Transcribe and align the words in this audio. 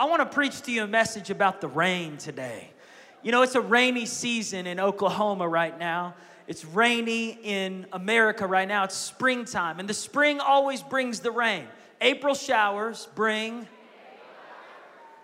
I 0.00 0.04
want 0.04 0.20
to 0.20 0.34
preach 0.34 0.62
to 0.62 0.72
you 0.72 0.84
a 0.84 0.86
message 0.86 1.28
about 1.28 1.60
the 1.60 1.68
rain 1.68 2.16
today. 2.16 2.70
You 3.22 3.32
know, 3.32 3.42
it's 3.42 3.54
a 3.54 3.60
rainy 3.60 4.06
season 4.06 4.66
in 4.66 4.80
Oklahoma 4.80 5.46
right 5.46 5.78
now. 5.78 6.14
It's 6.48 6.64
rainy 6.64 7.38
in 7.42 7.84
America 7.92 8.46
right 8.46 8.66
now. 8.66 8.84
It's 8.84 8.96
springtime, 8.96 9.78
and 9.78 9.86
the 9.86 9.92
spring 9.92 10.40
always 10.40 10.82
brings 10.82 11.20
the 11.20 11.30
rain. 11.30 11.66
April 12.00 12.34
showers 12.34 13.08
bring. 13.14 13.68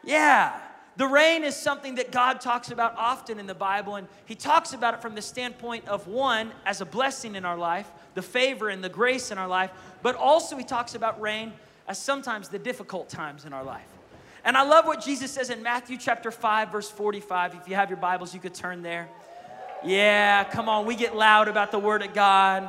Yeah, 0.05 0.55
the 0.99 1.07
rain 1.07 1.43
is 1.43 1.57
something 1.57 1.95
that 1.95 2.13
God 2.13 2.43
talks 2.43 2.71
about 2.71 2.95
often 2.99 3.39
in 3.39 3.47
the 3.47 3.55
Bible, 3.55 3.97
and 3.97 4.07
He 4.27 4.35
talks 4.35 4.75
about 4.75 4.93
it 4.93 5.01
from 5.01 5.15
the 5.15 5.23
standpoint 5.23 5.89
of 5.89 6.07
one, 6.07 6.53
as 6.67 6.83
a 6.83 6.85
blessing 6.85 7.35
in 7.35 7.47
our 7.47 7.57
life, 7.57 7.91
the 8.13 8.21
favor 8.21 8.69
and 8.69 8.85
the 8.85 8.91
grace 8.91 9.31
in 9.31 9.39
our 9.39 9.49
life, 9.49 9.71
but 10.03 10.17
also 10.17 10.55
He 10.55 10.65
talks 10.65 10.95
about 10.95 11.19
rain 11.19 11.55
as 11.89 11.99
sometimes 11.99 12.51
the 12.51 12.59
difficult 12.59 13.09
times 13.09 13.47
in 13.47 13.55
our 13.55 13.65
life. 13.65 13.96
And 14.47 14.57
I 14.57 14.63
love 14.63 14.87
what 14.87 15.03
Jesus 15.03 15.33
says 15.33 15.51
in 15.51 15.61
Matthew 15.65 15.97
chapter 15.99 16.31
5, 16.31 16.71
verse 16.71 16.89
45. 16.89 17.57
If 17.57 17.69
you 17.69 17.75
have 17.75 17.91
your 17.91 17.97
Bibles, 17.97 18.33
you 18.33 18.39
could 18.39 18.55
turn 18.55 18.81
there. 18.81 19.09
Yeah, 19.85 20.45
come 20.45 20.69
on, 20.69 20.87
we 20.87 20.95
get 20.95 21.17
loud 21.17 21.49
about 21.49 21.73
the 21.73 21.81
Word 21.81 22.05
of 22.05 22.15
God. 22.15 22.69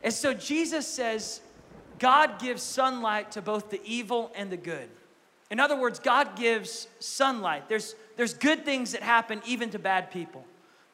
And 0.00 0.14
so 0.14 0.32
Jesus 0.32 0.86
says, 0.86 1.40
God 1.98 2.38
gives 2.38 2.62
sunlight 2.62 3.32
to 3.32 3.42
both 3.42 3.70
the 3.70 3.80
evil 3.84 4.30
and 4.36 4.48
the 4.48 4.56
good. 4.56 4.88
In 5.50 5.58
other 5.58 5.76
words, 5.76 5.98
God 5.98 6.36
gives 6.36 6.86
sunlight. 7.00 7.68
There's, 7.68 7.96
there's 8.16 8.34
good 8.34 8.64
things 8.64 8.92
that 8.92 9.02
happen 9.02 9.42
even 9.44 9.70
to 9.70 9.80
bad 9.80 10.12
people. 10.12 10.44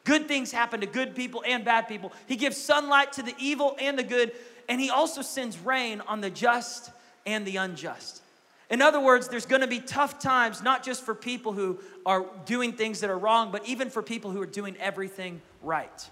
Good 0.05 0.27
things 0.27 0.53
happen 0.53 0.81
to 0.81 0.87
good 0.87 1.15
people 1.15 1.45
and 1.47 1.67
bad 1.67 1.87
people. 1.87 2.13
He 2.27 2.37
gives 2.37 2.57
sunlight 2.57 3.13
to 3.15 3.23
the 3.23 3.35
evil 3.39 3.77
and 3.79 3.99
the 3.99 4.05
good, 4.05 4.33
and 4.71 4.81
He 4.81 4.89
also 4.89 5.21
sends 5.21 5.59
rain 5.59 6.01
on 6.07 6.23
the 6.23 6.31
just 6.31 6.91
and 7.27 7.47
the 7.47 7.59
unjust. 7.59 8.23
In 8.71 8.81
other 8.81 9.01
words, 9.01 9.29
there's 9.29 9.47
gonna 9.47 9.67
be 9.67 9.81
tough 9.81 10.19
times, 10.19 10.63
not 10.63 10.83
just 10.83 11.05
for 11.05 11.15
people 11.15 11.53
who 11.53 11.79
are 12.07 12.27
doing 12.47 12.73
things 12.73 13.01
that 13.01 13.11
are 13.11 13.19
wrong, 13.19 13.53
but 13.53 13.67
even 13.67 13.91
for 13.91 14.03
people 14.03 14.31
who 14.31 14.41
are 14.41 14.47
doing 14.47 14.77
everything 14.79 15.43
right. 15.63 16.11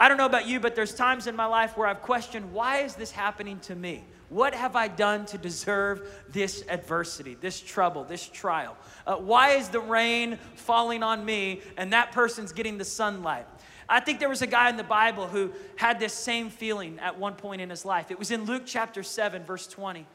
I 0.00 0.08
don't 0.08 0.16
know 0.16 0.26
about 0.26 0.46
you, 0.46 0.60
but 0.60 0.76
there's 0.76 0.94
times 0.94 1.26
in 1.26 1.34
my 1.34 1.46
life 1.46 1.76
where 1.76 1.88
I've 1.88 2.02
questioned 2.02 2.52
why 2.52 2.78
is 2.78 2.94
this 2.94 3.10
happening 3.10 3.58
to 3.60 3.74
me? 3.74 4.04
What 4.28 4.54
have 4.54 4.76
I 4.76 4.88
done 4.88 5.26
to 5.26 5.38
deserve 5.38 6.08
this 6.28 6.62
adversity, 6.68 7.36
this 7.40 7.58
trouble, 7.60 8.04
this 8.04 8.26
trial? 8.28 8.76
Uh, 9.06 9.16
why 9.16 9.52
is 9.52 9.68
the 9.70 9.80
rain 9.80 10.38
falling 10.54 11.02
on 11.02 11.24
me 11.24 11.62
and 11.76 11.92
that 11.92 12.12
person's 12.12 12.52
getting 12.52 12.78
the 12.78 12.84
sunlight? 12.84 13.46
I 13.88 14.00
think 14.00 14.20
there 14.20 14.28
was 14.28 14.42
a 14.42 14.46
guy 14.46 14.68
in 14.68 14.76
the 14.76 14.84
Bible 14.84 15.26
who 15.26 15.50
had 15.76 15.98
this 15.98 16.12
same 16.12 16.50
feeling 16.50 16.98
at 17.00 17.18
one 17.18 17.34
point 17.34 17.62
in 17.62 17.70
his 17.70 17.86
life. 17.86 18.10
It 18.10 18.18
was 18.18 18.30
in 18.30 18.44
Luke 18.44 18.64
chapter 18.66 19.02
7, 19.02 19.44
verse 19.44 19.66
20. 19.66 20.06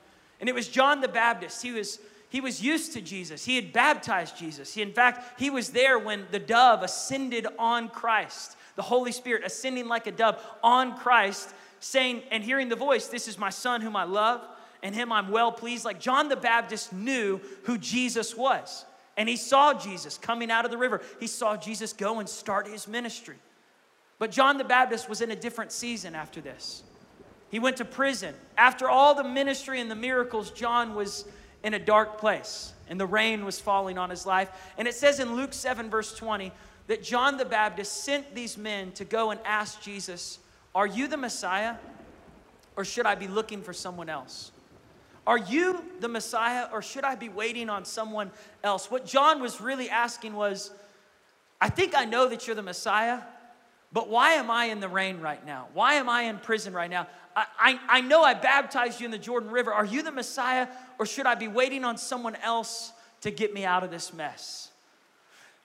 And 0.44 0.50
it 0.50 0.56
was 0.56 0.68
John 0.68 1.00
the 1.00 1.08
Baptist. 1.08 1.62
He 1.62 1.72
was 1.72 2.00
he 2.28 2.42
was 2.42 2.62
used 2.62 2.94
to 2.94 3.02
Jesus. 3.02 3.46
He 3.46 3.56
had 3.56 3.72
baptized 3.72 4.36
Jesus. 4.36 4.74
He, 4.74 4.82
in 4.82 4.92
fact, 4.92 5.40
he 5.40 5.52
was 5.52 5.70
there 5.70 6.00
when 6.00 6.26
the 6.32 6.40
dove 6.40 6.82
ascended 6.82 7.46
on 7.58 7.90
Christ 7.90 8.58
the 8.76 8.82
Holy 8.82 9.12
Spirit 9.12 9.44
ascending 9.46 9.88
like 9.88 10.08
a 10.08 10.12
dove 10.12 10.44
on 10.64 10.98
Christ, 10.98 11.54
saying 11.80 12.24
and 12.32 12.44
hearing 12.44 12.70
the 12.70 12.76
voice, 12.76 13.08
This 13.08 13.28
is 13.28 13.38
my 13.38 13.50
son 13.50 13.82
whom 13.82 13.96
I 13.96 14.04
love, 14.04 14.42
and 14.82 14.96
him 14.96 15.12
I'm 15.12 15.30
well 15.30 15.52
pleased. 15.52 15.86
Like 15.86 16.00
John 16.00 16.30
the 16.30 16.36
Baptist 16.36 16.92
knew 16.92 17.40
who 17.64 17.78
Jesus 17.78 18.36
was. 18.36 18.86
And 19.16 19.30
he 19.30 19.36
saw 19.36 19.76
Jesus 19.76 20.18
coming 20.18 20.50
out 20.50 20.66
of 20.66 20.72
the 20.72 20.78
river. 20.78 21.02
He 21.20 21.28
saw 21.28 21.56
Jesus 21.56 21.94
go 21.94 22.20
and 22.20 22.28
start 22.28 22.68
his 22.68 22.88
ministry. 22.88 23.36
But 24.18 24.32
John 24.32 24.58
the 24.58 24.64
Baptist 24.64 25.08
was 25.08 25.22
in 25.22 25.30
a 25.30 25.36
different 25.36 25.72
season 25.72 26.16
after 26.16 26.42
this. 26.42 26.82
He 27.54 27.60
went 27.60 27.78
to 27.78 27.86
prison. 27.86 28.34
After 28.58 28.90
all 28.90 29.14
the 29.14 29.24
ministry 29.24 29.80
and 29.80 29.92
the 29.92 29.96
miracles, 29.96 30.50
John 30.50 30.96
was 30.96 31.26
in 31.62 31.76
a 31.76 31.80
dark 31.80 32.18
place, 32.18 32.74
and 32.90 33.00
the 33.00 33.06
rain 33.06 33.46
was 33.46 33.60
falling 33.60 34.00
on 34.00 34.10
his 34.10 34.26
life. 34.26 34.50
And 34.76 34.88
it 34.88 34.96
says 34.96 35.20
in 35.20 35.36
Luke 35.36 35.54
7, 35.54 35.88
verse 35.88 36.16
20, 36.16 36.52
that 36.88 37.04
John 37.04 37.38
the 37.38 37.46
Baptist 37.46 38.06
sent 38.06 38.34
these 38.34 38.58
men 38.58 38.92
to 38.94 39.06
go 39.06 39.30
and 39.30 39.40
ask 39.46 39.80
Jesus, 39.84 40.40
Are 40.74 40.88
you 40.88 41.08
the 41.08 41.16
Messiah? 41.16 41.76
Or 42.76 42.84
should 42.84 43.06
I 43.06 43.14
be 43.14 43.28
looking 43.28 43.62
for 43.62 43.72
someone 43.72 44.10
else? 44.10 44.52
Are 45.28 45.38
you 45.38 45.86
the 46.00 46.08
Messiah 46.08 46.70
or 46.74 46.82
should 46.82 47.04
I 47.04 47.14
be 47.14 47.30
waiting 47.30 47.70
on 47.70 47.86
someone 47.86 48.32
else? 48.64 48.90
What 48.90 49.06
John 49.06 49.40
was 49.40 49.62
really 49.62 49.92
asking 49.92 50.34
was, 50.34 50.72
I 51.62 51.70
think 51.70 51.96
I 51.96 52.06
know 52.06 52.28
that 52.30 52.48
you're 52.48 52.56
the 52.56 52.64
Messiah, 52.64 53.22
but 53.94 54.10
why 54.10 54.32
am 54.34 54.50
I 54.50 54.66
in 54.66 54.80
the 54.80 54.90
rain 54.90 55.22
right 55.22 55.46
now? 55.46 55.68
Why 55.76 55.94
am 55.94 56.10
I 56.10 56.24
in 56.24 56.40
prison 56.40 56.74
right 56.74 56.90
now? 56.90 57.06
I, 57.36 57.80
I, 57.88 58.02
know 58.02 58.24
I 58.24 58.34
baptized 58.34 59.00
you 59.00 59.06
in 59.06 59.12
the 59.12 59.18
Jordan 59.18 59.50
River. 59.50 59.74
Are 59.74 59.86
you 59.86 60.04
the 60.04 60.12
Messiah 60.12 60.68
or 61.00 61.06
should 61.06 61.26
I 61.26 61.36
be 61.36 61.48
waiting 61.48 61.84
on 61.84 61.98
someone 61.98 62.36
else 62.38 62.92
to 63.22 63.32
get 63.32 63.54
me 63.54 63.66
out 63.66 63.84
of 63.84 63.92
this 63.92 64.14
mess? 64.14 64.70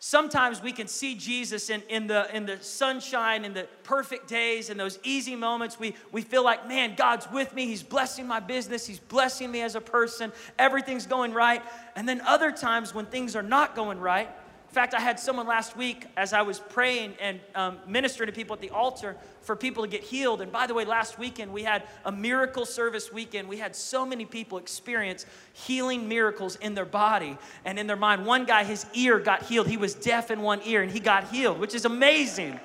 Sometimes 0.01 0.63
we 0.63 0.71
can 0.71 0.87
see 0.87 1.17
Jesus 1.17 1.71
in, 1.71 1.83
in, 1.89 2.07
the, 2.07 2.35
in 2.35 2.47
the 2.47 2.59
sunshine, 2.63 3.45
in 3.45 3.53
the 3.53 3.67
perfect 3.83 4.29
days, 4.29 4.71
in 4.71 4.77
those 4.77 4.97
easy 5.03 5.35
moments. 5.35 5.81
We, 5.81 5.97
we 6.13 6.23
feel 6.23 6.45
like, 6.45 6.69
man, 6.69 6.95
God's 6.97 7.29
with 7.33 7.53
me. 7.53 7.67
He's 7.67 7.83
blessing 7.83 8.25
my 8.27 8.39
business. 8.39 8.87
He's 8.87 9.01
blessing 9.01 9.51
me 9.51 9.61
as 9.61 9.75
a 9.75 9.81
person. 9.81 10.31
Everything's 10.57 11.07
going 11.07 11.33
right. 11.33 11.63
And 11.97 12.09
then 12.09 12.21
other 12.21 12.53
times 12.53 12.95
when 12.95 13.07
things 13.07 13.35
are 13.35 13.43
not 13.43 13.75
going 13.75 13.99
right, 13.99 14.31
in 14.69 14.75
fact, 14.75 14.93
I 14.93 15.01
had 15.01 15.19
someone 15.19 15.47
last 15.47 15.79
week 15.79 16.05
as 16.15 16.35
I 16.35 16.43
was 16.43 16.59
praying 16.59 17.15
and 17.23 17.41
um, 17.55 17.79
ministering 17.87 18.27
to 18.27 18.35
people 18.35 18.55
at 18.55 18.61
the 18.61 18.69
altar 18.69 19.17
for 19.41 19.57
people 19.57 19.83
to 19.83 19.89
get 19.89 20.03
healed. 20.03 20.43
And 20.43 20.53
by 20.53 20.67
the 20.67 20.75
way, 20.75 20.85
last 20.85 21.19
weekend 21.19 21.55
we 21.55 21.63
had 21.63 21.85
a 22.05 22.13
miracle 22.13 22.67
service 22.67 23.11
weekend. 23.11 23.49
We 23.49 23.57
had 23.57 23.75
so 23.75 24.05
many 24.05 24.27
people 24.27 24.59
experience 24.59 25.25
healing 25.55 26.07
miracles 26.07 26.57
in 26.57 26.75
their 26.75 26.85
body 26.85 27.39
and 27.65 27.79
in 27.79 27.87
their 27.87 27.97
mind. 27.97 28.27
One 28.27 28.45
guy, 28.45 28.63
his 28.63 28.85
ear 28.93 29.19
got 29.19 29.43
healed. 29.45 29.69
He 29.69 29.79
was 29.79 29.95
deaf 29.95 30.31
in 30.31 30.43
one 30.43 30.61
ear 30.67 30.83
and 30.83 30.93
he 30.93 31.01
got 31.01 31.29
healed, 31.29 31.59
which 31.59 31.75
is 31.75 31.87
amazing. 31.87 32.61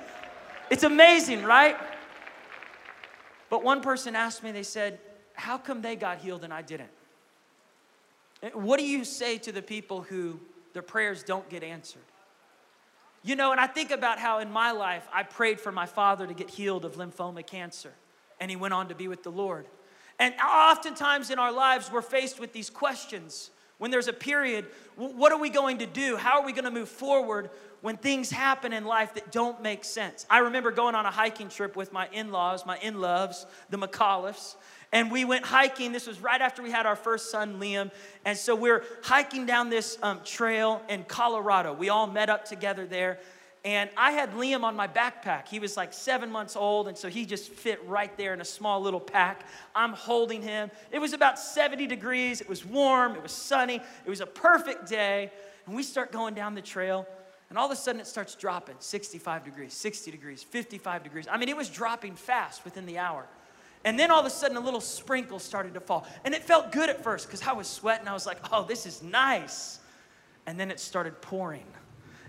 It's 0.70 0.84
amazing, 0.84 1.42
right? 1.42 1.76
But 3.48 3.64
one 3.64 3.80
person 3.80 4.14
asked 4.14 4.42
me, 4.42 4.52
they 4.52 4.62
said, 4.62 5.00
How 5.32 5.56
come 5.56 5.80
they 5.80 5.96
got 5.96 6.18
healed 6.18 6.44
and 6.44 6.52
I 6.52 6.60
didn't? 6.60 6.90
What 8.52 8.78
do 8.78 8.86
you 8.86 9.06
say 9.06 9.38
to 9.38 9.52
the 9.52 9.62
people 9.62 10.02
who 10.02 10.38
their 10.74 10.82
prayers 10.82 11.22
don't 11.22 11.48
get 11.48 11.62
answered. 11.62 12.02
You 13.22 13.36
know, 13.36 13.52
and 13.52 13.60
I 13.60 13.66
think 13.66 13.90
about 13.90 14.18
how 14.18 14.40
in 14.40 14.50
my 14.50 14.72
life 14.72 15.08
I 15.10 15.22
prayed 15.22 15.58
for 15.58 15.72
my 15.72 15.86
father 15.86 16.26
to 16.26 16.34
get 16.34 16.50
healed 16.50 16.84
of 16.84 16.96
lymphoma 16.96 17.46
cancer, 17.46 17.92
and 18.38 18.50
he 18.50 18.56
went 18.56 18.74
on 18.74 18.88
to 18.88 18.94
be 18.94 19.08
with 19.08 19.22
the 19.22 19.32
Lord. 19.32 19.66
And 20.18 20.34
oftentimes 20.34 21.30
in 21.30 21.38
our 21.38 21.50
lives, 21.50 21.90
we're 21.90 22.02
faced 22.02 22.38
with 22.38 22.52
these 22.52 22.68
questions. 22.68 23.50
When 23.78 23.90
there's 23.90 24.08
a 24.08 24.12
period, 24.12 24.66
what 24.96 25.32
are 25.32 25.38
we 25.38 25.48
going 25.48 25.78
to 25.78 25.86
do? 25.86 26.16
How 26.16 26.40
are 26.40 26.46
we 26.46 26.52
going 26.52 26.64
to 26.64 26.70
move 26.70 26.88
forward 26.88 27.50
when 27.80 27.96
things 27.96 28.30
happen 28.30 28.72
in 28.72 28.84
life 28.84 29.14
that 29.14 29.32
don't 29.32 29.62
make 29.62 29.84
sense? 29.84 30.26
I 30.30 30.38
remember 30.40 30.70
going 30.70 30.94
on 30.94 31.06
a 31.06 31.10
hiking 31.10 31.48
trip 31.48 31.74
with 31.76 31.92
my 31.92 32.08
in 32.12 32.30
laws, 32.30 32.64
my 32.64 32.78
in 32.78 33.00
loves, 33.00 33.46
the 33.70 33.78
McAuliffes, 33.78 34.54
and 34.94 35.10
we 35.10 35.24
went 35.24 35.44
hiking. 35.44 35.90
This 35.90 36.06
was 36.06 36.20
right 36.20 36.40
after 36.40 36.62
we 36.62 36.70
had 36.70 36.86
our 36.86 36.94
first 36.94 37.28
son, 37.28 37.60
Liam. 37.60 37.90
And 38.24 38.38
so 38.38 38.54
we're 38.54 38.84
hiking 39.02 39.44
down 39.44 39.68
this 39.68 39.98
um, 40.02 40.20
trail 40.24 40.80
in 40.88 41.02
Colorado. 41.02 41.72
We 41.72 41.88
all 41.88 42.06
met 42.06 42.30
up 42.30 42.44
together 42.44 42.86
there. 42.86 43.18
And 43.64 43.90
I 43.96 44.12
had 44.12 44.34
Liam 44.34 44.62
on 44.62 44.76
my 44.76 44.86
backpack. 44.86 45.48
He 45.48 45.58
was 45.58 45.76
like 45.76 45.92
seven 45.92 46.30
months 46.30 46.54
old, 46.54 46.86
and 46.86 46.96
so 46.96 47.08
he 47.08 47.24
just 47.26 47.50
fit 47.50 47.80
right 47.86 48.14
there 48.16 48.34
in 48.34 48.40
a 48.40 48.44
small 48.44 48.80
little 48.80 49.00
pack. 49.00 49.46
I'm 49.74 49.94
holding 49.94 50.42
him. 50.42 50.70
It 50.92 51.00
was 51.00 51.12
about 51.12 51.38
70 51.38 51.86
degrees. 51.86 52.40
It 52.40 52.48
was 52.48 52.64
warm. 52.64 53.16
It 53.16 53.22
was 53.22 53.32
sunny. 53.32 53.76
It 53.76 54.10
was 54.10 54.20
a 54.20 54.26
perfect 54.26 54.88
day. 54.88 55.32
And 55.66 55.74
we 55.74 55.82
start 55.82 56.12
going 56.12 56.34
down 56.34 56.54
the 56.54 56.62
trail, 56.62 57.06
and 57.48 57.58
all 57.58 57.64
of 57.66 57.72
a 57.72 57.76
sudden 57.76 58.00
it 58.00 58.06
starts 58.06 58.34
dropping 58.34 58.76
65 58.78 59.44
degrees, 59.44 59.72
60 59.72 60.10
degrees, 60.10 60.42
55 60.42 61.02
degrees. 61.02 61.26
I 61.28 61.38
mean, 61.38 61.48
it 61.48 61.56
was 61.56 61.70
dropping 61.70 62.16
fast 62.16 62.66
within 62.66 62.84
the 62.84 62.98
hour. 62.98 63.26
And 63.84 63.98
then 63.98 64.10
all 64.10 64.20
of 64.20 64.26
a 64.26 64.30
sudden, 64.30 64.56
a 64.56 64.60
little 64.60 64.80
sprinkle 64.80 65.38
started 65.38 65.74
to 65.74 65.80
fall. 65.80 66.06
And 66.24 66.34
it 66.34 66.42
felt 66.42 66.72
good 66.72 66.88
at 66.88 67.04
first 67.04 67.26
because 67.26 67.46
I 67.46 67.52
was 67.52 67.66
sweating. 67.66 68.08
I 68.08 68.14
was 68.14 68.26
like, 68.26 68.38
oh, 68.52 68.64
this 68.64 68.86
is 68.86 69.02
nice. 69.02 69.78
And 70.46 70.58
then 70.58 70.70
it 70.70 70.80
started 70.80 71.20
pouring. 71.20 71.66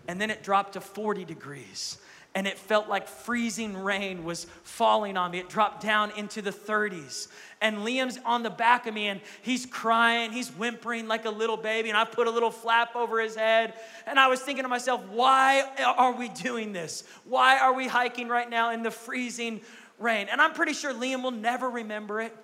And 0.08 0.20
then 0.20 0.30
it 0.30 0.44
dropped 0.44 0.74
to 0.74 0.82
40 0.82 1.24
degrees. 1.26 1.98
And 2.36 2.48
it 2.48 2.58
felt 2.58 2.90
like 2.90 3.08
freezing 3.08 3.78
rain 3.78 4.26
was 4.26 4.46
falling 4.64 5.16
on 5.16 5.32
me. 5.32 5.40
It 5.40 5.48
dropped 5.48 5.82
down 5.82 6.12
into 6.18 6.42
the 6.42 6.52
30s. 6.52 7.30
And 7.62 7.78
Liam's 7.78 8.20
on 8.26 8.44
the 8.44 8.50
back 8.50 8.88
of 8.88 8.94
me 8.94 9.08
and 9.08 9.22
he's 9.42 9.66
crying, 9.66 10.34
he's 10.34 10.50
whimpering 10.50 11.08
like 11.08 11.24
a 11.24 11.30
little 11.30 11.56
baby. 11.56 11.88
And 11.88 11.98
I 11.98 12.04
put 12.04 12.28
a 12.28 12.30
little 12.30 12.52
flap 12.52 12.94
over 12.98 13.22
his 13.22 13.38
head. 13.38 13.76
And 14.06 14.20
I 14.20 14.28
was 14.28 14.42
thinking 14.42 14.64
to 14.64 14.70
myself, 14.70 15.02
why 15.08 15.64
are 15.98 16.12
we 16.12 16.28
doing 16.28 16.74
this? 16.74 17.06
Why 17.24 17.58
are 17.58 17.74
we 17.74 17.88
hiking 17.88 18.28
right 18.28 18.50
now 18.50 18.72
in 18.72 18.84
the 18.84 18.92
freezing 18.92 19.62
rain. 20.00 20.28
And 20.30 20.42
I'm 20.42 20.54
pretty 20.54 20.74
sure 20.74 20.94
Liam 20.94 21.24
will 21.24 21.32
never 21.32 21.70
remember 21.70 22.22
it. 22.22 22.36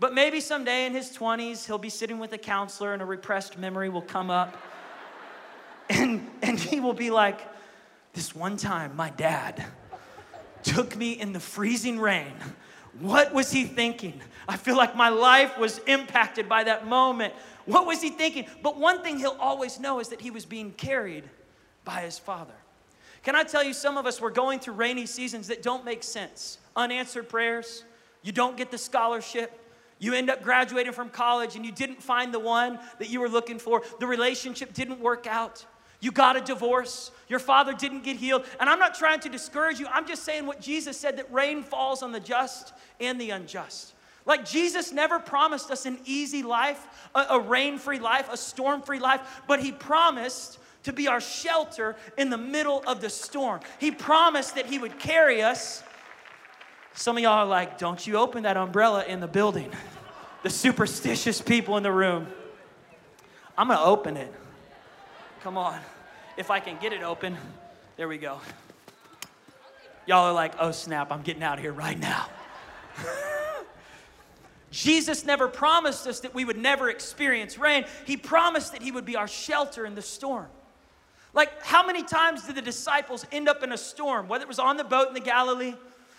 But 0.00 0.14
maybe 0.14 0.40
someday 0.40 0.86
in 0.86 0.94
his 0.94 1.16
20s, 1.16 1.66
he'll 1.66 1.78
be 1.78 1.88
sitting 1.88 2.18
with 2.18 2.32
a 2.32 2.38
counselor 2.38 2.92
and 2.92 3.02
a 3.02 3.04
repressed 3.04 3.58
memory 3.58 3.88
will 3.88 4.02
come 4.02 4.30
up. 4.30 4.56
and, 5.90 6.28
and 6.42 6.58
he 6.58 6.80
will 6.80 6.92
be 6.92 7.10
like, 7.10 7.40
This 8.12 8.34
one 8.34 8.56
time, 8.56 8.94
my 8.94 9.10
dad 9.10 9.64
took 10.62 10.96
me 10.96 11.12
in 11.12 11.32
the 11.32 11.40
freezing 11.40 11.98
rain 11.98 12.32
What 13.00 13.32
was 13.32 13.50
he 13.50 13.64
thinking? 13.64 14.20
I 14.48 14.56
feel 14.56 14.76
like 14.76 14.96
my 14.96 15.08
life 15.08 15.56
was 15.58 15.78
impacted 15.86 16.48
by 16.48 16.64
that 16.64 16.86
moment. 16.86 17.34
What 17.64 17.86
was 17.86 18.00
he 18.00 18.10
thinking? 18.10 18.46
But 18.62 18.78
one 18.78 19.02
thing 19.02 19.18
he'll 19.18 19.36
always 19.38 19.78
know 19.78 20.00
is 20.00 20.08
that 20.08 20.20
he 20.20 20.30
was 20.30 20.44
being 20.44 20.72
carried 20.72 21.24
by 21.84 22.00
his 22.00 22.18
father. 22.18 22.54
Can 23.22 23.36
I 23.36 23.44
tell 23.44 23.62
you, 23.62 23.72
some 23.72 23.98
of 23.98 24.06
us 24.06 24.20
were 24.20 24.30
going 24.30 24.58
through 24.58 24.74
rainy 24.74 25.06
seasons 25.06 25.48
that 25.48 25.62
don't 25.62 25.84
make 25.84 26.02
sense. 26.02 26.58
Unanswered 26.78 27.28
prayers, 27.28 27.84
you 28.22 28.32
don't 28.32 28.56
get 28.56 28.70
the 28.70 28.78
scholarship, 28.78 29.52
you 29.98 30.14
end 30.14 30.30
up 30.30 30.42
graduating 30.42 30.92
from 30.92 31.10
college 31.10 31.56
and 31.56 31.66
you 31.66 31.72
didn't 31.72 32.02
find 32.02 32.32
the 32.32 32.38
one 32.38 32.78
that 32.98 33.10
you 33.10 33.20
were 33.20 33.28
looking 33.28 33.58
for, 33.58 33.82
the 33.98 34.06
relationship 34.06 34.72
didn't 34.72 35.00
work 35.00 35.26
out. 35.26 35.66
You 36.00 36.12
got 36.12 36.36
a 36.36 36.40
divorce. 36.40 37.10
Your 37.28 37.40
father 37.40 37.72
didn't 37.72 38.04
get 38.04 38.16
healed. 38.16 38.44
And 38.60 38.70
I'm 38.70 38.78
not 38.78 38.94
trying 38.94 39.20
to 39.20 39.28
discourage 39.28 39.80
you. 39.80 39.86
I'm 39.88 40.06
just 40.06 40.22
saying 40.22 40.46
what 40.46 40.60
Jesus 40.60 40.96
said 40.96 41.16
that 41.16 41.32
rain 41.32 41.62
falls 41.62 42.02
on 42.02 42.12
the 42.12 42.20
just 42.20 42.72
and 43.00 43.20
the 43.20 43.30
unjust. 43.30 43.94
Like 44.24 44.44
Jesus 44.44 44.92
never 44.92 45.18
promised 45.18 45.70
us 45.70 45.86
an 45.86 45.98
easy 46.04 46.42
life, 46.42 46.86
a, 47.14 47.26
a 47.30 47.40
rain 47.40 47.78
free 47.78 47.98
life, 47.98 48.28
a 48.30 48.36
storm 48.36 48.82
free 48.82 49.00
life, 49.00 49.42
but 49.48 49.58
He 49.58 49.72
promised 49.72 50.58
to 50.84 50.92
be 50.92 51.08
our 51.08 51.20
shelter 51.20 51.96
in 52.16 52.30
the 52.30 52.38
middle 52.38 52.84
of 52.86 53.00
the 53.00 53.10
storm. 53.10 53.60
He 53.80 53.90
promised 53.90 54.54
that 54.54 54.66
He 54.66 54.78
would 54.78 54.98
carry 54.98 55.42
us. 55.42 55.82
Some 56.98 57.16
of 57.16 57.22
y'all 57.22 57.34
are 57.34 57.46
like, 57.46 57.78
don't 57.78 58.04
you 58.04 58.16
open 58.16 58.42
that 58.42 58.56
umbrella 58.56 59.04
in 59.04 59.20
the 59.20 59.28
building. 59.28 59.70
The 60.42 60.50
superstitious 60.50 61.40
people 61.40 61.76
in 61.76 61.84
the 61.84 61.92
room. 61.92 62.26
I'm 63.56 63.68
gonna 63.68 63.80
open 63.84 64.16
it. 64.16 64.34
Come 65.44 65.56
on. 65.56 65.78
If 66.36 66.50
I 66.50 66.58
can 66.58 66.76
get 66.80 66.92
it 66.92 67.04
open, 67.04 67.36
there 67.96 68.08
we 68.08 68.18
go. 68.18 68.40
Y'all 70.06 70.24
are 70.24 70.32
like, 70.32 70.54
oh 70.58 70.72
snap, 70.72 71.12
I'm 71.12 71.22
getting 71.22 71.44
out 71.44 71.58
of 71.58 71.60
here 71.60 71.72
right 71.72 71.96
now. 71.96 72.26
Jesus 74.72 75.24
never 75.24 75.46
promised 75.46 76.04
us 76.08 76.18
that 76.20 76.34
we 76.34 76.44
would 76.44 76.58
never 76.58 76.90
experience 76.90 77.58
rain. 77.58 77.84
He 78.06 78.16
promised 78.16 78.72
that 78.72 78.82
He 78.82 78.90
would 78.90 79.04
be 79.04 79.14
our 79.14 79.28
shelter 79.28 79.86
in 79.86 79.94
the 79.94 80.02
storm. 80.02 80.48
Like, 81.32 81.62
how 81.62 81.86
many 81.86 82.02
times 82.02 82.42
did 82.42 82.56
the 82.56 82.62
disciples 82.62 83.24
end 83.30 83.48
up 83.48 83.62
in 83.62 83.70
a 83.70 83.78
storm, 83.78 84.26
whether 84.26 84.42
it 84.42 84.48
was 84.48 84.58
on 84.58 84.76
the 84.76 84.82
boat 84.82 85.06
in 85.06 85.14
the 85.14 85.20
Galilee, 85.20 85.74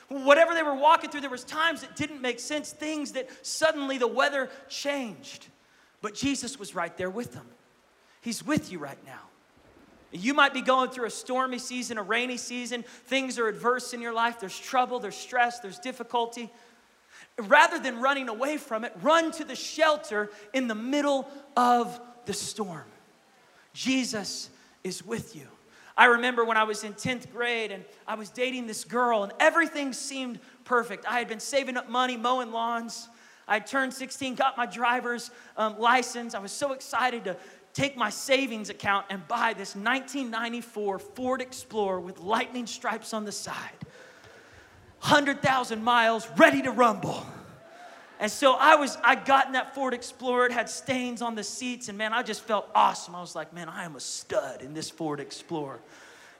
whatever 0.10 0.54
they 0.54 0.64
were 0.64 0.76
walking 0.76 1.10
through, 1.10 1.22
there 1.22 1.30
was 1.30 1.44
times 1.44 1.82
that 1.82 1.96
didn't 1.96 2.22
make 2.22 2.40
sense, 2.40 2.72
things 2.72 3.14
that 3.14 3.30
suddenly 3.46 3.98
the 3.98 4.08
weather 4.08 4.50
changed. 4.68 5.48
But 6.02 6.16
Jesus 6.16 6.58
was 6.60 6.76
right 6.76 6.96
there 6.98 7.10
with 7.10 7.34
them. 7.34 7.46
He's 8.22 8.46
with 8.46 8.72
you 8.72 8.80
right 8.80 9.04
now. 9.06 9.22
You 10.12 10.34
might 10.34 10.54
be 10.54 10.62
going 10.62 10.90
through 10.90 11.06
a 11.06 11.12
stormy 11.12 11.60
season, 11.60 12.00
a 12.00 12.04
rainy 12.04 12.38
season. 12.38 12.84
Things 13.06 13.38
are 13.38 13.48
adverse 13.48 13.94
in 13.94 14.02
your 14.02 14.14
life. 14.14 14.40
There's 14.40 14.58
trouble, 14.58 15.00
there's 15.00 15.16
stress, 15.16 15.60
there's 15.60 15.78
difficulty. 15.78 16.50
Rather 17.38 17.80
than 17.80 18.02
running 18.02 18.28
away 18.28 18.58
from 18.58 18.84
it, 18.84 18.94
run 19.02 19.32
to 19.34 19.44
the 19.44 19.56
shelter 19.56 20.32
in 20.54 20.68
the 20.68 20.76
middle 20.76 21.30
of 21.56 22.00
the 22.26 22.34
storm. 22.34 22.86
Jesus 23.74 24.50
is 24.84 25.06
with 25.06 25.36
you. 25.36 25.48
I 26.00 26.06
remember 26.06 26.46
when 26.46 26.56
I 26.56 26.64
was 26.64 26.86
in 26.86 26.94
10th 26.94 27.30
grade 27.30 27.74
and 27.74 27.84
I 28.08 28.16
was 28.16 28.30
dating 28.30 28.68
this 28.68 28.86
girl, 28.86 29.24
and 29.24 29.34
everything 29.38 29.92
seemed 29.92 30.40
perfect. 30.64 31.06
I 31.06 31.20
had 31.20 31.28
been 31.28 31.42
saving 31.42 31.76
up 31.76 31.90
money, 31.90 32.16
mowing 32.16 32.54
lawns. 32.54 33.10
I 33.50 33.60
turned 33.60 33.94
16, 33.94 34.36
got 34.36 34.56
my 34.56 34.66
driver's 34.66 35.30
um, 35.58 35.78
license. 35.78 36.36
I 36.36 36.40
was 36.40 36.54
so 36.54 36.72
excited 36.72 37.26
to 37.26 37.36
take 37.74 37.98
my 37.98 38.10
savings 38.10 38.70
account 38.70 39.08
and 39.10 39.28
buy 39.28 39.52
this 39.52 39.76
1994 39.76 41.00
Ford 41.00 41.42
Explorer 41.42 42.00
with 42.00 42.20
lightning 42.20 42.66
stripes 42.66 43.14
on 43.14 43.26
the 43.26 43.34
side. 43.34 43.56
100,000 45.02 45.84
miles, 45.84 46.30
ready 46.38 46.62
to 46.62 46.72
rumble. 46.72 47.26
And 48.20 48.30
so 48.30 48.54
I 48.54 48.76
was, 48.76 48.98
I 49.02 49.16
got 49.16 49.48
in 49.48 49.54
that 49.54 49.74
Ford 49.74 49.94
Explorer. 49.94 50.48
It 50.48 50.52
had 50.52 50.70
stains 50.70 51.22
on 51.22 51.36
the 51.36 51.44
seats, 51.44 51.88
and 51.88 51.98
man, 51.98 52.14
I 52.14 52.22
just 52.22 52.42
felt 52.42 52.70
awesome. 52.76 53.16
I 53.16 53.22
was 53.22 53.34
like, 53.34 53.54
man, 53.54 53.70
I 53.70 53.86
am 53.86 53.96
a 53.96 54.00
stud 54.02 54.62
in 54.62 54.74
this 54.74 54.90
Ford 54.90 55.20
Explorer. 55.20 55.80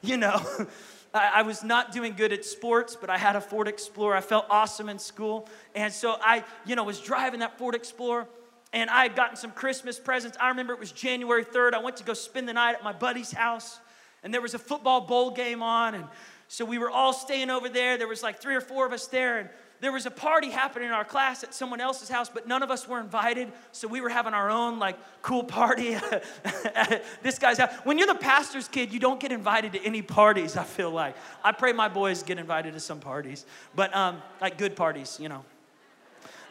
You 0.02 0.16
know, 0.16 0.42
I, 1.14 1.32
I 1.36 1.42
was 1.42 1.62
not 1.62 1.92
doing 1.92 2.14
good 2.16 2.32
at 2.32 2.46
sports, 2.46 2.96
but 2.96 3.10
I 3.10 3.18
had 3.18 3.36
a 3.36 3.42
Ford 3.42 3.68
Explorer. 3.68 4.16
I 4.16 4.22
felt 4.22 4.46
awesome 4.50 4.88
in 4.88 4.98
school. 4.98 5.50
And 5.76 5.92
so 5.92 6.16
I, 6.22 6.46
you 6.66 6.78
know, 6.78 6.86
was 6.86 7.02
driving 7.02 7.42
that 7.42 7.58
Ford 7.58 7.76
Explorer, 7.76 8.26
and 8.72 8.90
I 8.90 9.04
had 9.04 9.18
gotten 9.18 9.36
some 9.36 9.52
Christmas 9.52 10.00
presents. 10.00 10.38
I 10.40 10.48
remember 10.48 10.72
it 10.72 10.80
was 10.80 10.94
January 10.94 11.44
3rd. 11.44 11.74
I 11.74 11.80
went 11.80 11.98
to 11.98 12.06
go 12.06 12.14
spend 12.14 12.48
the 12.48 12.54
night 12.54 12.76
at 12.76 12.84
my 12.86 12.94
buddy's 12.94 13.34
house, 13.34 13.82
and 14.24 14.34
there 14.34 14.40
was 14.40 14.54
a 14.54 14.58
football 14.58 15.02
bowl 15.02 15.32
game 15.32 15.62
on, 15.62 15.96
and 15.96 16.06
so 16.48 16.64
we 16.64 16.78
were 16.78 16.90
all 16.90 17.12
staying 17.12 17.50
over 17.50 17.68
there. 17.68 17.98
There 17.98 18.08
was 18.08 18.24
like 18.24 18.40
three 18.40 18.56
or 18.56 18.62
four 18.62 18.86
of 18.86 18.94
us 18.94 19.08
there, 19.08 19.40
and 19.40 19.50
there 19.82 19.92
was 19.92 20.06
a 20.06 20.12
party 20.12 20.50
happening 20.50 20.90
in 20.90 20.94
our 20.94 21.06
class 21.06 21.44
at 21.44 21.54
someone 21.54 21.80
else's 21.80 22.10
house, 22.10 22.30
but 22.30 22.48
none 22.48 22.64
of 22.64 22.72
us 22.72 22.88
were 22.88 23.00
invited. 23.00 23.52
So 23.72 23.88
we 23.88 24.02
were 24.02 24.10
having 24.10 24.34
our 24.34 24.50
own 24.50 24.78
like 24.78 24.98
cool 25.22 25.44
party 25.44 25.94
at 25.94 27.04
this 27.24 27.40
guy's 27.40 27.58
house. 27.58 27.72
When 27.84 27.98
you're 27.98 28.08
the 28.08 28.16
pastor's 28.16 28.68
kid, 28.68 28.92
you 28.92 29.00
don't 29.00 29.20
get 29.20 29.32
invited 29.32 29.74
to 29.74 29.84
any 29.84 30.02
parties, 30.02 30.58
I 30.58 30.64
feel 30.64 30.92
like. 30.92 31.16
I 31.44 31.54
pray 31.54 31.72
my 31.72 31.88
boys 31.88 32.24
get 32.24 32.38
invited 32.38 32.74
to 32.74 32.80
some 32.80 33.00
parties, 33.00 33.46
but 33.74 33.96
um, 33.96 34.22
like 34.42 34.58
good 34.58 34.76
parties, 34.76 35.18
you 35.22 35.30
know. 35.30 35.46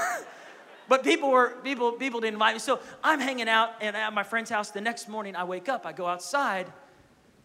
but 0.88 1.02
people 1.02 1.30
were 1.30 1.54
people 1.64 1.92
people 1.92 2.20
didn't 2.20 2.34
invite 2.34 2.54
me. 2.54 2.58
So 2.58 2.80
I'm 3.02 3.20
hanging 3.20 3.48
out 3.48 3.70
and 3.80 3.96
at 3.96 4.12
my 4.12 4.24
friend's 4.24 4.50
house. 4.50 4.70
The 4.70 4.80
next 4.80 5.08
morning 5.08 5.36
I 5.36 5.44
wake 5.44 5.68
up, 5.68 5.86
I 5.86 5.92
go 5.92 6.06
outside 6.06 6.66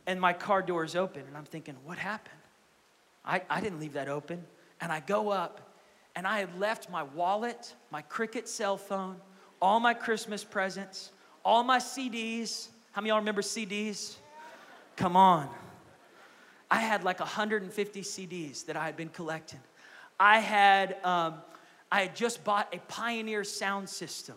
and 0.06 0.20
my 0.20 0.34
car 0.34 0.62
door 0.62 0.84
is 0.84 0.96
open. 0.96 1.24
And 1.28 1.38
I'm 1.38 1.46
thinking, 1.46 1.76
what 1.86 1.98
happened? 1.98 2.36
I, 3.24 3.42
I 3.50 3.62
didn't 3.62 3.80
leave 3.80 3.94
that 3.94 4.10
open. 4.10 4.44
And 4.82 4.92
I 4.92 5.00
go 5.00 5.30
up, 5.30 5.62
and 6.16 6.28
I 6.28 6.40
had 6.40 6.60
left 6.60 6.90
my 6.90 7.04
wallet, 7.04 7.74
my 7.92 8.02
Cricket 8.02 8.50
cell 8.50 8.78
phone, 8.78 9.18
all 9.62 9.80
my 9.80 9.94
Christmas 9.94 10.44
presents, 10.44 11.12
all 11.46 11.64
my 11.64 11.78
CDs. 11.78 12.68
How 12.92 13.02
many 13.02 13.10
y'all 13.10 13.20
remember 13.20 13.42
CDs? 13.42 14.16
Come 14.96 15.16
on. 15.16 15.50
I 16.70 16.80
had 16.80 17.04
like 17.04 17.20
150 17.20 18.02
CDs 18.02 18.66
that 18.66 18.76
I 18.76 18.86
had 18.86 18.98
been 18.98 19.10
collecting. 19.10 19.60
I 20.20 20.40
had, 20.40 20.98
um, 21.04 21.36
I 21.92 22.02
had 22.02 22.16
just 22.16 22.44
bought 22.44 22.74
a 22.74 22.80
Pioneer 22.88 23.44
sound 23.44 23.90
system 23.90 24.36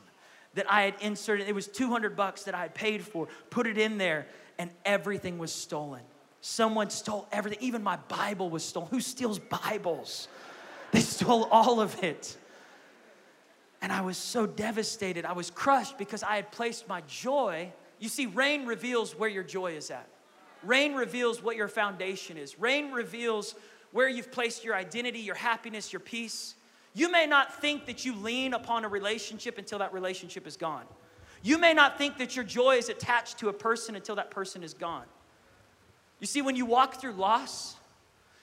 that 0.55 0.71
I 0.71 0.83
had 0.83 0.95
inserted. 1.01 1.49
It 1.49 1.55
was 1.55 1.69
200 1.69 2.17
bucks 2.17 2.45
that 2.45 2.55
I 2.55 2.63
had 2.63 2.75
paid 2.75 3.03
for, 3.03 3.29
put 3.51 3.67
it 3.67 3.79
in 3.79 3.99
there, 3.99 4.27
and 4.59 4.71
everything 4.85 5.39
was 5.39 5.53
stolen. 5.53 6.03
Someone 6.47 6.91
stole 6.91 7.27
everything. 7.33 7.59
Even 7.63 7.83
my 7.83 7.97
Bible 7.97 8.51
was 8.51 8.63
stolen. 8.63 8.91
Who 8.91 9.01
steals 9.01 9.39
Bibles? 9.39 10.29
They 10.91 11.01
stole 11.01 11.45
all 11.45 11.81
of 11.81 12.05
it. 12.05 12.37
And 13.81 13.91
I 13.91 14.03
was 14.03 14.19
so 14.19 14.45
devastated. 14.45 15.25
I 15.25 15.33
was 15.33 15.51
crushed 15.51 15.97
because 15.97 16.23
I 16.23 16.37
had 16.37 16.53
placed 16.53 16.87
my 16.87 17.01
joy. 17.09 17.73
You 17.99 18.11
see, 18.11 18.27
rain 18.27 18.67
reveals 18.67 19.19
where 19.19 19.31
your 19.31 19.43
joy 19.43 19.73
is 19.73 19.91
at. 19.91 20.07
Rain 20.63 20.95
reveals 20.95 21.43
what 21.43 21.57
your 21.57 21.67
foundation 21.67 22.37
is. 22.37 22.59
Rain 22.59 22.93
reveals 22.93 23.55
where 23.93 24.11
you've 24.11 24.31
placed 24.31 24.65
your 24.65 24.75
identity, 24.75 25.21
your 25.21 25.37
happiness, 25.37 25.95
your 25.95 26.01
peace. 26.01 26.57
You 26.93 27.11
may 27.11 27.25
not 27.25 27.59
think 27.59 27.87
that 27.87 28.05
you 28.05 28.15
lean 28.17 28.53
upon 28.53 28.85
a 28.85 28.89
relationship 28.89 29.57
until 29.57 29.79
that 29.79 29.95
relationship 29.95 30.47
is 30.47 30.59
gone. 30.59 30.85
You 31.43 31.57
may 31.57 31.73
not 31.73 31.97
think 31.97 32.19
that 32.19 32.37
your 32.37 32.45
joy 32.45 32.77
is 32.77 32.91
attached 32.91 33.39
to 33.39 33.49
a 33.49 33.53
person 33.55 33.97
until 33.97 34.17
that 34.17 34.31
person 34.31 34.63
is 34.63 34.75
gone. 34.75 35.07
You 36.21 36.27
see, 36.27 36.43
when 36.43 36.57
you 36.57 36.65
walk 36.67 37.01
through 37.01 37.13
loss, 37.13 37.77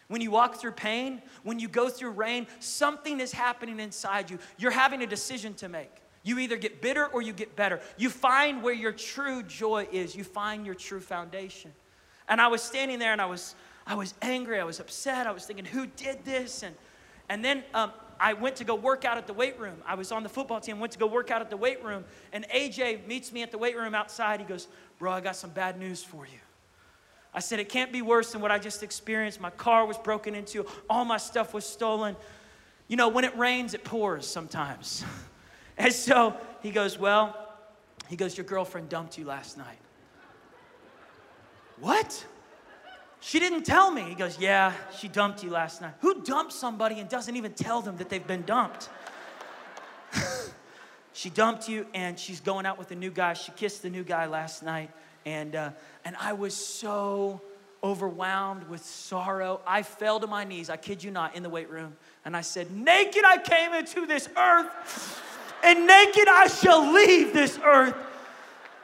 when 0.07 0.21
you 0.21 0.29
walk 0.29 0.55
through 0.55 0.73
pain, 0.73 1.21
when 1.43 1.57
you 1.57 1.69
go 1.69 1.87
through 1.87 2.11
rain, 2.11 2.45
something 2.59 3.19
is 3.19 3.31
happening 3.31 3.79
inside 3.79 4.29
you. 4.29 4.39
You're 4.57 4.71
having 4.71 5.01
a 5.01 5.07
decision 5.07 5.53
to 5.55 5.69
make. 5.69 5.89
You 6.23 6.37
either 6.39 6.57
get 6.57 6.81
bitter 6.81 7.07
or 7.07 7.21
you 7.21 7.33
get 7.33 7.55
better. 7.55 7.79
You 7.97 8.09
find 8.09 8.61
where 8.61 8.73
your 8.73 8.91
true 8.91 9.41
joy 9.41 9.87
is. 9.91 10.15
You 10.15 10.23
find 10.23 10.65
your 10.65 10.75
true 10.75 10.99
foundation. 10.99 11.71
And 12.27 12.39
I 12.39 12.47
was 12.47 12.61
standing 12.61 12.99
there 12.99 13.13
and 13.13 13.21
I 13.21 13.25
was, 13.25 13.55
I 13.87 13.95
was 13.95 14.13
angry. 14.21 14.59
I 14.59 14.63
was 14.63 14.79
upset. 14.79 15.25
I 15.25 15.31
was 15.31 15.45
thinking, 15.45 15.65
who 15.65 15.87
did 15.87 16.23
this? 16.23 16.63
And, 16.63 16.75
and 17.29 17.43
then 17.43 17.63
um, 17.73 17.91
I 18.19 18.33
went 18.33 18.57
to 18.57 18.63
go 18.63 18.75
work 18.75 19.03
out 19.03 19.17
at 19.17 19.25
the 19.25 19.33
weight 19.33 19.59
room. 19.59 19.77
I 19.85 19.95
was 19.95 20.11
on 20.11 20.21
the 20.21 20.29
football 20.29 20.59
team, 20.59 20.79
went 20.79 20.93
to 20.93 20.99
go 20.99 21.07
work 21.07 21.31
out 21.31 21.41
at 21.41 21.49
the 21.49 21.57
weight 21.57 21.83
room. 21.83 22.03
And 22.33 22.47
AJ 22.49 23.07
meets 23.07 23.31
me 23.31 23.41
at 23.41 23.51
the 23.51 23.57
weight 23.57 23.75
room 23.75 23.95
outside. 23.95 24.39
He 24.39 24.45
goes, 24.45 24.67
Bro, 24.99 25.13
I 25.13 25.21
got 25.21 25.35
some 25.35 25.49
bad 25.49 25.79
news 25.79 26.03
for 26.03 26.25
you. 26.25 26.39
I 27.33 27.39
said, 27.39 27.59
It 27.59 27.69
can't 27.69 27.91
be 27.91 28.01
worse 28.01 28.31
than 28.31 28.41
what 28.41 28.51
I 28.51 28.59
just 28.59 28.83
experienced. 28.83 29.39
My 29.39 29.49
car 29.49 29.85
was 29.85 29.97
broken 29.97 30.35
into, 30.35 30.65
all 30.89 31.05
my 31.05 31.17
stuff 31.17 31.53
was 31.53 31.65
stolen. 31.65 32.15
You 32.87 32.97
know, 32.97 33.07
when 33.07 33.23
it 33.23 33.37
rains, 33.37 33.73
it 33.73 33.83
pours 33.83 34.27
sometimes. 34.27 35.05
and 35.77 35.93
so 35.93 36.35
he 36.61 36.71
goes, 36.71 36.97
Well, 36.97 37.35
he 38.07 38.15
goes, 38.15 38.37
Your 38.37 38.45
girlfriend 38.45 38.89
dumped 38.89 39.17
you 39.17 39.25
last 39.25 39.57
night. 39.57 39.77
What? 41.79 42.25
She 43.21 43.39
didn't 43.39 43.63
tell 43.63 43.91
me. 43.91 44.01
He 44.01 44.15
goes, 44.15 44.37
Yeah, 44.39 44.73
she 44.97 45.07
dumped 45.07 45.43
you 45.43 45.51
last 45.51 45.81
night. 45.81 45.93
Who 46.01 46.21
dumps 46.23 46.55
somebody 46.55 46.99
and 46.99 47.07
doesn't 47.07 47.35
even 47.35 47.53
tell 47.53 47.81
them 47.81 47.97
that 47.97 48.09
they've 48.09 48.25
been 48.25 48.41
dumped? 48.41 48.89
she 51.13 51.29
dumped 51.29 51.69
you 51.69 51.85
and 51.93 52.19
she's 52.19 52.41
going 52.41 52.65
out 52.65 52.77
with 52.77 52.91
a 52.91 52.95
new 52.95 53.11
guy. 53.11 53.33
She 53.33 53.51
kissed 53.53 53.83
the 53.83 53.89
new 53.89 54.03
guy 54.03 54.25
last 54.25 54.63
night. 54.63 54.89
And, 55.25 55.55
uh, 55.55 55.71
and 56.03 56.15
I 56.19 56.33
was 56.33 56.55
so 56.55 57.41
overwhelmed 57.83 58.67
with 58.67 58.83
sorrow. 58.83 59.61
I 59.65 59.83
fell 59.83 60.19
to 60.19 60.27
my 60.27 60.43
knees, 60.43 60.69
I 60.69 60.77
kid 60.77 61.03
you 61.03 61.11
not, 61.11 61.35
in 61.35 61.43
the 61.43 61.49
weight 61.49 61.69
room. 61.69 61.95
And 62.25 62.35
I 62.35 62.41
said, 62.41 62.71
Naked 62.71 63.23
I 63.25 63.37
came 63.37 63.73
into 63.73 64.05
this 64.05 64.29
earth, 64.37 65.21
and 65.63 65.87
naked 65.87 66.27
I 66.27 66.47
shall 66.47 66.91
leave 66.93 67.33
this 67.33 67.59
earth. 67.63 67.95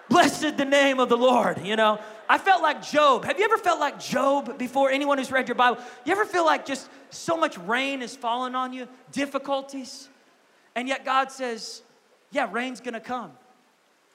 Blessed 0.10 0.58
the 0.58 0.66
name 0.66 1.00
of 1.00 1.10
the 1.10 1.18
Lord, 1.18 1.66
you 1.66 1.76
know. 1.76 2.00
I 2.30 2.38
felt 2.38 2.62
like 2.62 2.82
Job. 2.82 3.26
Have 3.26 3.40
you 3.40 3.46
ever 3.46 3.58
felt 3.58 3.80
like 3.80 4.00
Job 4.00 4.58
before? 4.58 4.90
Anyone 4.90 5.18
who's 5.18 5.32
read 5.32 5.48
your 5.48 5.56
Bible, 5.56 5.82
you 6.06 6.12
ever 6.12 6.26
feel 6.26 6.46
like 6.46 6.66
just 6.66 6.90
so 7.10 7.38
much 7.38 7.58
rain 7.60 8.02
is 8.02 8.16
falling 8.16 8.56
on 8.56 8.74
you, 8.74 8.88
difficulties? 9.12 10.10
And 10.76 10.88
yet 10.88 11.06
God 11.06 11.32
says, 11.32 11.82
Yeah, 12.32 12.50
rain's 12.52 12.82
gonna 12.82 13.00
come. 13.00 13.32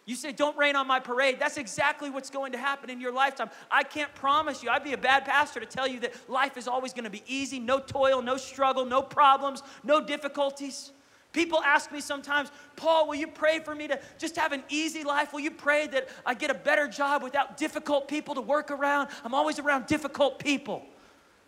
You 0.04 0.16
say, 0.16 0.32
Don't 0.32 0.56
rain 0.56 0.76
on 0.76 0.86
my 0.86 0.98
parade. 0.98 1.38
That's 1.38 1.56
exactly 1.56 2.10
what's 2.10 2.30
going 2.30 2.52
to 2.52 2.58
happen 2.58 2.90
in 2.90 3.00
your 3.00 3.12
lifetime. 3.12 3.50
I 3.70 3.82
can't 3.84 4.12
promise 4.14 4.62
you. 4.62 4.70
I'd 4.70 4.84
be 4.84 4.92
a 4.92 4.98
bad 4.98 5.24
pastor 5.24 5.60
to 5.60 5.66
tell 5.66 5.86
you 5.86 6.00
that 6.00 6.14
life 6.28 6.56
is 6.56 6.66
always 6.66 6.92
going 6.92 7.04
to 7.04 7.10
be 7.10 7.22
easy 7.26 7.58
no 7.60 7.78
toil, 7.78 8.22
no 8.22 8.36
struggle, 8.36 8.84
no 8.84 9.02
problems, 9.02 9.62
no 9.84 10.04
difficulties. 10.04 10.92
People 11.32 11.62
ask 11.62 11.90
me 11.90 12.00
sometimes, 12.00 12.50
Paul, 12.76 13.08
will 13.08 13.14
you 13.14 13.26
pray 13.26 13.60
for 13.60 13.74
me 13.74 13.88
to 13.88 13.98
just 14.18 14.36
have 14.36 14.52
an 14.52 14.62
easy 14.68 15.02
life? 15.02 15.32
Will 15.32 15.40
you 15.40 15.50
pray 15.50 15.86
that 15.86 16.08
I 16.26 16.34
get 16.34 16.50
a 16.50 16.54
better 16.54 16.86
job 16.86 17.22
without 17.22 17.56
difficult 17.56 18.06
people 18.06 18.34
to 18.34 18.42
work 18.42 18.70
around? 18.70 19.08
I'm 19.24 19.34
always 19.34 19.58
around 19.58 19.86
difficult 19.86 20.38
people. 20.38 20.84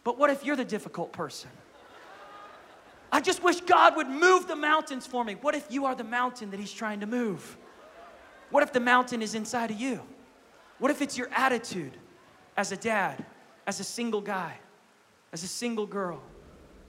But 0.02 0.18
what 0.18 0.30
if 0.30 0.44
you're 0.44 0.56
the 0.56 0.64
difficult 0.64 1.12
person? 1.12 1.50
I 3.12 3.20
just 3.20 3.42
wish 3.42 3.60
God 3.60 3.96
would 3.96 4.08
move 4.08 4.48
the 4.48 4.56
mountains 4.56 5.06
for 5.06 5.22
me. 5.22 5.34
What 5.34 5.54
if 5.54 5.66
you 5.70 5.84
are 5.84 5.94
the 5.94 6.04
mountain 6.04 6.50
that 6.50 6.58
He's 6.58 6.72
trying 6.72 7.00
to 7.00 7.06
move? 7.06 7.58
What 8.50 8.62
if 8.62 8.72
the 8.72 8.80
mountain 8.80 9.22
is 9.22 9.34
inside 9.34 9.70
of 9.70 9.80
you? 9.80 10.00
What 10.78 10.90
if 10.90 11.02
it's 11.02 11.16
your 11.16 11.28
attitude 11.32 11.92
as 12.56 12.72
a 12.72 12.76
dad, 12.76 13.24
as 13.66 13.80
a 13.80 13.84
single 13.84 14.20
guy, 14.20 14.58
as 15.32 15.42
a 15.42 15.48
single 15.48 15.86
girl? 15.86 16.20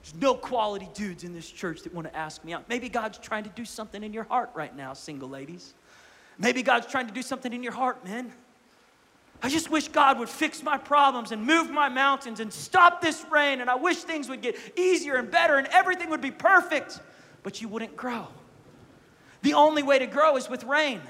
There's 0.02 0.14
no 0.22 0.34
quality 0.34 0.88
dudes 0.94 1.24
in 1.24 1.32
this 1.32 1.50
church 1.50 1.82
that 1.82 1.92
want 1.92 2.06
to 2.06 2.16
ask 2.16 2.44
me 2.44 2.52
out. 2.52 2.68
Maybe 2.68 2.88
God's 2.88 3.18
trying 3.18 3.44
to 3.44 3.50
do 3.50 3.64
something 3.64 4.04
in 4.04 4.12
your 4.12 4.24
heart 4.24 4.50
right 4.54 4.74
now, 4.76 4.92
single 4.92 5.28
ladies. 5.28 5.74
Maybe 6.38 6.62
God's 6.62 6.86
trying 6.86 7.08
to 7.08 7.12
do 7.12 7.22
something 7.22 7.52
in 7.52 7.62
your 7.62 7.72
heart, 7.72 8.04
men. 8.04 8.32
I 9.42 9.48
just 9.48 9.70
wish 9.70 9.88
God 9.88 10.18
would 10.18 10.28
fix 10.28 10.62
my 10.62 10.78
problems 10.78 11.32
and 11.32 11.44
move 11.44 11.70
my 11.70 11.88
mountains 11.88 12.40
and 12.40 12.52
stop 12.52 13.00
this 13.02 13.24
rain. 13.30 13.60
And 13.60 13.68
I 13.68 13.74
wish 13.74 13.98
things 13.98 14.28
would 14.28 14.42
get 14.42 14.56
easier 14.76 15.16
and 15.16 15.30
better 15.30 15.56
and 15.56 15.66
everything 15.68 16.10
would 16.10 16.20
be 16.20 16.30
perfect. 16.30 17.00
But 17.42 17.60
you 17.60 17.68
wouldn't 17.68 17.96
grow. 17.96 18.28
The 19.42 19.54
only 19.54 19.82
way 19.82 19.98
to 19.98 20.06
grow 20.06 20.36
is 20.36 20.48
with 20.48 20.64
rain. 20.64 21.00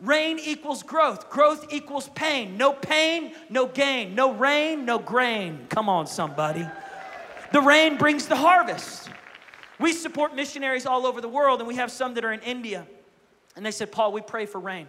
Rain 0.00 0.38
equals 0.38 0.82
growth. 0.82 1.30
Growth 1.30 1.72
equals 1.72 2.08
pain. 2.10 2.56
No 2.56 2.72
pain, 2.72 3.32
no 3.48 3.66
gain. 3.66 4.14
No 4.14 4.32
rain, 4.32 4.84
no 4.84 4.98
grain. 4.98 5.66
Come 5.68 5.88
on, 5.88 6.06
somebody. 6.06 6.66
The 7.52 7.60
rain 7.60 7.96
brings 7.96 8.26
the 8.26 8.36
harvest. 8.36 9.08
We 9.78 9.92
support 9.92 10.34
missionaries 10.34 10.86
all 10.86 11.06
over 11.06 11.20
the 11.20 11.28
world, 11.28 11.60
and 11.60 11.68
we 11.68 11.76
have 11.76 11.90
some 11.90 12.14
that 12.14 12.24
are 12.24 12.32
in 12.32 12.40
India. 12.40 12.86
And 13.56 13.64
they 13.64 13.70
said, 13.70 13.92
Paul, 13.92 14.12
we 14.12 14.20
pray 14.20 14.46
for 14.46 14.58
rain. 14.58 14.88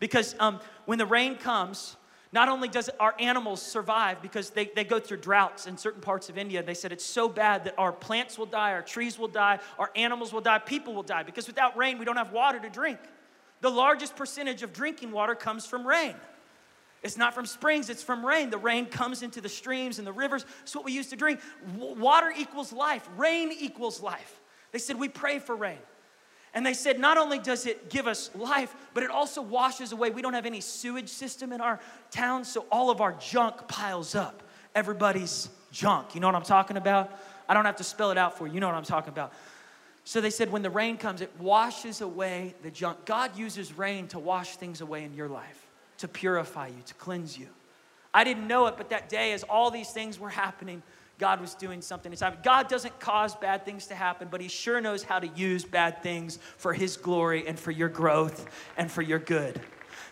Because 0.00 0.34
um, 0.40 0.58
when 0.84 0.98
the 0.98 1.06
rain 1.06 1.36
comes, 1.36 1.96
not 2.32 2.48
only 2.48 2.66
does 2.66 2.90
our 2.98 3.14
animals 3.20 3.62
survive 3.62 4.22
because 4.22 4.50
they, 4.50 4.70
they 4.74 4.84
go 4.84 4.98
through 4.98 5.18
droughts 5.18 5.66
in 5.66 5.76
certain 5.76 6.00
parts 6.00 6.28
of 6.28 6.38
India, 6.38 6.62
they 6.62 6.74
said 6.74 6.90
it's 6.90 7.04
so 7.04 7.28
bad 7.28 7.64
that 7.64 7.74
our 7.78 7.92
plants 7.92 8.38
will 8.38 8.46
die, 8.46 8.72
our 8.72 8.82
trees 8.82 9.18
will 9.18 9.28
die, 9.28 9.60
our 9.78 9.90
animals 9.94 10.32
will 10.32 10.40
die, 10.40 10.58
people 10.58 10.94
will 10.94 11.02
die. 11.02 11.22
Because 11.22 11.46
without 11.46 11.76
rain, 11.76 11.98
we 11.98 12.04
don't 12.04 12.16
have 12.16 12.32
water 12.32 12.58
to 12.58 12.70
drink. 12.70 12.98
The 13.62 13.70
largest 13.70 14.14
percentage 14.16 14.62
of 14.62 14.72
drinking 14.72 15.12
water 15.12 15.34
comes 15.34 15.64
from 15.64 15.86
rain. 15.86 16.14
It's 17.02 17.16
not 17.16 17.34
from 17.34 17.46
springs, 17.46 17.90
it's 17.90 18.02
from 18.02 18.24
rain. 18.24 18.50
The 18.50 18.58
rain 18.58 18.86
comes 18.86 19.22
into 19.22 19.40
the 19.40 19.48
streams 19.48 19.98
and 19.98 20.06
the 20.06 20.12
rivers. 20.12 20.44
It's 20.62 20.74
what 20.76 20.84
we 20.84 20.92
used 20.92 21.10
to 21.10 21.16
drink. 21.16 21.40
Water 21.76 22.32
equals 22.36 22.72
life, 22.72 23.08
rain 23.16 23.50
equals 23.50 24.02
life. 24.02 24.40
They 24.70 24.78
said, 24.78 24.98
We 24.98 25.08
pray 25.08 25.38
for 25.38 25.56
rain. 25.56 25.78
And 26.54 26.66
they 26.66 26.74
said, 26.74 27.00
not 27.00 27.16
only 27.16 27.38
does 27.38 27.64
it 27.64 27.88
give 27.88 28.06
us 28.06 28.30
life, 28.34 28.74
but 28.92 29.02
it 29.02 29.10
also 29.10 29.40
washes 29.40 29.92
away. 29.92 30.10
We 30.10 30.20
don't 30.20 30.34
have 30.34 30.44
any 30.44 30.60
sewage 30.60 31.08
system 31.08 31.50
in 31.50 31.62
our 31.62 31.80
town, 32.10 32.44
so 32.44 32.66
all 32.70 32.90
of 32.90 33.00
our 33.00 33.12
junk 33.12 33.68
piles 33.68 34.14
up. 34.14 34.42
Everybody's 34.74 35.48
junk. 35.70 36.14
You 36.14 36.20
know 36.20 36.26
what 36.26 36.36
I'm 36.36 36.42
talking 36.42 36.76
about? 36.76 37.18
I 37.48 37.54
don't 37.54 37.64
have 37.64 37.76
to 37.76 37.84
spell 37.84 38.10
it 38.10 38.18
out 38.18 38.36
for 38.36 38.46
you. 38.46 38.54
You 38.54 38.60
know 38.60 38.66
what 38.66 38.76
I'm 38.76 38.84
talking 38.84 39.10
about. 39.10 39.32
So 40.04 40.20
they 40.20 40.30
said, 40.30 40.50
when 40.50 40.62
the 40.62 40.70
rain 40.70 40.96
comes, 40.96 41.20
it 41.20 41.30
washes 41.38 42.00
away 42.00 42.54
the 42.62 42.70
junk. 42.70 43.04
God 43.04 43.36
uses 43.36 43.72
rain 43.76 44.08
to 44.08 44.18
wash 44.18 44.56
things 44.56 44.80
away 44.80 45.04
in 45.04 45.14
your 45.14 45.28
life, 45.28 45.68
to 45.98 46.08
purify 46.08 46.68
you, 46.68 46.82
to 46.86 46.94
cleanse 46.94 47.38
you. 47.38 47.46
I 48.12 48.24
didn't 48.24 48.46
know 48.46 48.66
it, 48.66 48.76
but 48.76 48.90
that 48.90 49.08
day, 49.08 49.32
as 49.32 49.42
all 49.44 49.70
these 49.70 49.90
things 49.90 50.18
were 50.18 50.28
happening, 50.28 50.82
God 51.18 51.40
was 51.40 51.54
doing 51.54 51.80
something. 51.80 52.12
God 52.42 52.68
doesn't 52.68 52.98
cause 52.98 53.36
bad 53.36 53.64
things 53.64 53.86
to 53.86 53.94
happen, 53.94 54.28
but 54.30 54.40
He 54.40 54.48
sure 54.48 54.80
knows 54.80 55.04
how 55.04 55.20
to 55.20 55.28
use 55.28 55.64
bad 55.64 56.02
things 56.02 56.38
for 56.56 56.74
His 56.74 56.96
glory 56.96 57.46
and 57.46 57.58
for 57.58 57.70
your 57.70 57.88
growth 57.88 58.48
and 58.76 58.90
for 58.90 59.02
your 59.02 59.20
good. 59.20 59.60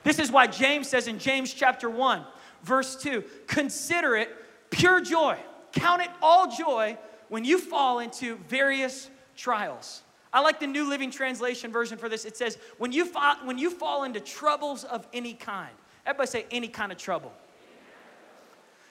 This 0.04 0.18
is 0.18 0.30
why 0.30 0.46
James 0.46 0.88
says 0.88 1.08
in 1.08 1.18
James 1.18 1.52
chapter 1.52 1.90
1, 1.90 2.24
verse 2.62 2.96
2 3.02 3.24
consider 3.48 4.16
it 4.16 4.30
pure 4.70 5.00
joy. 5.00 5.36
Count 5.72 6.02
it 6.02 6.10
all 6.22 6.50
joy 6.50 6.96
when 7.28 7.44
you 7.44 7.58
fall 7.58 7.98
into 7.98 8.36
various 8.48 9.10
trials. 9.40 10.02
I 10.32 10.40
like 10.40 10.60
the 10.60 10.66
New 10.66 10.88
Living 10.88 11.10
Translation 11.10 11.72
version 11.72 11.98
for 11.98 12.08
this. 12.08 12.24
It 12.24 12.36
says, 12.36 12.58
when 12.78 12.92
you, 12.92 13.04
fall, 13.04 13.36
when 13.44 13.58
you 13.58 13.70
fall 13.70 14.04
into 14.04 14.20
troubles 14.20 14.84
of 14.84 15.06
any 15.12 15.34
kind, 15.34 15.74
everybody 16.06 16.28
say 16.28 16.46
any 16.50 16.68
kind 16.68 16.92
of 16.92 16.98
trouble. 16.98 17.32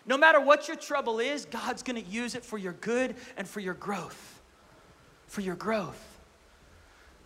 No 0.06 0.18
matter 0.18 0.42
what 0.42 0.68
your 0.68 0.76
trouble 0.76 1.20
is, 1.20 1.46
God's 1.46 1.84
gonna 1.84 2.00
use 2.00 2.36
it 2.36 2.44
for 2.44 2.58
your 2.58 2.74
good 2.74 3.16
and 3.38 3.48
for 3.48 3.60
your 3.60 3.76
growth. 3.76 4.42
For 5.28 5.42
your 5.42 5.56
growth. 5.56 6.04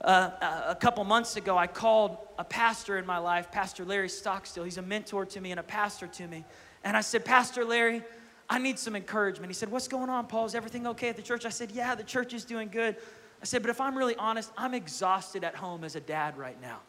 Uh, 0.01 0.31
a 0.67 0.75
couple 0.75 1.01
months 1.05 1.37
ago, 1.37 1.57
I 1.57 1.65
called 1.65 2.17
a 2.37 2.43
pastor 2.43 2.97
in 2.97 3.05
my 3.05 3.19
life, 3.19 3.51
Pastor 3.51 3.85
Larry 3.85 4.09
Stockstill. 4.09 4.65
He's 4.65 4.77
a 4.77 4.81
mentor 4.81 5.25
to 5.27 5.39
me 5.39 5.51
and 5.51 5.61
a 5.61 5.63
pastor 5.63 6.07
to 6.07 6.27
me. 6.27 6.43
And 6.83 6.97
I 6.97 7.01
said, 7.01 7.23
Pastor 7.23 7.63
Larry, 7.63 8.03
I 8.49 8.59
need 8.59 8.77
some 8.77 8.95
encouragement. 8.95 9.49
He 9.49 9.53
said, 9.53 9.71
What's 9.71 9.87
going 9.87 10.09
on, 10.09 10.27
Paul? 10.27 10.45
Is 10.45 10.55
everything 10.55 10.87
okay 10.87 11.09
at 11.09 11.15
the 11.15 11.21
church? 11.21 11.45
I 11.45 11.49
said, 11.49 11.71
Yeah, 11.71 11.95
the 11.95 12.03
church 12.03 12.33
is 12.33 12.45
doing 12.45 12.69
good. 12.69 12.95
I 13.41 13.45
said, 13.45 13.61
But 13.61 13.69
if 13.71 13.81
I'm 13.81 13.97
really 13.97 14.15
honest, 14.15 14.51
I'm 14.57 14.73
exhausted 14.73 15.43
at 15.43 15.55
home 15.55 15.83
as 15.83 15.95
a 15.95 16.01
dad 16.01 16.37
right 16.37 16.59
now. 16.61 16.79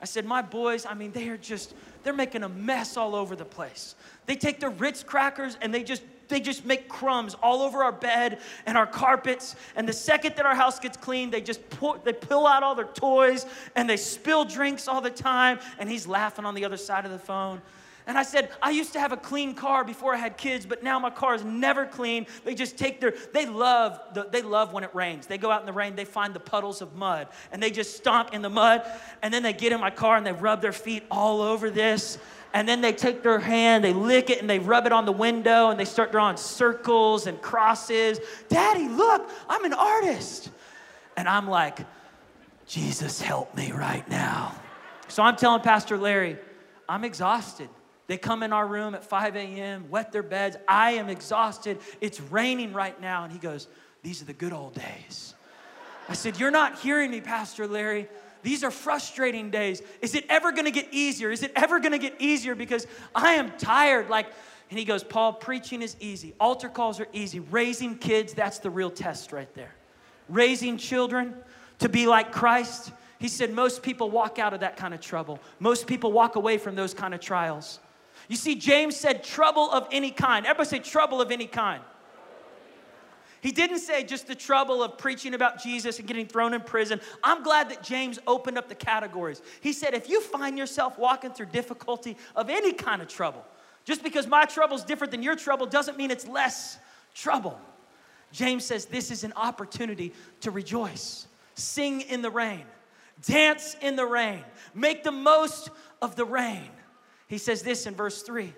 I 0.00 0.04
said, 0.04 0.24
My 0.24 0.42
boys, 0.42 0.84
I 0.84 0.94
mean, 0.94 1.12
they 1.12 1.28
are 1.28 1.36
just, 1.36 1.74
they're 2.02 2.12
making 2.12 2.42
a 2.42 2.48
mess 2.48 2.96
all 2.96 3.14
over 3.14 3.36
the 3.36 3.44
place. 3.44 3.94
They 4.26 4.34
take 4.34 4.58
their 4.58 4.70
Ritz 4.70 5.02
crackers 5.02 5.56
and 5.60 5.72
they 5.72 5.84
just, 5.84 6.02
they 6.28 6.40
just 6.40 6.64
make 6.64 6.88
crumbs 6.88 7.34
all 7.34 7.62
over 7.62 7.84
our 7.84 7.92
bed 7.92 8.40
and 8.66 8.76
our 8.76 8.86
carpets. 8.86 9.54
And 9.76 9.88
the 9.88 9.92
second 9.92 10.36
that 10.36 10.46
our 10.46 10.54
house 10.54 10.80
gets 10.80 10.96
clean, 10.96 11.30
they 11.30 11.40
just 11.40 11.68
pull, 11.70 11.98
they 12.02 12.12
pull 12.12 12.46
out 12.46 12.62
all 12.62 12.74
their 12.74 12.86
toys 12.86 13.46
and 13.76 13.88
they 13.88 13.96
spill 13.96 14.44
drinks 14.44 14.88
all 14.88 15.00
the 15.00 15.10
time. 15.10 15.60
And 15.78 15.88
he's 15.88 16.06
laughing 16.06 16.46
on 16.46 16.54
the 16.54 16.64
other 16.64 16.76
side 16.78 17.04
of 17.04 17.10
the 17.10 17.18
phone. 17.18 17.62
And 18.06 18.18
I 18.18 18.24
said, 18.24 18.50
I 18.60 18.70
used 18.70 18.92
to 18.94 19.00
have 19.00 19.12
a 19.12 19.16
clean 19.16 19.54
car 19.54 19.84
before 19.84 20.12
I 20.14 20.18
had 20.18 20.36
kids, 20.36 20.66
but 20.66 20.82
now 20.82 20.98
my 20.98 21.10
car 21.10 21.34
is 21.34 21.44
never 21.44 21.86
clean. 21.86 22.26
They 22.44 22.54
just 22.54 22.76
take 22.76 23.00
their, 23.00 23.14
they 23.32 23.46
love, 23.46 24.00
the, 24.12 24.24
they 24.24 24.42
love 24.42 24.72
when 24.72 24.82
it 24.82 24.92
rains. 24.92 25.26
They 25.26 25.38
go 25.38 25.50
out 25.50 25.60
in 25.60 25.66
the 25.66 25.72
rain, 25.72 25.94
they 25.94 26.04
find 26.04 26.34
the 26.34 26.40
puddles 26.40 26.82
of 26.82 26.96
mud, 26.96 27.28
and 27.52 27.62
they 27.62 27.70
just 27.70 27.96
stomp 27.96 28.34
in 28.34 28.42
the 28.42 28.50
mud, 28.50 28.82
and 29.22 29.32
then 29.32 29.44
they 29.44 29.52
get 29.52 29.72
in 29.72 29.80
my 29.80 29.90
car 29.90 30.16
and 30.16 30.26
they 30.26 30.32
rub 30.32 30.60
their 30.60 30.72
feet 30.72 31.04
all 31.10 31.40
over 31.40 31.70
this. 31.70 32.18
And 32.54 32.68
then 32.68 32.80
they 32.80 32.92
take 32.92 33.22
their 33.22 33.38
hand, 33.38 33.82
they 33.82 33.94
lick 33.94 34.28
it, 34.28 34.40
and 34.40 34.50
they 34.50 34.58
rub 34.58 34.84
it 34.84 34.92
on 34.92 35.06
the 35.06 35.12
window, 35.12 35.70
and 35.70 35.80
they 35.80 35.86
start 35.86 36.12
drawing 36.12 36.36
circles 36.36 37.26
and 37.26 37.40
crosses. 37.40 38.20
Daddy, 38.48 38.88
look, 38.88 39.30
I'm 39.48 39.64
an 39.64 39.72
artist. 39.72 40.50
And 41.16 41.28
I'm 41.28 41.48
like, 41.48 41.78
Jesus, 42.66 43.22
help 43.22 43.54
me 43.54 43.72
right 43.72 44.06
now. 44.10 44.54
So 45.08 45.22
I'm 45.22 45.36
telling 45.36 45.62
Pastor 45.62 45.96
Larry, 45.96 46.36
I'm 46.88 47.04
exhausted. 47.04 47.68
They 48.06 48.18
come 48.18 48.42
in 48.42 48.52
our 48.52 48.66
room 48.66 48.94
at 48.94 49.04
5 49.04 49.36
a.m., 49.36 49.88
wet 49.88 50.12
their 50.12 50.22
beds. 50.22 50.56
I 50.66 50.92
am 50.92 51.08
exhausted. 51.08 51.78
It's 52.00 52.20
raining 52.20 52.72
right 52.72 53.00
now. 53.00 53.24
And 53.24 53.32
he 53.32 53.38
goes, 53.38 53.68
These 54.02 54.22
are 54.22 54.24
the 54.24 54.32
good 54.32 54.52
old 54.52 54.74
days. 54.74 55.34
I 56.08 56.14
said, 56.14 56.38
You're 56.38 56.50
not 56.50 56.80
hearing 56.80 57.10
me, 57.10 57.20
Pastor 57.20 57.66
Larry. 57.66 58.08
These 58.42 58.64
are 58.64 58.72
frustrating 58.72 59.50
days. 59.50 59.82
Is 60.00 60.14
it 60.14 60.26
ever 60.28 60.50
gonna 60.50 60.72
get 60.72 60.88
easier? 60.90 61.30
Is 61.30 61.42
it 61.42 61.52
ever 61.54 61.78
gonna 61.78 61.98
get 61.98 62.20
easier? 62.20 62.54
Because 62.54 62.86
I 63.14 63.34
am 63.34 63.52
tired. 63.56 64.10
Like, 64.10 64.26
and 64.68 64.78
he 64.78 64.84
goes, 64.84 65.04
Paul, 65.04 65.34
preaching 65.34 65.80
is 65.82 65.96
easy. 66.00 66.34
Altar 66.40 66.68
calls 66.68 66.98
are 66.98 67.06
easy. 67.12 67.40
Raising 67.40 67.96
kids, 67.96 68.34
that's 68.34 68.58
the 68.58 68.70
real 68.70 68.90
test 68.90 69.30
right 69.30 69.52
there. 69.54 69.74
Raising 70.28 70.76
children 70.76 71.34
to 71.78 71.88
be 71.88 72.06
like 72.06 72.32
Christ. 72.32 72.90
He 73.18 73.28
said, 73.28 73.52
most 73.52 73.82
people 73.82 74.10
walk 74.10 74.38
out 74.38 74.54
of 74.54 74.60
that 74.60 74.76
kind 74.76 74.94
of 74.94 75.00
trouble. 75.00 75.38
Most 75.60 75.86
people 75.86 76.10
walk 76.10 76.36
away 76.36 76.58
from 76.58 76.74
those 76.74 76.94
kind 76.94 77.14
of 77.14 77.20
trials. 77.20 77.78
You 78.28 78.36
see, 78.36 78.54
James 78.54 78.96
said 78.96 79.24
trouble 79.24 79.70
of 79.70 79.88
any 79.92 80.10
kind. 80.10 80.46
Everybody 80.46 80.68
say 80.68 80.78
trouble 80.78 81.20
of 81.20 81.30
any 81.30 81.46
kind. 81.46 81.82
He 83.40 83.50
didn't 83.50 83.80
say 83.80 84.04
just 84.04 84.28
the 84.28 84.36
trouble 84.36 84.84
of 84.84 84.98
preaching 84.98 85.34
about 85.34 85.60
Jesus 85.60 85.98
and 85.98 86.06
getting 86.06 86.26
thrown 86.26 86.54
in 86.54 86.60
prison. 86.60 87.00
I'm 87.24 87.42
glad 87.42 87.70
that 87.70 87.82
James 87.82 88.20
opened 88.26 88.56
up 88.56 88.68
the 88.68 88.76
categories. 88.76 89.42
He 89.60 89.72
said, 89.72 89.94
if 89.94 90.08
you 90.08 90.20
find 90.20 90.56
yourself 90.56 90.96
walking 90.96 91.32
through 91.32 91.46
difficulty 91.46 92.16
of 92.36 92.48
any 92.48 92.72
kind 92.72 93.02
of 93.02 93.08
trouble, 93.08 93.44
Just 93.84 94.02
because 94.02 94.26
my 94.26 94.44
trouble 94.44 94.76
is 94.76 94.84
different 94.84 95.10
than 95.10 95.22
your 95.22 95.36
trouble 95.36 95.66
doesn't 95.66 95.96
mean 95.96 96.10
it's 96.10 96.26
less 96.26 96.78
trouble. 97.14 97.58
James 98.30 98.64
says 98.64 98.86
this 98.86 99.10
is 99.10 99.24
an 99.24 99.32
opportunity 99.36 100.12
to 100.40 100.50
rejoice, 100.50 101.26
sing 101.54 102.02
in 102.02 102.22
the 102.22 102.30
rain, 102.30 102.64
dance 103.26 103.76
in 103.82 103.96
the 103.96 104.06
rain, 104.06 104.44
make 104.74 105.04
the 105.04 105.12
most 105.12 105.70
of 106.00 106.16
the 106.16 106.24
rain. 106.24 106.68
He 107.32 107.38
says 107.38 107.62
this 107.62 107.86
in 107.86 107.94
verse 107.94 108.20
3 108.20 108.52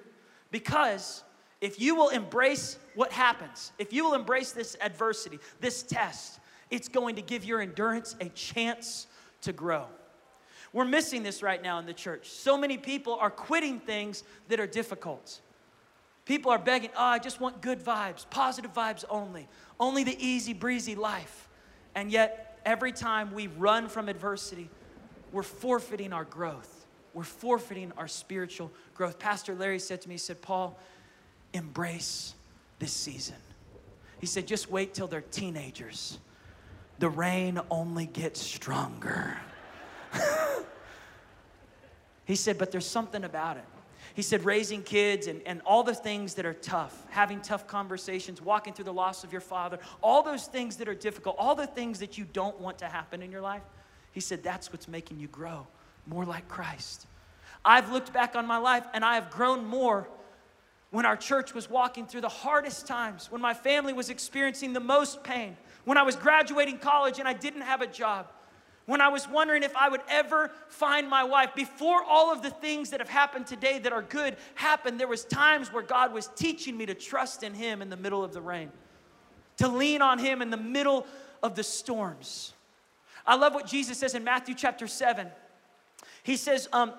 because 0.51 1.23
if 1.61 1.81
you 1.81 1.95
will 1.95 2.09
embrace 2.09 2.77
what 2.97 3.13
happens, 3.13 3.71
if 3.79 3.93
you 3.93 4.05
will 4.05 4.15
embrace 4.15 4.51
this 4.51 4.77
adversity, 4.81 5.39
this 5.61 5.85
test, 5.85 6.41
it's 6.73 6.89
going 6.89 7.15
to 7.15 7.23
give 7.23 7.45
your 7.45 7.61
endurance 7.61 8.17
a 8.21 8.31
chance 8.31 9.07
to 9.43 9.53
grow. 9.53 9.87
We're 10.73 10.87
missing 10.87 11.23
this 11.23 11.41
right 11.41 11.63
now 11.63 11.79
in 11.79 11.87
the 11.87 11.93
church. 11.93 12.29
So 12.31 12.59
many 12.59 12.77
people 12.77 13.15
are 13.15 13.31
quitting 13.31 13.79
things 13.79 14.25
that 14.49 14.59
are 14.59 14.67
difficult. 14.67 15.41
People 16.25 16.51
are 16.51 16.59
begging, 16.59 16.91
oh, 16.97 17.05
I 17.05 17.21
just 17.21 17.41
want 17.41 17.63
good 17.63 17.79
vibes, 17.79 18.29
positive 18.29 18.75
vibes 18.75 19.05
only, 19.09 19.47
only 19.79 20.03
the 20.03 20.17
easy 20.19 20.53
breezy 20.53 20.97
life. 20.97 21.49
And 21.95 22.11
yet, 22.11 22.61
every 22.67 22.91
time 22.91 23.35
we 23.35 23.47
run 23.47 23.89
from 23.89 24.09
adversity, 24.09 24.69
we're 25.31 25.45
forfeiting 25.45 26.13
our 26.13 26.25
growth. 26.25 26.74
We're 27.15 27.23
forfeiting 27.23 27.93
our 27.97 28.09
spiritual 28.09 28.73
growth. 28.95 29.19
Pastor 29.19 29.55
Larry 29.55 29.79
said 29.79 30.03
to 30.03 30.09
me, 30.09 30.15
he 30.15 30.19
said, 30.19 30.43
Paul, 30.43 30.79
embrace 31.53 32.35
this 32.81 32.93
season. 32.93 33.37
He 34.19 34.27
said, 34.27 34.47
just 34.47 34.71
wait 34.71 34.95
till 34.95 35.07
they're 35.07 35.21
teenagers. 35.21 36.19
The 36.99 37.09
rain 37.09 37.61
only 37.71 38.07
gets 38.07 38.41
stronger. 38.41 39.39
he 42.25 42.35
said, 42.35 42.59
but 42.59 42.73
there's 42.73 42.87
something 42.87 43.23
about 43.23 43.59
it. 43.59 43.65
He 44.15 44.23
said, 44.23 44.45
raising 44.45 44.83
kids 44.83 45.27
and, 45.27 45.41
and 45.47 45.61
all 45.67 45.83
the 45.83 45.95
things 45.95 46.35
that 46.35 46.47
are 46.47 46.55
tough, 46.55 47.05
having 47.11 47.41
tough 47.41 47.67
conversations, 47.67 48.41
walking 48.41 48.73
through 48.73 48.85
the 48.85 48.93
loss 48.93 49.25
of 49.25 49.33
your 49.33 49.41
father, 49.41 49.79
all 50.03 50.23
those 50.23 50.47
things 50.47 50.77
that 50.77 50.89
are 50.89 50.95
difficult, 50.95 51.37
all 51.39 51.55
the 51.55 51.67
things 51.67 51.99
that 51.99 52.17
you 52.17 52.25
don't 52.33 52.59
want 52.61 52.79
to 52.79 52.87
happen 52.87 53.23
in 53.23 53.31
your 53.31 53.41
life. 53.41 53.63
He 54.13 54.21
said, 54.21 54.43
that's 54.43 54.73
what's 54.73 54.89
making 54.89 55.19
you 55.19 55.29
grow 55.29 55.67
more 56.07 56.25
like 56.25 56.49
Christ. 56.49 57.07
I've 57.65 57.91
looked 57.91 58.13
back 58.13 58.37
on 58.37 58.47
my 58.47 58.59
life 58.59 58.85
and 58.93 59.05
I 59.05 59.15
have 59.15 59.31
grown 59.31 59.65
more 59.65 60.09
when 60.91 61.07
our 61.07 61.17
church 61.17 61.55
was 61.55 61.69
walking 61.69 62.07
through 62.07 62.21
the 62.21 62.29
hardest 62.29 62.87
times, 62.87 63.31
when 63.31 63.41
my 63.41 63.53
family 63.53 63.93
was 63.93 64.11
experiencing 64.11 64.73
the 64.73 64.81
most 64.81 65.25
pain, 65.25 65.57
when 65.85 65.99
I 65.99 66.03
was 66.03 66.15
graduating 66.15 66.79
college 66.79 67.19
and 67.19 67.27
I 67.27 67.33
didn't 67.33 67.63
have 67.63 67.81
a 67.81 67.87
job, 67.87 68.29
when 68.87 69.01
I 69.01 69.09
was 69.09 69.27
wondering 69.27 69.63
if 69.63 69.75
I 69.75 69.89
would 69.89 70.03
ever 70.09 70.53
find 70.69 71.09
my 71.09 71.25
wife. 71.25 71.55
Before 71.55 72.05
all 72.05 72.33
of 72.33 72.43
the 72.43 72.51
things 72.51 72.91
that 72.91 73.01
have 73.01 73.09
happened 73.09 73.47
today 73.47 73.79
that 73.81 73.93
are 73.93 74.03
good 74.03 74.37
happened, 74.55 75.01
there 75.01 75.09
was 75.09 75.25
times 75.25 75.73
where 75.73 75.83
God 75.83 76.13
was 76.13 76.29
teaching 76.37 76.77
me 76.77 76.87
to 76.87 76.95
trust 76.95 77.43
in 77.43 77.55
him 77.55 77.83
in 77.83 77.89
the 77.89 77.97
middle 77.97 78.23
of 78.23 78.33
the 78.33 78.43
rain, 78.43 78.71
to 79.57 79.69
lean 79.69 80.03
on 80.03 80.19
him 80.19 80.43
in 80.43 80.51
the 80.51 80.57
middle 80.57 81.07
of 81.43 81.55
the 81.55 81.65
storms. 81.65 82.53
I 83.27 83.37
love 83.37 83.55
what 83.55 83.67
Jesus 83.67 83.99
says 83.99 84.15
in 84.15 84.23
Matthew 84.23 84.55
chapter 84.55 84.87
7. 84.87 85.29
He 86.25 86.37
says, 86.37 86.69
um, 86.73 86.93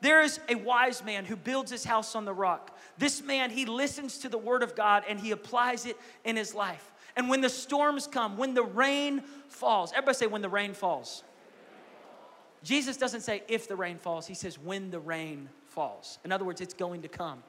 there 0.00 0.22
is 0.22 0.40
a 0.48 0.56
wise 0.56 1.04
man 1.04 1.26
who 1.26 1.36
builds 1.36 1.70
his 1.70 1.84
house 1.84 2.16
on 2.16 2.24
the 2.24 2.32
rock. 2.32 2.76
This 2.98 3.22
man, 3.22 3.50
he 3.50 3.66
listens 3.66 4.18
to 4.18 4.28
the 4.28 4.38
word 4.38 4.62
of 4.62 4.74
God 4.74 5.04
and 5.08 5.20
he 5.20 5.30
applies 5.30 5.86
it 5.86 5.96
in 6.24 6.36
his 6.36 6.54
life. 6.54 6.90
And 7.14 7.28
when 7.28 7.42
the 7.42 7.50
storms 7.50 8.06
come, 8.06 8.36
when 8.36 8.54
the 8.54 8.64
rain 8.64 9.22
falls, 9.48 9.92
everybody 9.92 10.16
say, 10.16 10.26
when 10.26 10.42
the 10.42 10.48
rain 10.48 10.72
falls. 10.72 11.22
Jesus 12.62 12.96
doesn't 12.96 13.20
say 13.20 13.42
if 13.48 13.68
the 13.68 13.76
rain 13.76 13.98
falls, 13.98 14.26
he 14.26 14.34
says 14.34 14.58
when 14.58 14.90
the 14.90 14.98
rain 14.98 15.48
falls. 15.66 16.18
In 16.24 16.32
other 16.32 16.44
words, 16.44 16.60
it's 16.60 16.74
going 16.74 17.02
to 17.02 17.08
come. 17.08 17.42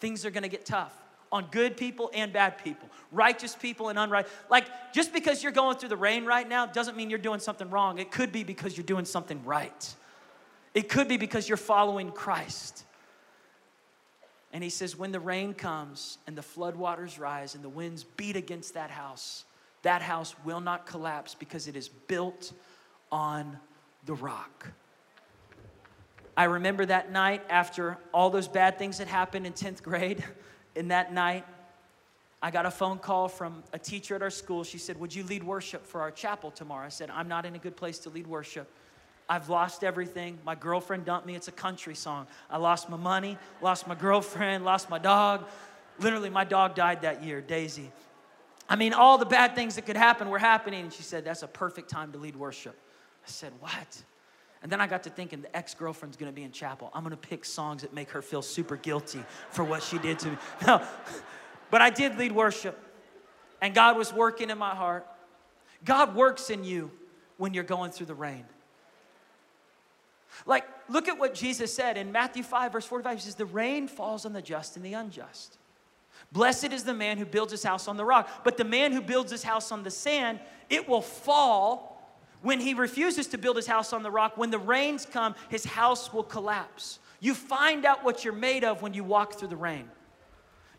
Things 0.00 0.26
are 0.26 0.30
going 0.30 0.42
to 0.42 0.48
get 0.48 0.66
tough 0.66 0.92
on 1.30 1.46
good 1.50 1.76
people 1.76 2.10
and 2.12 2.32
bad 2.32 2.58
people, 2.62 2.88
righteous 3.10 3.54
people 3.54 3.88
and 3.88 3.98
unrighteous. 3.98 4.30
Like, 4.50 4.92
just 4.92 5.12
because 5.12 5.42
you're 5.42 5.52
going 5.52 5.78
through 5.78 5.88
the 5.88 5.96
rain 5.96 6.24
right 6.24 6.48
now 6.48 6.66
doesn't 6.66 6.96
mean 6.96 7.08
you're 7.08 7.18
doing 7.18 7.40
something 7.40 7.70
wrong. 7.70 7.98
It 7.98 8.10
could 8.10 8.32
be 8.32 8.44
because 8.44 8.76
you're 8.76 8.84
doing 8.84 9.04
something 9.04 9.42
right. 9.44 9.94
It 10.74 10.88
could 10.88 11.08
be 11.08 11.16
because 11.16 11.48
you're 11.48 11.56
following 11.56 12.10
Christ. 12.10 12.84
And 14.52 14.62
he 14.62 14.70
says, 14.70 14.96
when 14.96 15.12
the 15.12 15.20
rain 15.20 15.54
comes 15.54 16.18
and 16.26 16.36
the 16.36 16.42
floodwaters 16.42 17.18
rise 17.18 17.54
and 17.54 17.64
the 17.64 17.68
winds 17.68 18.04
beat 18.04 18.36
against 18.36 18.74
that 18.74 18.90
house, 18.90 19.44
that 19.82 20.02
house 20.02 20.34
will 20.44 20.60
not 20.60 20.86
collapse 20.86 21.34
because 21.34 21.68
it 21.68 21.76
is 21.76 21.88
built 21.88 22.52
on 23.10 23.58
the 24.04 24.14
rock. 24.14 24.68
I 26.36 26.44
remember 26.44 26.86
that 26.86 27.12
night 27.12 27.42
after 27.50 27.98
all 28.12 28.30
those 28.30 28.48
bad 28.48 28.78
things 28.78 28.98
that 28.98 29.08
happened 29.08 29.46
in 29.46 29.52
10th 29.52 29.82
grade. 29.82 30.24
In 30.74 30.88
that 30.88 31.12
night, 31.12 31.44
I 32.40 32.50
got 32.50 32.64
a 32.64 32.70
phone 32.70 32.98
call 32.98 33.28
from 33.28 33.62
a 33.74 33.78
teacher 33.78 34.14
at 34.14 34.22
our 34.22 34.30
school. 34.30 34.64
She 34.64 34.78
said, 34.78 34.98
Would 34.98 35.14
you 35.14 35.22
lead 35.22 35.44
worship 35.44 35.86
for 35.86 36.00
our 36.00 36.10
chapel 36.10 36.50
tomorrow? 36.50 36.86
I 36.86 36.88
said, 36.88 37.10
I'm 37.10 37.28
not 37.28 37.44
in 37.44 37.54
a 37.54 37.58
good 37.58 37.76
place 37.76 37.98
to 37.98 38.08
lead 38.08 38.26
worship. 38.26 38.72
I've 39.28 39.48
lost 39.48 39.84
everything. 39.84 40.38
My 40.44 40.54
girlfriend 40.54 41.04
dumped 41.04 41.26
me. 41.26 41.34
It's 41.34 41.48
a 41.48 41.52
country 41.52 41.94
song. 41.94 42.26
I 42.50 42.58
lost 42.58 42.90
my 42.90 42.96
money, 42.96 43.38
lost 43.60 43.86
my 43.86 43.94
girlfriend, 43.94 44.64
lost 44.64 44.90
my 44.90 44.98
dog. 44.98 45.46
Literally, 45.98 46.30
my 46.30 46.44
dog 46.44 46.74
died 46.74 47.02
that 47.02 47.22
year, 47.22 47.40
Daisy. 47.40 47.90
I 48.68 48.76
mean, 48.76 48.92
all 48.92 49.18
the 49.18 49.26
bad 49.26 49.54
things 49.54 49.76
that 49.76 49.86
could 49.86 49.96
happen 49.96 50.28
were 50.28 50.38
happening. 50.38 50.82
And 50.82 50.92
she 50.92 51.02
said, 51.02 51.24
That's 51.24 51.42
a 51.42 51.48
perfect 51.48 51.90
time 51.90 52.12
to 52.12 52.18
lead 52.18 52.36
worship. 52.36 52.76
I 53.24 53.28
said, 53.28 53.52
What? 53.60 54.02
And 54.62 54.70
then 54.70 54.80
I 54.80 54.86
got 54.86 55.02
to 55.04 55.10
thinking 55.10 55.42
the 55.42 55.54
ex 55.56 55.74
girlfriend's 55.74 56.16
gonna 56.16 56.32
be 56.32 56.44
in 56.44 56.52
chapel. 56.52 56.90
I'm 56.94 57.02
gonna 57.02 57.16
pick 57.16 57.44
songs 57.44 57.82
that 57.82 57.92
make 57.92 58.10
her 58.10 58.22
feel 58.22 58.42
super 58.42 58.76
guilty 58.76 59.22
for 59.50 59.64
what 59.64 59.82
she 59.82 59.98
did 59.98 60.18
to 60.20 60.30
me. 60.30 60.36
No, 60.66 60.82
but 61.70 61.80
I 61.80 61.90
did 61.90 62.18
lead 62.18 62.32
worship, 62.32 62.78
and 63.60 63.74
God 63.74 63.96
was 63.96 64.12
working 64.12 64.50
in 64.50 64.58
my 64.58 64.74
heart. 64.74 65.06
God 65.84 66.14
works 66.14 66.50
in 66.50 66.64
you 66.64 66.90
when 67.38 67.54
you're 67.54 67.64
going 67.64 67.90
through 67.90 68.06
the 68.06 68.14
rain. 68.14 68.44
Like, 70.46 70.64
look 70.88 71.08
at 71.08 71.18
what 71.18 71.34
Jesus 71.34 71.74
said 71.74 71.96
in 71.96 72.12
Matthew 72.12 72.42
5, 72.42 72.72
verse 72.72 72.86
45. 72.86 73.16
He 73.16 73.22
says, 73.22 73.34
The 73.34 73.46
rain 73.46 73.88
falls 73.88 74.26
on 74.26 74.32
the 74.32 74.42
just 74.42 74.76
and 74.76 74.84
the 74.84 74.94
unjust. 74.94 75.58
Blessed 76.32 76.72
is 76.72 76.84
the 76.84 76.94
man 76.94 77.18
who 77.18 77.24
builds 77.24 77.52
his 77.52 77.62
house 77.62 77.88
on 77.88 77.96
the 77.96 78.04
rock. 78.04 78.28
But 78.44 78.56
the 78.56 78.64
man 78.64 78.92
who 78.92 79.00
builds 79.00 79.30
his 79.30 79.42
house 79.42 79.70
on 79.70 79.82
the 79.82 79.90
sand, 79.90 80.40
it 80.70 80.88
will 80.88 81.02
fall. 81.02 81.90
When 82.40 82.58
he 82.58 82.74
refuses 82.74 83.28
to 83.28 83.38
build 83.38 83.54
his 83.54 83.68
house 83.68 83.92
on 83.92 84.02
the 84.02 84.10
rock, 84.10 84.36
when 84.36 84.50
the 84.50 84.58
rains 84.58 85.06
come, 85.06 85.36
his 85.48 85.64
house 85.64 86.12
will 86.12 86.24
collapse. 86.24 86.98
You 87.20 87.34
find 87.34 87.84
out 87.84 88.02
what 88.02 88.24
you're 88.24 88.32
made 88.32 88.64
of 88.64 88.82
when 88.82 88.94
you 88.94 89.04
walk 89.04 89.34
through 89.34 89.48
the 89.48 89.56
rain. 89.56 89.88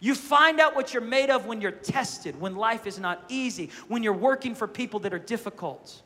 You 0.02 0.14
find 0.14 0.60
out 0.60 0.76
what 0.76 0.94
you're 0.94 1.02
made 1.02 1.30
of 1.30 1.46
when 1.46 1.62
you're 1.62 1.72
tested, 1.72 2.38
when 2.38 2.58
life 2.58 2.86
is 2.86 3.00
not 3.00 3.24
easy, 3.30 3.70
when 3.88 4.04
you're 4.04 4.12
working 4.12 4.54
for 4.56 4.68
people 4.68 5.00
that 5.02 5.14
are 5.14 5.20
difficult 5.20 6.03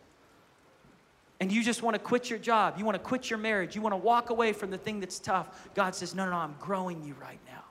and 1.39 1.51
you 1.51 1.63
just 1.63 1.83
want 1.83 1.93
to 1.93 1.99
quit 1.99 2.29
your 2.29 2.39
job, 2.39 2.75
you 2.77 2.85
want 2.85 2.95
to 2.95 3.03
quit 3.03 3.29
your 3.29 3.37
marriage, 3.39 3.75
you 3.75 3.81
want 3.81 3.93
to 3.93 3.97
walk 3.97 4.29
away 4.31 4.53
from 4.53 4.71
the 4.71 4.77
thing 4.77 4.99
that's 4.99 5.19
tough, 5.19 5.69
God 5.75 5.93
says, 5.93 6.15
No, 6.15 6.25
no, 6.25 6.31
no, 6.31 6.37
I'm 6.37 6.55
growing 6.59 7.03
you 7.03 7.15
right 7.21 7.39
now. 7.47 7.63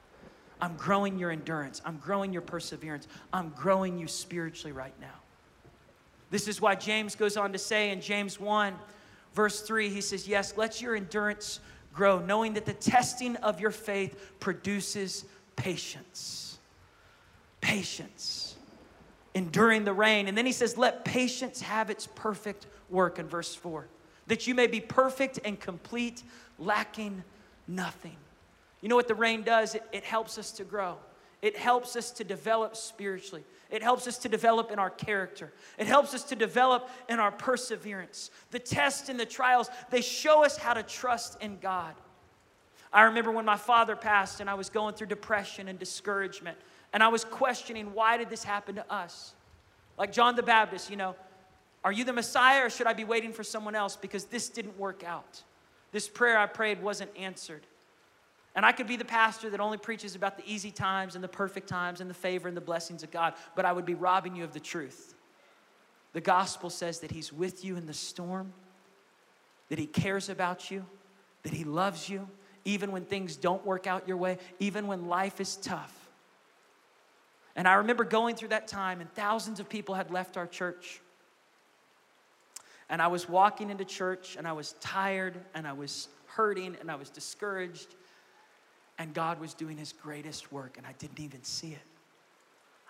I'm 0.61 0.77
growing 0.77 1.19
your 1.19 1.31
endurance. 1.31 1.83
I'm 1.85 1.99
growing 1.99 2.33
your 2.33 2.43
perseverance. 2.43 3.09
I'm 3.33 3.51
growing 3.51 3.99
you 3.99 4.09
spiritually 4.09 4.73
right 4.73 4.95
now. 5.01 5.21
This 6.31 6.49
is 6.49 6.61
why 6.61 6.75
James 6.75 7.15
goes 7.15 7.37
on 7.37 7.53
to 7.53 7.59
say 7.59 7.91
in 7.91 8.01
James 8.01 8.41
1, 8.41 8.75
verse 9.35 9.61
3, 9.61 9.91
he 9.91 10.01
says, 10.01 10.27
Yes, 10.27 10.55
let 10.57 10.81
your 10.81 10.97
endurance 10.97 11.61
grow, 11.93 12.19
knowing 12.19 12.55
that 12.55 12.67
the 12.67 12.75
testing 12.75 13.37
of 13.37 13.61
your 13.61 13.71
faith 13.71 14.33
produces 14.41 15.25
patience. 15.57 16.59
Patience. 17.61 18.57
Enduring 19.35 19.85
the 19.85 19.93
rain. 19.93 20.29
And 20.29 20.37
then 20.37 20.47
he 20.47 20.53
says, 20.53 20.79
Let 20.79 21.05
patience 21.05 21.61
have 21.61 21.91
its 21.91 22.09
perfect 22.15 22.67
work 22.89 23.19
in 23.19 23.29
verse 23.29 23.55
4 23.55 23.89
that 24.27 24.47
you 24.47 24.55
may 24.55 24.67
be 24.67 24.81
perfect 24.81 25.39
and 25.45 25.59
complete, 25.59 26.23
lacking 26.59 27.23
nothing. 27.69 28.17
You 28.81 28.89
know 28.89 28.97
what 28.97 29.09
the 29.09 29.15
rain 29.15 29.43
does? 29.43 29.75
It, 29.75 29.85
it, 29.93 30.05
helps 30.05 30.39
us 30.39 30.53
to 30.53 30.65
grow, 30.65 30.97
it 31.43 31.57
helps 31.57 31.97
us 31.97 32.11
to 32.13 32.25
develop 32.25 32.77
spiritually, 32.77 33.45
it 33.71 33.83
helps 33.83 34.07
us 34.07 34.19
to 34.19 34.29
develop 34.29 34.71
in 34.71 34.79
our 34.79 34.91
character, 34.91 35.53
it 35.79 35.87
helps 35.87 36.15
us 36.15 36.25
to 36.25 36.37
develop 36.37 36.89
in 37.09 37.19
our 37.19 37.33
perseverance. 37.33 38.31
The 38.51 38.59
tests 38.59 39.09
and 39.09 39.19
the 39.19 39.27
trials, 39.27 39.71
they 39.91 40.03
show 40.03 40.45
us 40.45 40.57
how 40.57 40.75
to 40.75 40.83
trust 40.83 41.41
in 41.41 41.59
God. 41.59 41.95
I 42.93 43.03
remember 43.03 43.31
when 43.31 43.45
my 43.45 43.57
father 43.57 43.97
passed 43.97 44.41
and 44.41 44.49
I 44.49 44.55
was 44.55 44.71
going 44.71 44.95
through 44.95 45.09
depression 45.09 45.69
and 45.69 45.79
discouragement, 45.79 46.57
and 46.93 47.03
I 47.03 47.09
was 47.09 47.25
questioning 47.25 47.93
why 47.93 48.17
did 48.17 48.31
this 48.31 48.45
happen 48.45 48.77
to 48.77 48.93
us? 48.93 49.35
Like 49.99 50.13
John 50.13 50.37
the 50.37 50.43
Baptist, 50.43 50.91
you 50.91 50.97
know, 50.97 51.17
are 51.87 51.93
you 51.93 52.03
the 52.03 52.13
Messiah 52.13 52.67
or 52.67 52.69
should 52.69 52.89
I 52.89 52.95
be 52.95 53.05
waiting 53.05 53.33
for 53.33 53.45
someone 53.45 53.77
else 53.77 53.95
because 53.95 54.25
this 54.25 54.49
didn't 54.49 54.77
work 54.77 55.05
out? 55.05 55.45
This 55.93 56.09
prayer 56.09 56.37
I 56.37 56.47
prayed 56.47 56.83
wasn't 56.83 57.13
answered. 57.17 57.65
And 58.57 58.67
I 58.67 58.73
could 58.73 58.89
be 58.89 58.97
the 58.97 59.05
pastor 59.05 59.51
that 59.51 59.61
only 59.61 59.79
preaches 59.79 60.17
about 60.17 60.37
the 60.37 60.43
easy 60.53 60.73
times 60.73 61.15
and 61.15 61.23
the 61.23 61.29
perfect 61.29 61.69
times 61.69 62.01
and 62.01 62.11
the 62.11 62.15
favor 62.15 62.49
and 62.49 62.57
the 62.57 62.61
blessings 62.61 63.05
of 63.05 63.13
God, 63.13 63.35
but 63.55 63.65
I 63.65 63.73
would 63.73 63.87
be 63.87 63.95
robbing 63.95 64.35
you 64.35 64.43
of 64.43 64.53
the 64.53 64.59
truth. 64.59 65.15
The 66.13 66.21
gospel 66.21 66.71
says 66.71 66.99
that 66.99 67.13
He's 67.13 67.33
with 67.33 67.65
you 67.65 67.77
in 67.77 67.87
the 67.87 67.95
storm, 67.95 68.53
that 69.69 69.79
He 69.79 69.87
cares 69.87 70.29
about 70.29 70.73
you, 70.73 70.85
that 71.45 71.53
He 71.53 71.63
loves 71.63 72.09
you, 72.09 72.29
even 72.65 72.91
when 72.91 73.05
things 73.05 73.37
don't 73.37 73.65
work 73.65 73.87
out 73.87 74.09
your 74.09 74.17
way, 74.17 74.39
even 74.59 74.89
when 74.89 75.07
life 75.07 75.41
is 75.41 75.55
tough. 75.55 75.95
And 77.55 77.69
I 77.69 77.75
remember 77.75 78.03
going 78.03 78.35
through 78.35 78.49
that 78.49 78.67
time, 78.67 79.01
and 79.01 79.09
thousands 79.15 79.61
of 79.61 79.69
people 79.69 79.95
had 79.95 80.11
left 80.11 80.37
our 80.37 80.49
church. 80.49 81.01
And 82.89 83.03
I 83.03 83.09
was 83.09 83.29
walking 83.29 83.71
into 83.71 83.85
church, 83.85 84.37
and 84.37 84.47
I 84.47 84.53
was 84.53 84.75
tired, 84.81 85.35
and 85.55 85.67
I 85.67 85.73
was 85.73 86.09
hurting, 86.27 86.77
and 86.81 86.91
I 86.91 86.95
was 86.95 87.11
discouraged. 87.11 87.95
And 88.99 89.13
God 89.13 89.41
was 89.41 89.55
doing 89.55 89.77
His 89.77 89.93
greatest 89.93 90.53
work, 90.53 90.79
and 90.79 90.87
I 90.87 90.93
didn't 90.99 91.21
even 91.21 91.43
see 91.43 91.73
it. 91.73 91.79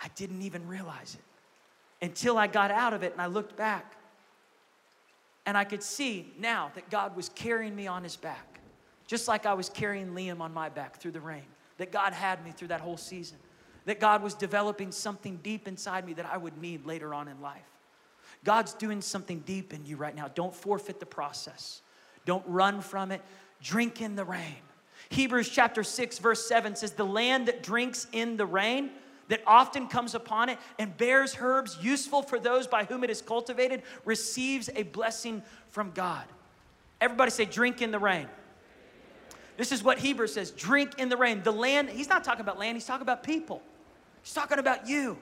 I 0.02 0.08
didn't 0.14 0.42
even 0.42 0.66
realize 0.68 1.16
it 1.18 2.04
until 2.04 2.36
I 2.36 2.46
got 2.46 2.70
out 2.70 2.92
of 2.92 3.02
it 3.02 3.12
and 3.12 3.20
I 3.20 3.26
looked 3.26 3.56
back. 3.56 3.94
And 5.46 5.56
I 5.56 5.64
could 5.64 5.82
see 5.82 6.32
now 6.38 6.70
that 6.74 6.90
God 6.90 7.16
was 7.16 7.28
carrying 7.30 7.74
me 7.74 7.86
on 7.86 8.02
His 8.02 8.16
back, 8.16 8.60
just 9.06 9.28
like 9.28 9.46
I 9.46 9.54
was 9.54 9.68
carrying 9.68 10.08
Liam 10.08 10.40
on 10.40 10.52
my 10.52 10.68
back 10.68 10.96
through 10.96 11.12
the 11.12 11.20
rain, 11.20 11.44
that 11.78 11.92
God 11.92 12.12
had 12.12 12.44
me 12.44 12.50
through 12.50 12.68
that 12.68 12.80
whole 12.80 12.96
season, 12.96 13.38
that 13.84 14.00
God 14.00 14.22
was 14.22 14.34
developing 14.34 14.90
something 14.90 15.38
deep 15.42 15.68
inside 15.68 16.04
me 16.04 16.14
that 16.14 16.26
I 16.26 16.36
would 16.36 16.60
need 16.60 16.84
later 16.84 17.14
on 17.14 17.28
in 17.28 17.40
life. 17.40 17.62
God's 18.46 18.74
doing 18.74 19.02
something 19.02 19.40
deep 19.40 19.74
in 19.74 19.84
you 19.84 19.96
right 19.96 20.14
now. 20.14 20.28
Don't 20.28 20.54
forfeit 20.54 21.00
the 21.00 21.06
process, 21.06 21.82
don't 22.24 22.44
run 22.46 22.80
from 22.80 23.10
it. 23.10 23.20
Drink 23.60 24.00
in 24.00 24.14
the 24.14 24.24
rain. 24.24 24.54
Hebrews 25.08 25.48
chapter 25.48 25.82
6, 25.82 26.18
verse 26.18 26.46
7 26.46 26.76
says, 26.76 26.92
The 26.92 27.06
land 27.06 27.48
that 27.48 27.62
drinks 27.62 28.06
in 28.12 28.36
the 28.36 28.46
rain, 28.46 28.90
that 29.28 29.42
often 29.46 29.88
comes 29.88 30.14
upon 30.14 30.48
it 30.48 30.58
and 30.78 30.96
bears 30.96 31.36
herbs 31.40 31.76
useful 31.80 32.22
for 32.22 32.38
those 32.38 32.68
by 32.68 32.84
whom 32.84 33.02
it 33.02 33.10
is 33.10 33.20
cultivated 33.20 33.82
receives 34.04 34.70
a 34.76 34.84
blessing 34.84 35.42
from 35.70 35.90
God. 35.90 36.24
Everybody 37.00 37.32
say, 37.32 37.46
drink 37.46 37.82
in 37.82 37.90
the 37.90 37.98
rain. 37.98 38.28
This 39.56 39.72
is 39.72 39.82
what 39.82 39.98
Hebrews 39.98 40.34
says 40.34 40.52
drink 40.52 40.98
in 40.98 41.08
the 41.08 41.16
rain. 41.16 41.42
The 41.42 41.50
land, 41.50 41.88
he's 41.88 42.08
not 42.08 42.22
talking 42.22 42.42
about 42.42 42.58
land, 42.58 42.76
he's 42.76 42.86
talking 42.86 43.02
about 43.02 43.24
people. 43.24 43.62
He's 44.22 44.34
talking 44.34 44.58
about 44.60 44.86
you. 44.86 45.18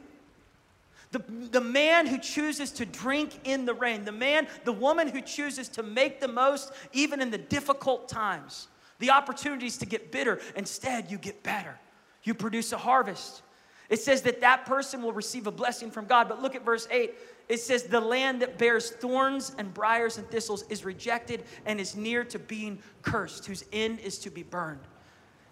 The, 1.14 1.22
the 1.52 1.60
man 1.60 2.08
who 2.08 2.18
chooses 2.18 2.72
to 2.72 2.84
drink 2.84 3.38
in 3.44 3.66
the 3.66 3.72
rain, 3.72 4.04
the 4.04 4.10
man, 4.10 4.48
the 4.64 4.72
woman 4.72 5.06
who 5.06 5.20
chooses 5.20 5.68
to 5.68 5.84
make 5.84 6.20
the 6.20 6.26
most 6.26 6.72
even 6.92 7.22
in 7.22 7.30
the 7.30 7.38
difficult 7.38 8.08
times, 8.08 8.66
the 8.98 9.10
opportunities 9.10 9.76
to 9.76 9.86
get 9.86 10.10
bitter, 10.10 10.40
instead 10.56 11.12
you 11.12 11.18
get 11.18 11.44
better. 11.44 11.78
You 12.24 12.34
produce 12.34 12.72
a 12.72 12.78
harvest. 12.78 13.42
It 13.88 14.00
says 14.00 14.22
that 14.22 14.40
that 14.40 14.66
person 14.66 15.04
will 15.04 15.12
receive 15.12 15.46
a 15.46 15.52
blessing 15.52 15.88
from 15.88 16.06
God. 16.06 16.28
But 16.28 16.42
look 16.42 16.56
at 16.56 16.64
verse 16.64 16.88
8. 16.90 17.14
It 17.48 17.60
says, 17.60 17.84
The 17.84 18.00
land 18.00 18.42
that 18.42 18.58
bears 18.58 18.90
thorns 18.90 19.54
and 19.56 19.72
briars 19.72 20.18
and 20.18 20.28
thistles 20.28 20.64
is 20.68 20.84
rejected 20.84 21.44
and 21.64 21.78
is 21.78 21.94
near 21.94 22.24
to 22.24 22.40
being 22.40 22.80
cursed, 23.02 23.46
whose 23.46 23.64
end 23.72 24.00
is 24.00 24.18
to 24.18 24.30
be 24.30 24.42
burned. 24.42 24.80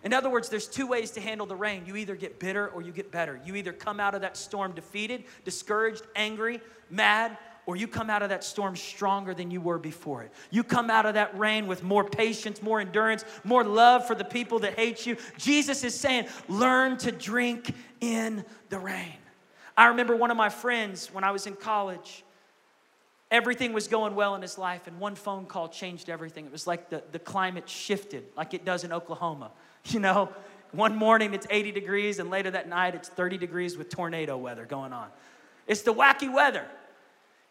In 0.05 0.13
other 0.13 0.29
words, 0.29 0.49
there's 0.49 0.67
two 0.67 0.87
ways 0.87 1.13
to 1.13 1.21
handle 1.21 1.47
the 1.47 1.57
rain. 1.57 1.85
You 1.87 1.97
either 1.97 2.17
get 2.17 2.41
bitter 2.41 2.69
or 2.69 2.83
you 2.83 2.93
get 2.93 3.13
better. 3.13 3.41
You 3.45 3.55
either 3.55 3.73
come 3.73 4.01
out 4.01 4.15
of 4.15 4.23
that 4.23 4.37
storm 4.37 4.73
defeated, 4.73 5.25
discouraged, 5.45 6.03
angry, 6.17 6.61
mad, 6.91 7.39
or 7.67 7.77
you 7.77 7.87
come 7.87 8.11
out 8.11 8.23
of 8.23 8.31
that 8.31 8.43
storm 8.43 8.75
stronger 8.75 9.35
than 9.35 9.51
you 9.51 9.61
were 9.61 9.79
before 9.79 10.23
it. 10.23 10.33
You 10.51 10.65
come 10.65 10.91
out 10.91 11.07
of 11.07 11.15
that 11.15 11.39
rain 11.39 11.69
with 11.69 11.85
more 11.85 12.03
patience, 12.03 12.61
more 12.61 12.81
endurance, 12.81 13.25
more 13.45 13.63
love 13.63 14.07
for 14.07 14.17
the 14.17 14.25
people 14.25 14.59
that 14.61 14.75
hate 14.75 15.07
you. 15.07 15.17
Jesus 15.39 15.85
is 15.85 15.95
saying, 15.95 16.27
learn 16.49 16.97
to 16.99 17.13
drink 17.13 17.73
in 18.01 18.45
the 18.69 18.81
rain. 18.81 19.15
I 19.77 19.87
remember 19.87 20.17
one 20.17 20.33
of 20.33 20.37
my 20.37 20.49
friends 20.49 21.15
when 21.15 21.23
I 21.23 21.31
was 21.31 21.47
in 21.47 21.55
college. 21.55 22.25
Everything 23.31 23.73
was 23.73 23.89
going 23.89 24.15
well 24.15 24.35
in 24.35 24.43
his 24.43 24.59
life, 24.59 24.87
and 24.87 24.99
one 24.99 25.15
phone 25.15 25.47
call 25.47 25.69
changed 25.69 26.11
everything. 26.11 26.45
It 26.45 26.53
was 26.53 26.67
like 26.67 26.91
the, 26.91 27.03
the 27.13 27.19
climate 27.19 27.69
shifted, 27.69 28.25
like 28.37 28.53
it 28.53 28.65
does 28.65 28.85
in 28.85 28.93
Oklahoma. 28.93 29.53
You 29.91 29.99
know, 29.99 30.31
one 30.71 30.97
morning 30.97 31.35
it's 31.35 31.47
80 31.51 31.73
degrees, 31.73 32.21
and 32.21 32.31
later 32.31 32.53
that 32.53 32.69
night 32.69 32.95
it's 32.95 33.09
30 33.09 33.37
degrees 33.37 33.77
with 33.77 33.89
tornado 33.89 34.37
weather 34.37 34.65
going 34.65 34.93
on. 34.93 35.09
It's 35.67 35.83
the 35.83 35.93
wacky 35.93 36.33
weather 36.33 36.67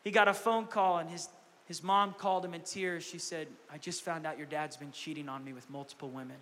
he 0.04 0.12
got 0.12 0.28
a 0.28 0.34
phone 0.34 0.66
call 0.66 0.98
and 0.98 1.10
his, 1.10 1.30
his 1.66 1.84
mom 1.84 2.14
called 2.14 2.44
him 2.44 2.54
in 2.54 2.62
tears. 2.62 3.04
She 3.04 3.20
said, 3.20 3.48
I 3.72 3.78
just 3.78 4.04
found 4.04 4.26
out 4.26 4.38
your 4.38 4.48
dad's 4.48 4.78
been 4.78 4.92
cheating 4.92 5.30
on 5.30 5.44
me 5.44 5.54
with 5.54 5.70
multiple 5.70 6.10
women 6.10 6.38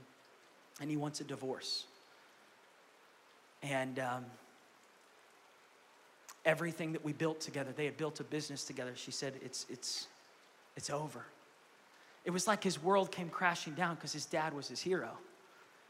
and 0.80 0.89
he 0.89 0.97
wants 0.97 1.19
a 1.19 1.25
divorce. 1.25 1.86
And 3.62 3.99
um, 3.99 4.25
everything 6.45 6.93
that 6.93 7.04
we 7.04 7.12
built 7.12 7.41
together, 7.41 7.71
they 7.75 7.86
had 7.86 7.97
built 7.97 8.21
a 8.21 8.23
business 8.23 8.63
together. 8.63 8.93
She 8.95 9.12
said, 9.12 9.34
It's, 9.43 9.65
it's, 9.69 10.08
it's 10.78 10.89
over. 10.89 11.25
It 12.23 12.32
was 12.32 12.47
like 12.47 12.63
his 12.63 12.82
world 12.82 13.12
came 13.12 13.30
crashing 13.30 13.73
down 13.73 13.95
because 13.95 14.13
his 14.13 14.25
dad 14.25 14.54
was 14.54 14.69
his 14.69 14.80
hero. 14.80 15.17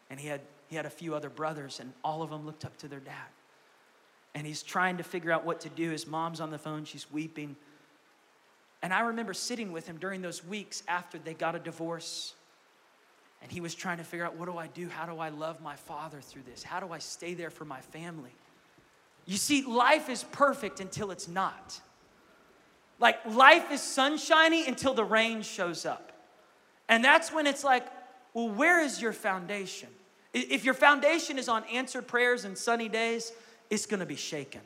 And 0.10 0.20
he 0.20 0.28
had, 0.28 0.42
he 0.68 0.76
had 0.76 0.86
a 0.86 0.90
few 0.90 1.16
other 1.16 1.30
brothers, 1.30 1.80
and 1.80 1.94
all 2.04 2.22
of 2.22 2.30
them 2.30 2.46
looked 2.46 2.66
up 2.66 2.78
to 2.78 2.88
their 2.88 3.00
dad 3.00 3.28
and 4.36 4.46
he's 4.46 4.64
trying 4.64 4.98
to 4.98 5.04
figure 5.04 5.32
out 5.32 5.46
what 5.46 5.62
to 5.62 5.70
do. 5.70 5.90
His 5.90 6.08
mom's 6.08 6.40
on 6.40 6.52
the 6.52 6.58
phone, 6.58 6.86
she's 6.86 7.12
weeping. 7.12 7.56
And 8.82 8.94
I 8.94 9.02
remember 9.02 9.34
sitting 9.34 9.72
with 9.72 9.88
him 9.88 9.98
during 9.98 10.22
those 10.22 10.46
weeks 10.46 10.84
after 10.88 11.18
they 11.18 11.34
got 11.34 11.56
a 11.56 11.60
divorce. 11.60 12.36
And 13.42 13.52
he 13.52 13.62
was 13.62 13.76
trying 13.76 13.98
to 13.98 14.04
figure 14.04 14.26
out 14.26 14.38
what 14.38 14.46
do 14.46 14.58
I 14.58 14.68
do? 14.68 14.88
How 14.88 15.06
do 15.06 15.20
I 15.20 15.30
love 15.30 15.62
my 15.62 15.76
father 15.76 16.22
through 16.22 16.44
this? 16.44 16.64
How 16.64 16.80
do 16.80 16.94
I 16.94 17.00
stay 17.00 17.34
there 17.34 17.50
for 17.50 17.66
my 17.66 17.82
family? 17.82 18.32
You 19.26 19.38
see, 19.38 19.64
life 19.64 20.10
is 20.10 20.24
perfect 20.24 20.80
until 20.80 21.12
it's 21.12 21.28
not. 21.28 21.80
Like, 23.00 23.20
life 23.26 23.72
is 23.72 23.82
sunshiny 23.82 24.68
until 24.68 24.94
the 24.94 25.04
rain 25.04 25.42
shows 25.42 25.86
up. 25.86 26.12
And 26.88 27.04
that's 27.04 27.32
when 27.32 27.48
it's 27.48 27.64
like, 27.64 27.86
well, 28.34 28.50
where 28.50 28.82
is 28.82 29.02
your 29.02 29.14
foundation? 29.14 29.90
If 30.34 30.64
your 30.64 30.74
foundation 30.74 31.38
is 31.40 31.50
on 31.50 31.64
answered 31.66 32.08
prayers 32.08 32.46
and 32.46 32.58
sunny 32.58 32.90
days, 32.90 33.32
it's 33.70 33.86
gonna 33.86 34.06
be 34.06 34.16
shaken. 34.16 34.62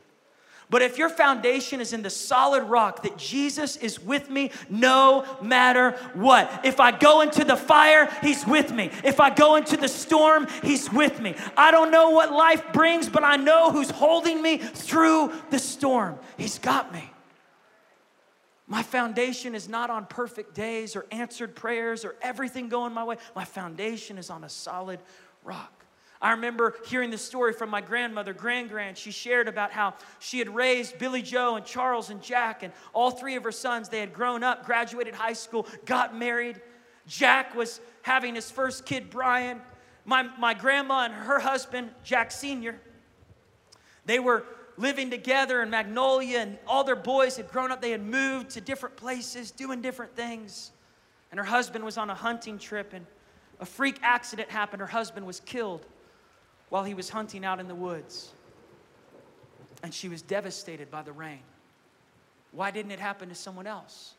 But 0.69 0.81
if 0.81 0.97
your 0.97 1.09
foundation 1.09 1.81
is 1.81 1.93
in 1.93 2.01
the 2.01 2.09
solid 2.09 2.63
rock 2.63 3.03
that 3.03 3.17
Jesus 3.17 3.77
is 3.77 3.99
with 3.99 4.29
me 4.29 4.49
no 4.69 5.25
matter 5.41 5.91
what, 6.13 6.61
if 6.63 6.79
I 6.79 6.91
go 6.91 7.21
into 7.21 7.43
the 7.43 7.55
fire, 7.55 8.09
He's 8.21 8.45
with 8.47 8.71
me. 8.71 8.89
If 9.03 9.19
I 9.19 9.29
go 9.29 9.55
into 9.55 9.77
the 9.77 9.87
storm, 9.87 10.47
He's 10.63 10.91
with 10.91 11.19
me. 11.19 11.35
I 11.55 11.71
don't 11.71 11.91
know 11.91 12.09
what 12.09 12.31
life 12.31 12.73
brings, 12.73 13.07
but 13.07 13.23
I 13.23 13.35
know 13.35 13.71
who's 13.71 13.91
holding 13.91 14.41
me 14.41 14.57
through 14.57 15.31
the 15.51 15.59
storm. 15.59 16.17
He's 16.37 16.57
got 16.57 16.93
me. 16.93 17.09
My 18.65 18.81
foundation 18.81 19.53
is 19.53 19.69
not 19.69 19.89
on 19.89 20.05
perfect 20.07 20.55
days 20.55 20.95
or 20.95 21.05
answered 21.11 21.55
prayers 21.55 22.05
or 22.05 22.15
everything 22.21 22.69
going 22.69 22.93
my 22.93 23.03
way. 23.03 23.17
My 23.35 23.45
foundation 23.45 24.17
is 24.17 24.31
on 24.31 24.43
a 24.43 24.49
solid 24.49 24.99
rock. 25.43 25.85
I 26.21 26.31
remember 26.31 26.75
hearing 26.87 27.09
the 27.09 27.17
story 27.17 27.51
from 27.51 27.69
my 27.69 27.81
grandmother, 27.81 28.33
Grand 28.33 28.69
Grand. 28.69 28.97
She 28.97 29.11
shared 29.11 29.49
about 29.49 29.71
how 29.71 29.95
she 30.19 30.39
had 30.39 30.47
raised 30.47 30.97
Billy 30.97 31.21
Joe 31.21 31.57
and 31.57 31.65
Charles 31.65 32.09
and 32.09 32.21
Jack, 32.21 32.63
and 32.63 32.71
all 32.93 33.11
three 33.11 33.35
of 33.35 33.43
her 33.43 33.51
sons. 33.51 33.89
They 33.89 33.99
had 33.99 34.13
grown 34.13 34.41
up, 34.41 34.65
graduated 34.65 35.15
high 35.15 35.33
school, 35.33 35.67
got 35.83 36.17
married. 36.17 36.61
Jack 37.07 37.55
was 37.55 37.81
having 38.03 38.35
his 38.35 38.49
first 38.49 38.85
kid, 38.85 39.09
Brian. 39.09 39.61
My, 40.05 40.23
my 40.39 40.53
grandma 40.53 41.05
and 41.05 41.13
her 41.13 41.39
husband, 41.39 41.89
Jack 42.03 42.31
Sr., 42.31 42.79
they 44.05 44.19
were 44.19 44.45
living 44.77 45.09
together 45.09 45.61
in 45.61 45.69
Magnolia, 45.69 46.39
and 46.39 46.57
all 46.67 46.85
their 46.85 46.95
boys 46.95 47.37
had 47.37 47.49
grown 47.49 47.71
up. 47.71 47.81
They 47.81 47.91
had 47.91 48.03
moved 48.03 48.51
to 48.51 48.61
different 48.61 48.95
places, 48.95 49.51
doing 49.51 49.81
different 49.81 50.15
things. 50.15 50.71
And 51.31 51.37
her 51.37 51.45
husband 51.45 51.83
was 51.83 51.97
on 51.97 52.09
a 52.09 52.15
hunting 52.15 52.57
trip, 52.57 52.93
and 52.93 53.05
a 53.59 53.65
freak 53.65 53.99
accident 54.01 54.49
happened. 54.49 54.81
Her 54.81 54.87
husband 54.87 55.25
was 55.25 55.39
killed 55.39 55.85
while 56.69 56.83
he 56.83 56.93
was 56.93 57.09
hunting 57.09 57.45
out 57.45 57.59
in 57.59 57.67
the 57.67 57.75
woods. 57.75 58.31
And 59.83 59.93
she 59.93 60.09
was 60.09 60.21
devastated 60.21 60.89
by 60.89 61.01
the 61.01 61.11
rain. 61.11 61.41
Why 62.51 62.71
didn't 62.71 62.91
it 62.91 62.99
happen 62.99 63.29
to 63.29 63.35
someone 63.35 63.67
else? 63.67 64.13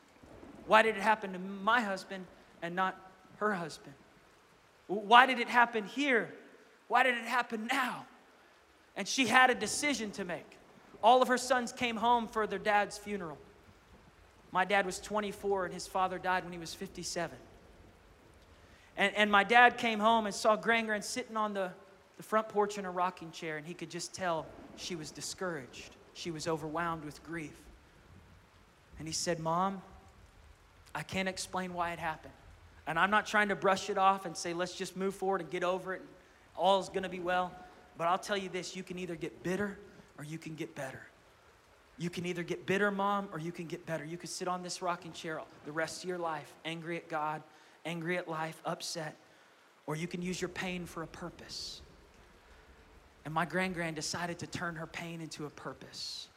Why 0.66 0.82
did 0.82 0.96
it 0.96 1.02
happen 1.02 1.32
to 1.32 1.38
my 1.38 1.80
husband 1.80 2.26
and 2.62 2.74
not 2.74 2.96
her 3.36 3.52
husband? 3.52 3.94
Why 4.86 5.26
did 5.26 5.40
it 5.40 5.48
happen 5.48 5.84
here? 5.84 6.32
Why 6.88 7.02
did 7.02 7.16
it 7.16 7.24
happen 7.24 7.68
now? 7.70 8.06
And 8.96 9.08
she 9.08 9.26
had 9.26 9.50
a 9.50 9.54
decision 9.54 10.10
to 10.12 10.24
make. 10.24 10.58
All 11.02 11.22
of 11.22 11.28
her 11.28 11.38
sons 11.38 11.72
came 11.72 11.96
home 11.96 12.28
for 12.28 12.46
their 12.46 12.58
dad's 12.58 12.96
funeral. 12.96 13.38
My 14.52 14.64
dad 14.64 14.86
was 14.86 15.00
24 15.00 15.66
and 15.66 15.74
his 15.74 15.86
father 15.86 16.18
died 16.18 16.44
when 16.44 16.52
he 16.52 16.58
was 16.58 16.72
57. 16.74 17.36
And, 18.96 19.14
and 19.16 19.30
my 19.30 19.44
dad 19.44 19.78
came 19.78 19.98
home 19.98 20.26
and 20.26 20.34
saw 20.34 20.56
Grand 20.56 21.04
sitting 21.04 21.36
on 21.36 21.54
the 21.54 21.72
the 22.16 22.22
front 22.22 22.48
porch 22.48 22.78
in 22.78 22.84
a 22.84 22.90
rocking 22.90 23.30
chair, 23.30 23.56
and 23.56 23.66
he 23.66 23.74
could 23.74 23.90
just 23.90 24.14
tell 24.14 24.46
she 24.76 24.96
was 24.96 25.10
discouraged. 25.10 25.90
She 26.12 26.30
was 26.30 26.46
overwhelmed 26.46 27.04
with 27.04 27.22
grief. 27.24 27.54
And 28.98 29.08
he 29.08 29.14
said, 29.14 29.40
Mom, 29.40 29.82
I 30.94 31.02
can't 31.02 31.28
explain 31.28 31.74
why 31.74 31.92
it 31.92 31.98
happened. 31.98 32.34
And 32.86 32.98
I'm 32.98 33.10
not 33.10 33.26
trying 33.26 33.48
to 33.48 33.56
brush 33.56 33.90
it 33.90 33.98
off 33.98 34.26
and 34.26 34.36
say, 34.36 34.52
let's 34.52 34.74
just 34.74 34.96
move 34.96 35.14
forward 35.14 35.40
and 35.40 35.50
get 35.50 35.64
over 35.64 35.94
it, 35.94 36.00
and 36.00 36.08
all 36.56 36.80
is 36.80 36.88
going 36.88 37.02
to 37.02 37.08
be 37.08 37.20
well. 37.20 37.52
But 37.96 38.06
I'll 38.06 38.18
tell 38.18 38.36
you 38.36 38.48
this 38.48 38.76
you 38.76 38.82
can 38.82 38.98
either 38.98 39.16
get 39.16 39.42
bitter 39.42 39.78
or 40.18 40.24
you 40.24 40.38
can 40.38 40.54
get 40.54 40.74
better. 40.74 41.00
You 41.96 42.10
can 42.10 42.26
either 42.26 42.42
get 42.42 42.66
bitter, 42.66 42.90
mom, 42.90 43.28
or 43.32 43.38
you 43.38 43.52
can 43.52 43.66
get 43.66 43.86
better. 43.86 44.04
You 44.04 44.16
could 44.16 44.28
sit 44.28 44.48
on 44.48 44.62
this 44.62 44.82
rocking 44.82 45.12
chair 45.12 45.40
the 45.64 45.72
rest 45.72 46.02
of 46.02 46.08
your 46.08 46.18
life, 46.18 46.52
angry 46.64 46.96
at 46.96 47.08
God, 47.08 47.42
angry 47.84 48.16
at 48.16 48.28
life, 48.28 48.60
upset. 48.64 49.16
or 49.86 49.94
you 49.96 50.06
can 50.06 50.22
use 50.22 50.40
your 50.40 50.48
pain 50.48 50.86
for 50.86 51.02
a 51.02 51.06
purpose. 51.06 51.82
And 53.24 53.34
my 53.34 53.44
grand 53.44 53.74
grand 53.74 53.96
decided 53.96 54.38
to 54.38 54.46
turn 54.46 54.76
her 54.76 54.86
pain 54.86 55.20
into 55.20 55.44
a 55.44 55.50
purpose. 55.50 56.28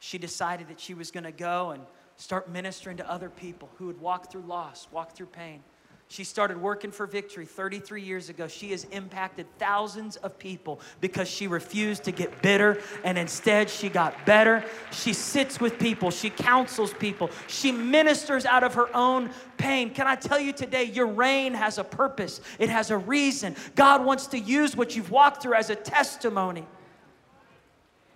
She 0.00 0.18
decided 0.18 0.68
that 0.68 0.80
she 0.80 0.94
was 0.94 1.10
going 1.10 1.24
to 1.24 1.32
go 1.32 1.70
and 1.70 1.84
start 2.16 2.50
ministering 2.50 2.96
to 2.96 3.10
other 3.10 3.30
people 3.30 3.70
who 3.76 3.86
would 3.86 4.00
walk 4.00 4.30
through 4.30 4.42
loss, 4.42 4.88
walk 4.90 5.14
through 5.14 5.26
pain. 5.26 5.62
She 6.10 6.24
started 6.24 6.60
working 6.60 6.90
for 6.90 7.06
Victory 7.06 7.46
33 7.46 8.02
years 8.02 8.30
ago. 8.30 8.48
She 8.48 8.72
has 8.72 8.82
impacted 8.90 9.46
thousands 9.60 10.16
of 10.16 10.40
people 10.40 10.80
because 11.00 11.30
she 11.30 11.46
refused 11.46 12.02
to 12.02 12.10
get 12.10 12.42
bitter 12.42 12.82
and 13.04 13.16
instead 13.16 13.70
she 13.70 13.88
got 13.88 14.26
better. 14.26 14.64
She 14.90 15.12
sits 15.12 15.60
with 15.60 15.78
people, 15.78 16.10
she 16.10 16.28
counsels 16.28 16.92
people, 16.94 17.30
she 17.46 17.70
ministers 17.70 18.44
out 18.44 18.64
of 18.64 18.74
her 18.74 18.94
own 18.94 19.30
pain. 19.56 19.90
Can 19.90 20.08
I 20.08 20.16
tell 20.16 20.40
you 20.40 20.52
today, 20.52 20.82
your 20.82 21.06
rain 21.06 21.54
has 21.54 21.78
a 21.78 21.84
purpose, 21.84 22.40
it 22.58 22.68
has 22.70 22.90
a 22.90 22.98
reason. 22.98 23.54
God 23.76 24.04
wants 24.04 24.26
to 24.28 24.38
use 24.38 24.74
what 24.74 24.96
you've 24.96 25.12
walked 25.12 25.44
through 25.44 25.54
as 25.54 25.70
a 25.70 25.76
testimony. 25.76 26.66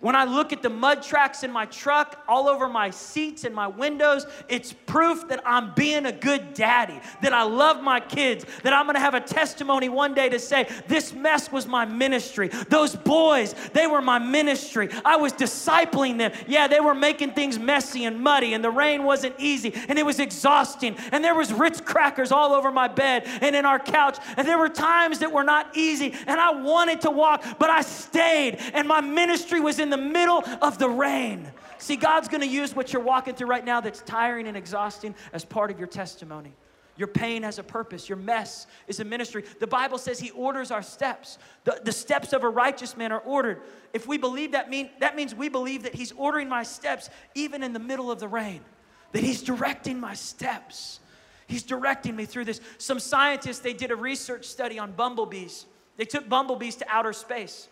When 0.05 0.15
I 0.15 0.25
look 0.25 0.53
at 0.53 0.61
the 0.61 0.69
mud 0.69 1.01
tracks 1.01 1.41
in 1.41 1.51
my 1.51 1.65
truck, 1.65 2.23
all 2.27 2.47
over 2.47 2.69
my 2.69 2.91
seats 2.91 3.43
and 3.43 3.55
my 3.55 3.65
windows, 3.65 4.27
it's 4.47 4.71
proof 4.71 5.27
that 5.29 5.41
I'm 5.43 5.73
being 5.73 6.05
a 6.05 6.11
good 6.11 6.53
daddy, 6.53 6.99
that 7.23 7.33
I 7.33 7.41
love 7.41 7.81
my 7.81 7.99
kids, 7.99 8.45
that 8.61 8.71
I'm 8.71 8.85
gonna 8.85 8.99
have 8.99 9.15
a 9.15 9.19
testimony 9.19 9.89
one 9.89 10.13
day 10.13 10.29
to 10.29 10.37
say, 10.37 10.67
This 10.87 11.11
mess 11.11 11.51
was 11.51 11.65
my 11.65 11.85
ministry. 11.85 12.49
Those 12.69 12.95
boys, 12.95 13.55
they 13.73 13.87
were 13.87 13.99
my 13.99 14.19
ministry. 14.19 14.89
I 15.03 15.15
was 15.15 15.33
discipling 15.33 16.19
them. 16.19 16.33
Yeah, 16.45 16.67
they 16.67 16.81
were 16.81 16.93
making 16.93 17.31
things 17.31 17.57
messy 17.57 18.05
and 18.05 18.21
muddy, 18.21 18.53
and 18.53 18.63
the 18.63 18.69
rain 18.69 19.05
wasn't 19.05 19.33
easy, 19.39 19.73
and 19.89 19.97
it 19.97 20.05
was 20.05 20.19
exhausting, 20.19 20.97
and 21.11 21.23
there 21.23 21.33
was 21.33 21.51
Ritz 21.51 21.81
crackers 21.81 22.31
all 22.31 22.53
over 22.53 22.69
my 22.69 22.87
bed 22.87 23.23
and 23.41 23.55
in 23.55 23.65
our 23.65 23.79
couch, 23.79 24.19
and 24.37 24.47
there 24.47 24.59
were 24.59 24.69
times 24.69 25.17
that 25.17 25.31
were 25.31 25.43
not 25.43 25.75
easy, 25.75 26.13
and 26.27 26.39
I 26.39 26.51
wanted 26.51 27.01
to 27.01 27.09
walk, 27.09 27.43
but 27.57 27.71
I 27.71 27.81
stayed, 27.81 28.59
and 28.75 28.87
my 28.87 29.01
ministry 29.01 29.59
was 29.59 29.79
in 29.79 29.89
the 29.89 29.94
the 29.95 30.01
middle 30.01 30.43
of 30.61 30.77
the 30.77 30.89
rain. 30.89 31.51
See, 31.77 31.95
God's 31.95 32.27
gonna 32.27 32.45
use 32.45 32.75
what 32.75 32.91
you're 32.91 33.01
walking 33.01 33.35
through 33.35 33.47
right 33.47 33.63
now 33.63 33.81
that's 33.81 34.01
tiring 34.01 34.47
and 34.47 34.57
exhausting 34.57 35.15
as 35.33 35.45
part 35.45 35.71
of 35.71 35.79
your 35.79 35.87
testimony. 35.87 36.53
Your 36.97 37.07
pain 37.07 37.43
has 37.43 37.59
a 37.59 37.63
purpose. 37.63 38.07
Your 38.07 38.17
mess 38.17 38.67
is 38.87 39.01
a 39.01 39.05
ministry. 39.05 39.43
The 39.59 39.67
Bible 39.67 39.97
says 39.97 40.17
He 40.17 40.31
orders 40.31 40.71
our 40.71 40.81
steps. 40.81 41.37
The, 41.65 41.81
the 41.83 41.91
steps 41.91 42.31
of 42.31 42.43
a 42.43 42.49
righteous 42.49 42.95
man 42.95 43.11
are 43.11 43.19
ordered. 43.19 43.61
If 43.93 44.07
we 44.07 44.17
believe 44.17 44.53
that, 44.53 44.69
mean, 44.69 44.89
that 44.99 45.15
means 45.15 45.35
we 45.35 45.49
believe 45.49 45.83
that 45.83 45.93
He's 45.93 46.13
ordering 46.13 46.47
my 46.47 46.63
steps 46.63 47.09
even 47.33 47.63
in 47.63 47.73
the 47.73 47.79
middle 47.79 48.09
of 48.09 48.19
the 48.19 48.29
rain, 48.29 48.61
that 49.11 49.23
He's 49.23 49.43
directing 49.43 49.99
my 49.99 50.13
steps. 50.13 51.01
He's 51.47 51.63
directing 51.63 52.15
me 52.15 52.25
through 52.25 52.45
this. 52.45 52.61
Some 52.77 52.99
scientists, 52.99 53.59
they 53.59 53.73
did 53.73 53.91
a 53.91 53.95
research 53.95 54.45
study 54.45 54.79
on 54.79 54.93
bumblebees. 54.93 55.65
They 55.97 56.05
took 56.05 56.27
bumblebees 56.29 56.77
to 56.77 56.85
outer 56.89 57.13
space. 57.13 57.67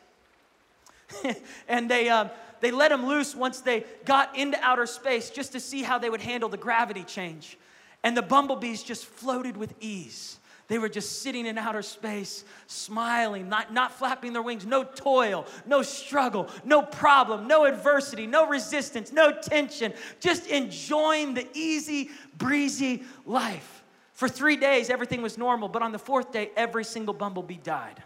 and 1.68 1.90
they, 1.90 2.10
um, 2.10 2.30
they 2.60 2.72
let 2.72 2.90
them 2.90 3.06
loose 3.06 3.36
once 3.36 3.62
they 3.62 3.86
got 4.06 4.38
into 4.38 4.58
outer 4.62 4.86
space 4.86 5.30
just 5.30 5.52
to 5.52 5.60
see 5.60 5.84
how 5.84 5.98
they 5.98 6.10
would 6.10 6.22
handle 6.22 6.50
the 6.50 6.58
gravity 6.58 7.04
change. 7.04 7.58
And 8.04 8.16
the 8.16 8.22
bumblebees 8.22 8.84
just 8.84 9.06
floated 9.06 9.58
with 9.58 9.74
ease. 9.80 10.40
They 10.68 10.78
were 10.78 10.90
just 10.90 11.22
sitting 11.22 11.46
in 11.46 11.58
outer 11.58 11.82
space, 11.82 12.46
smiling, 12.68 13.50
not, 13.50 13.74
not 13.74 13.94
flapping 13.94 14.32
their 14.32 14.42
wings, 14.42 14.66
no 14.66 14.84
toil, 14.84 15.46
no 15.66 15.82
struggle, 15.82 16.50
no 16.64 16.82
problem, 16.82 17.48
no 17.48 17.66
adversity, 17.66 18.26
no 18.26 18.48
resistance, 18.48 19.12
no 19.12 19.34
tension, 19.34 19.94
just 20.20 20.48
enjoying 20.48 21.34
the 21.34 21.48
easy, 21.54 22.12
breezy 22.38 23.04
life. 23.26 23.84
For 24.14 24.30
three 24.30 24.56
days, 24.56 24.90
everything 24.90 25.22
was 25.22 25.38
normal, 25.38 25.68
but 25.68 25.82
on 25.82 25.92
the 25.92 26.00
fourth 26.00 26.32
day, 26.32 26.52
every 26.56 26.86
single 26.86 27.14
bumblebee 27.14 27.58
died. 27.58 28.02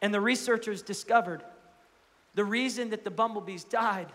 And 0.00 0.14
the 0.14 0.20
researchers 0.20 0.82
discovered 0.82 1.42
the 2.34 2.44
reason 2.44 2.90
that 2.90 3.04
the 3.04 3.10
bumblebees 3.10 3.64
died 3.64 4.12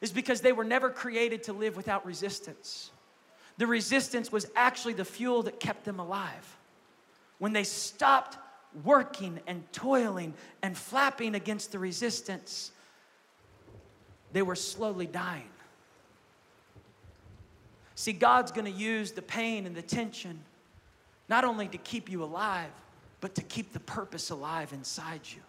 is 0.00 0.12
because 0.12 0.40
they 0.40 0.52
were 0.52 0.64
never 0.64 0.88
created 0.88 1.42
to 1.44 1.52
live 1.52 1.76
without 1.76 2.06
resistance. 2.06 2.90
The 3.58 3.66
resistance 3.66 4.32
was 4.32 4.46
actually 4.56 4.94
the 4.94 5.04
fuel 5.04 5.42
that 5.42 5.60
kept 5.60 5.84
them 5.84 5.98
alive. 5.98 6.56
When 7.38 7.52
they 7.52 7.64
stopped 7.64 8.38
working 8.84 9.40
and 9.46 9.70
toiling 9.72 10.32
and 10.62 10.76
flapping 10.76 11.34
against 11.34 11.72
the 11.72 11.78
resistance, 11.78 12.72
they 14.32 14.42
were 14.42 14.54
slowly 14.54 15.06
dying. 15.06 15.50
See, 17.96 18.14
God's 18.14 18.52
gonna 18.52 18.70
use 18.70 19.12
the 19.12 19.20
pain 19.20 19.66
and 19.66 19.76
the 19.76 19.82
tension 19.82 20.40
not 21.28 21.44
only 21.44 21.68
to 21.68 21.78
keep 21.78 22.10
you 22.10 22.24
alive, 22.24 22.70
but 23.20 23.34
to 23.34 23.42
keep 23.42 23.72
the 23.72 23.80
purpose 23.80 24.30
alive 24.30 24.72
inside 24.72 25.20
you. 25.24 25.40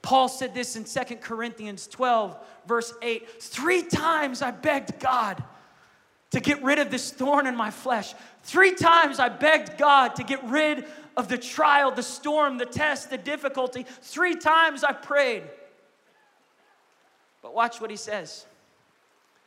Paul 0.00 0.28
said 0.28 0.54
this 0.54 0.74
in 0.74 0.84
Second 0.84 1.18
Corinthians 1.18 1.86
12, 1.86 2.36
verse 2.66 2.92
8 3.02 3.42
Three 3.42 3.82
times 3.82 4.42
I 4.42 4.50
begged 4.50 4.98
God 4.98 5.42
to 6.30 6.40
get 6.40 6.62
rid 6.62 6.78
of 6.78 6.90
this 6.90 7.12
thorn 7.12 7.46
in 7.46 7.54
my 7.54 7.70
flesh. 7.70 8.14
Three 8.42 8.74
times 8.74 9.20
I 9.20 9.28
begged 9.28 9.78
God 9.78 10.16
to 10.16 10.24
get 10.24 10.42
rid 10.44 10.86
of 11.16 11.28
the 11.28 11.38
trial, 11.38 11.92
the 11.92 12.02
storm, 12.02 12.58
the 12.58 12.66
test, 12.66 13.10
the 13.10 13.18
difficulty. 13.18 13.84
Three 14.00 14.34
times 14.34 14.82
I 14.82 14.92
prayed. 14.92 15.42
But 17.42 17.54
watch 17.54 17.80
what 17.80 17.90
he 17.90 17.96
says. 17.96 18.46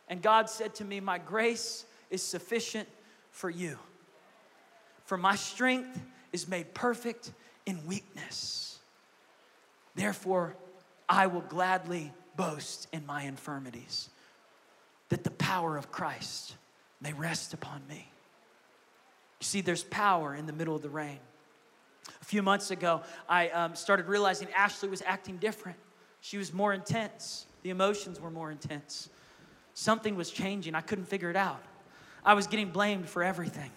And 0.07 0.21
God 0.21 0.49
said 0.49 0.75
to 0.75 0.85
me, 0.85 0.99
My 0.99 1.17
grace 1.17 1.85
is 2.11 2.21
sufficient 2.21 2.87
for 3.31 3.49
you, 3.49 3.79
for 5.05 5.17
my 5.17 5.35
strength 5.35 5.99
is 6.35 6.47
made 6.49 6.73
perfect 6.73 7.31
in 7.65 7.87
weakness. 7.87 8.77
Therefore, 9.95 10.55
I 11.07 11.27
will 11.27 11.41
gladly 11.41 12.11
boast 12.35 12.87
in 12.91 13.05
my 13.05 13.23
infirmities, 13.23 14.09
that 15.07 15.23
the 15.23 15.31
power 15.31 15.77
of 15.77 15.91
Christ 15.91 16.55
may 16.99 17.13
rest 17.13 17.53
upon 17.53 17.81
me. 17.87 18.11
You 19.39 19.45
see, 19.45 19.61
there's 19.61 19.85
power 19.85 20.35
in 20.35 20.45
the 20.45 20.51
middle 20.51 20.75
of 20.75 20.81
the 20.81 20.89
rain. 20.89 21.19
A 22.21 22.25
few 22.25 22.41
months 22.41 22.69
ago, 22.69 23.01
I 23.29 23.49
um, 23.49 23.73
started 23.73 24.07
realizing 24.07 24.49
Ashley 24.53 24.89
was 24.89 25.01
acting 25.05 25.37
different. 25.37 25.77
She 26.19 26.37
was 26.37 26.51
more 26.51 26.73
intense, 26.73 27.45
the 27.63 27.69
emotions 27.69 28.19
were 28.19 28.31
more 28.31 28.51
intense. 28.51 29.09
Something 29.73 30.15
was 30.15 30.29
changing, 30.29 30.75
I 30.75 30.81
couldn't 30.81 31.05
figure 31.05 31.29
it 31.29 31.37
out. 31.37 31.63
I 32.25 32.33
was 32.33 32.47
getting 32.47 32.71
blamed 32.71 33.07
for 33.07 33.23
everything. 33.23 33.71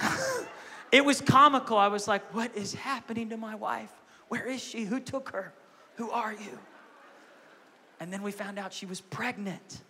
It 0.92 1.04
was 1.04 1.22
comical. 1.22 1.78
I 1.78 1.88
was 1.88 2.06
like, 2.06 2.34
what 2.34 2.54
is 2.54 2.74
happening 2.74 3.30
to 3.30 3.38
my 3.38 3.54
wife? 3.54 3.90
Where 4.28 4.46
is 4.46 4.62
she? 4.62 4.84
Who 4.84 5.00
took 5.00 5.30
her? 5.30 5.52
Who 5.96 6.10
are 6.10 6.32
you? 6.32 6.58
And 7.98 8.12
then 8.12 8.22
we 8.22 8.30
found 8.30 8.58
out 8.58 8.72
she 8.72 8.86
was 8.86 9.00
pregnant 9.00 9.80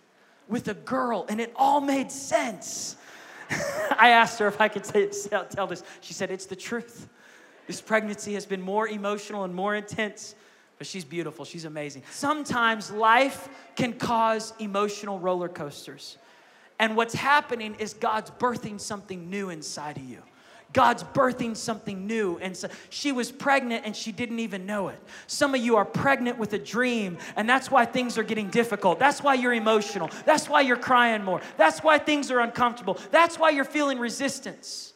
with 0.47 0.67
a 0.69 0.73
girl, 0.73 1.25
and 1.29 1.41
it 1.41 1.51
all 1.55 1.81
made 1.81 2.11
sense. 2.11 2.95
I 3.97 4.09
asked 4.09 4.39
her 4.39 4.47
if 4.47 4.61
I 4.61 4.67
could 4.67 4.83
tell 4.83 5.67
this. 5.67 5.83
She 6.01 6.13
said, 6.13 6.31
It's 6.31 6.45
the 6.45 6.55
truth. 6.55 7.09
This 7.67 7.81
pregnancy 7.81 8.33
has 8.33 8.45
been 8.45 8.61
more 8.61 8.87
emotional 8.87 9.45
and 9.45 9.55
more 9.55 9.75
intense, 9.75 10.35
but 10.77 10.85
she's 10.85 11.05
beautiful. 11.05 11.45
She's 11.45 11.65
amazing. 11.65 12.03
Sometimes 12.11 12.91
life 12.91 13.47
can 13.75 13.93
cause 13.93 14.53
emotional 14.59 15.19
roller 15.19 15.47
coasters. 15.49 16.17
And 16.79 16.97
what's 16.97 17.13
happening 17.13 17.75
is 17.79 17.93
God's 17.93 18.31
birthing 18.31 18.79
something 18.79 19.29
new 19.29 19.49
inside 19.49 19.97
of 19.97 20.03
you. 20.03 20.21
God's 20.73 21.03
birthing 21.03 21.55
something 21.55 22.07
new. 22.07 22.39
And 22.39 22.57
so 22.57 22.67
she 22.89 23.11
was 23.11 23.31
pregnant 23.31 23.85
and 23.85 23.95
she 23.95 24.11
didn't 24.11 24.39
even 24.39 24.65
know 24.65 24.87
it. 24.89 24.99
Some 25.27 25.53
of 25.53 25.61
you 25.61 25.77
are 25.77 25.85
pregnant 25.85 26.39
with 26.39 26.53
a 26.53 26.59
dream, 26.59 27.17
and 27.35 27.47
that's 27.47 27.69
why 27.69 27.85
things 27.85 28.17
are 28.17 28.23
getting 28.23 28.49
difficult. 28.49 28.99
That's 28.99 29.21
why 29.21 29.35
you're 29.35 29.53
emotional. 29.53 30.09
That's 30.25 30.49
why 30.49 30.61
you're 30.61 30.75
crying 30.75 31.23
more. 31.23 31.41
That's 31.57 31.83
why 31.83 31.99
things 31.99 32.31
are 32.31 32.39
uncomfortable. 32.39 32.97
That's 33.11 33.37
why 33.37 33.51
you're 33.51 33.63
feeling 33.63 33.99
resistance. 33.99 34.93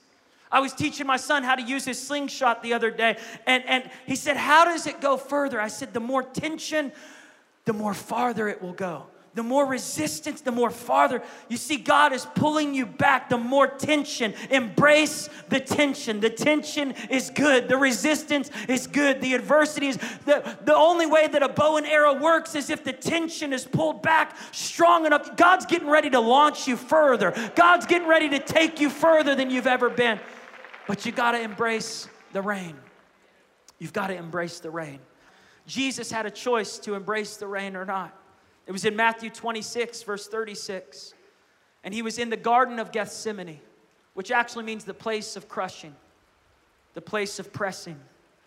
I 0.51 0.61
was 0.61 0.73
teaching 0.73 1.05
my 1.05 1.17
son 1.17 1.43
how 1.43 1.55
to 1.55 1.61
use 1.61 1.85
his 1.85 2.01
slingshot 2.01 2.63
the 2.63 2.73
other 2.73 2.89
day, 2.89 3.17
and, 3.45 3.63
and 3.65 3.89
he 4.05 4.15
said, 4.15 4.37
How 4.37 4.65
does 4.65 4.87
it 4.87 4.99
go 5.01 5.17
further? 5.17 5.61
I 5.61 5.67
said, 5.67 5.93
The 5.93 5.99
more 5.99 6.23
tension, 6.23 6.91
the 7.65 7.73
more 7.73 7.93
farther 7.93 8.47
it 8.47 8.61
will 8.61 8.73
go 8.73 9.07
the 9.37 9.43
more 9.43 9.67
resistance, 9.67 10.41
the 10.41 10.51
more 10.51 10.71
farther. 10.71 11.21
You 11.47 11.57
see, 11.57 11.77
God 11.77 12.11
is 12.11 12.25
pulling 12.25 12.73
you 12.73 12.87
back, 12.87 13.29
the 13.29 13.37
more 13.37 13.67
tension. 13.67 14.33
Embrace 14.49 15.29
the 15.49 15.59
tension. 15.59 16.19
The 16.19 16.31
tension 16.31 16.95
is 17.11 17.29
good, 17.29 17.69
the 17.69 17.77
resistance 17.77 18.49
is 18.67 18.87
good, 18.87 19.21
the 19.21 19.35
adversity 19.35 19.89
is 19.89 19.97
the, 20.25 20.57
the 20.65 20.75
only 20.75 21.05
way 21.05 21.27
that 21.27 21.43
a 21.43 21.49
bow 21.49 21.77
and 21.77 21.85
arrow 21.85 22.19
works 22.19 22.55
is 22.55 22.71
if 22.71 22.83
the 22.83 22.91
tension 22.91 23.53
is 23.53 23.63
pulled 23.63 24.01
back 24.01 24.35
strong 24.51 25.05
enough. 25.05 25.37
God's 25.37 25.67
getting 25.67 25.87
ready 25.87 26.09
to 26.09 26.19
launch 26.19 26.67
you 26.67 26.75
further, 26.75 27.31
God's 27.55 27.85
getting 27.85 28.07
ready 28.07 28.29
to 28.29 28.39
take 28.39 28.79
you 28.79 28.89
further 28.89 29.35
than 29.35 29.51
you've 29.51 29.67
ever 29.67 29.91
been. 29.91 30.19
But 30.87 31.05
you 31.05 31.11
got 31.11 31.33
to 31.33 31.39
embrace 31.39 32.09
the 32.33 32.41
rain. 32.41 32.75
You've 33.77 33.93
got 33.93 34.07
to 34.07 34.15
embrace 34.15 34.61
the 34.61 34.71
rain. 34.71 34.97
Jesus 35.67 36.09
had 36.09 36.25
a 36.25 36.31
choice 36.31 36.79
to 36.79 36.95
embrace 36.95 37.37
the 37.37 37.45
rain 37.45 37.75
or 37.75 37.85
not. 37.85 38.19
It 38.67 38.71
was 38.71 38.85
in 38.85 38.95
Matthew 38.95 39.29
26, 39.29 40.03
verse 40.03 40.27
36. 40.27 41.13
And 41.83 41.93
he 41.93 42.01
was 42.01 42.19
in 42.19 42.29
the 42.29 42.37
Garden 42.37 42.79
of 42.79 42.91
Gethsemane 42.91 43.61
which 44.17 44.31
actually 44.31 44.63
means 44.63 44.83
the 44.83 44.95
place 44.95 45.35
of 45.35 45.47
crushing, 45.47 45.95
the 46.95 47.01
place 47.01 47.37
of 47.37 47.53
pressing. 47.53 47.99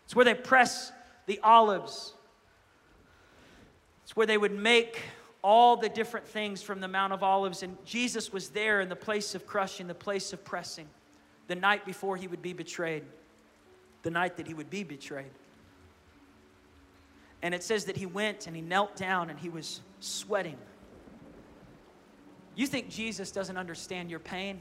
It's 0.05 0.17
where 0.17 0.25
they 0.25 0.35
press 0.35 0.91
the 1.27 1.39
olives. 1.45 2.13
It's 4.03 4.17
where 4.17 4.27
they 4.27 4.37
would 4.37 4.51
make 4.51 5.01
all 5.45 5.77
the 5.77 5.89
different 5.89 6.27
things 6.27 6.61
from 6.61 6.81
the 6.81 6.89
Mount 6.89 7.13
of 7.13 7.23
Olives. 7.23 7.63
And 7.63 7.77
Jesus 7.85 8.33
was 8.33 8.49
there 8.49 8.81
in 8.81 8.89
the 8.89 8.97
place 8.97 9.37
of 9.37 9.47
crushing, 9.47 9.87
the 9.87 9.95
place 9.95 10.33
of 10.33 10.45
pressing, 10.45 10.89
the 11.47 11.55
night 11.55 11.87
before 11.87 12.17
he 12.17 12.27
would 12.27 12.43
be 12.43 12.53
betrayed, 12.53 13.05
the 14.03 14.11
night 14.11 14.39
that 14.39 14.49
he 14.49 14.55
would 14.55 14.71
be 14.71 14.83
betrayed. 14.83 15.31
And 17.43 17.55
it 17.55 17.63
says 17.63 17.87
that 17.87 17.97
he 17.97 18.07
went 18.07 18.47
and 18.47 18.55
he 18.55 18.63
knelt 18.63 18.97
down 18.97 19.31
and 19.31 19.39
he 19.39 19.49
was 19.49 19.81
sweating. 20.01 20.59
You 22.55 22.67
think 22.67 22.91
Jesus 22.91 23.31
doesn't 23.31 23.57
understand 23.57 24.11
your 24.11 24.21
pain? 24.21 24.61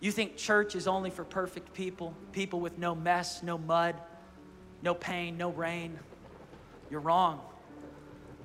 You 0.00 0.12
think 0.12 0.36
church 0.36 0.74
is 0.74 0.86
only 0.86 1.10
for 1.10 1.24
perfect 1.24 1.72
people, 1.74 2.14
people 2.32 2.60
with 2.60 2.78
no 2.78 2.94
mess, 2.94 3.42
no 3.42 3.58
mud, 3.58 3.96
no 4.82 4.94
pain, 4.94 5.36
no 5.36 5.50
rain? 5.50 5.98
You're 6.90 7.00
wrong. 7.00 7.40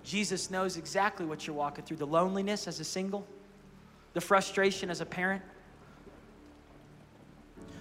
Jesus 0.03 0.49
knows 0.49 0.77
exactly 0.77 1.25
what 1.25 1.45
you're 1.45 1.55
walking 1.55 1.83
through 1.83 1.97
the 1.97 2.07
loneliness 2.07 2.67
as 2.67 2.79
a 2.79 2.83
single, 2.83 3.27
the 4.13 4.21
frustration 4.21 4.89
as 4.89 5.01
a 5.01 5.05
parent, 5.05 5.43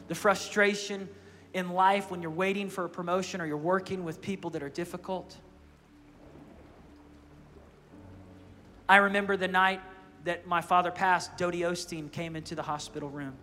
the 0.08 0.14
frustration 0.14 1.08
in 1.54 1.70
life 1.70 2.10
when 2.10 2.20
you're 2.20 2.30
waiting 2.30 2.68
for 2.68 2.84
a 2.84 2.88
promotion 2.88 3.40
or 3.40 3.46
you're 3.46 3.56
working 3.56 4.04
with 4.04 4.20
people 4.20 4.50
that 4.50 4.62
are 4.62 4.68
difficult. 4.68 5.36
I 8.88 8.96
remember 8.96 9.36
the 9.36 9.48
night 9.48 9.80
that 10.24 10.46
my 10.46 10.60
father 10.60 10.90
passed, 10.90 11.36
Dodie 11.36 11.60
Osteen 11.60 12.10
came 12.10 12.36
into 12.36 12.54
the 12.54 12.62
hospital 12.62 13.08
room, 13.08 13.34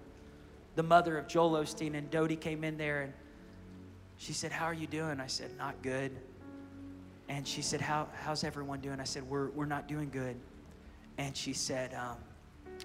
the 0.75 0.83
mother 0.83 1.17
of 1.17 1.27
Joel 1.27 1.51
Osteen, 1.51 1.95
and 1.95 2.09
Dodie 2.09 2.35
came 2.35 2.63
in 2.63 2.77
there 2.77 3.01
and 3.01 3.13
she 4.17 4.33
said, 4.33 4.51
How 4.51 4.65
are 4.65 4.73
you 4.73 4.87
doing? 4.87 5.19
I 5.19 5.27
said, 5.27 5.51
Not 5.57 5.81
good. 5.81 6.11
And 7.29 7.47
she 7.47 7.61
said, 7.61 7.81
How, 7.81 8.07
How's 8.21 8.43
everyone 8.43 8.79
doing? 8.79 8.99
I 8.99 9.05
said, 9.05 9.23
We're, 9.23 9.49
we're 9.49 9.65
not 9.65 9.87
doing 9.87 10.09
good. 10.09 10.35
And 11.17 11.35
she 11.35 11.53
said, 11.53 11.93
um, 11.93 12.17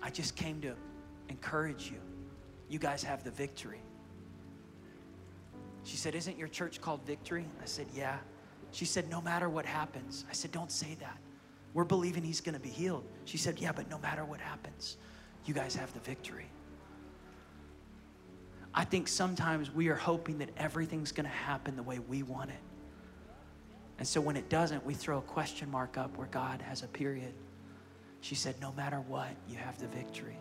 I 0.02 0.10
just 0.10 0.36
came 0.36 0.60
to 0.60 0.74
encourage 1.28 1.90
you. 1.90 1.98
You 2.68 2.78
guys 2.78 3.02
have 3.02 3.24
the 3.24 3.30
victory. 3.30 3.80
She 5.84 5.96
said, 5.96 6.14
Isn't 6.14 6.36
your 6.36 6.48
church 6.48 6.80
called 6.80 7.06
Victory? 7.06 7.46
I 7.62 7.66
said, 7.66 7.86
Yeah. 7.94 8.18
She 8.72 8.84
said, 8.84 9.08
No 9.08 9.20
matter 9.20 9.48
what 9.48 9.64
happens. 9.64 10.24
I 10.28 10.34
said, 10.34 10.52
Don't 10.52 10.70
say 10.70 10.96
that. 11.00 11.18
We're 11.74 11.84
believing 11.84 12.22
he's 12.22 12.40
going 12.40 12.54
to 12.54 12.60
be 12.60 12.68
healed. 12.68 13.04
She 13.24 13.38
said, 13.38 13.58
Yeah, 13.60 13.72
but 13.72 13.88
no 13.90 13.98
matter 13.98 14.24
what 14.24 14.40
happens, 14.40 14.96
you 15.44 15.54
guys 15.54 15.74
have 15.76 15.92
the 15.92 16.00
victory. 16.00 16.46
I 18.74 18.84
think 18.84 19.08
sometimes 19.08 19.74
we 19.74 19.88
are 19.88 19.96
hoping 19.96 20.38
that 20.38 20.50
everything's 20.56 21.12
going 21.12 21.24
to 21.24 21.30
happen 21.30 21.74
the 21.74 21.82
way 21.82 21.98
we 21.98 22.22
want 22.22 22.50
it. 22.50 22.60
And 23.98 24.06
so 24.06 24.20
when 24.20 24.36
it 24.36 24.48
doesn't, 24.48 24.84
we 24.86 24.94
throw 24.94 25.18
a 25.18 25.22
question 25.22 25.70
mark 25.70 25.98
up 25.98 26.16
where 26.16 26.28
God 26.28 26.62
has 26.62 26.82
a 26.82 26.86
period. 26.86 27.34
She 28.20 28.34
said, 28.34 28.54
No 28.60 28.72
matter 28.72 29.00
what, 29.00 29.30
you 29.48 29.56
have 29.56 29.78
the 29.78 29.88
victory. 29.88 30.36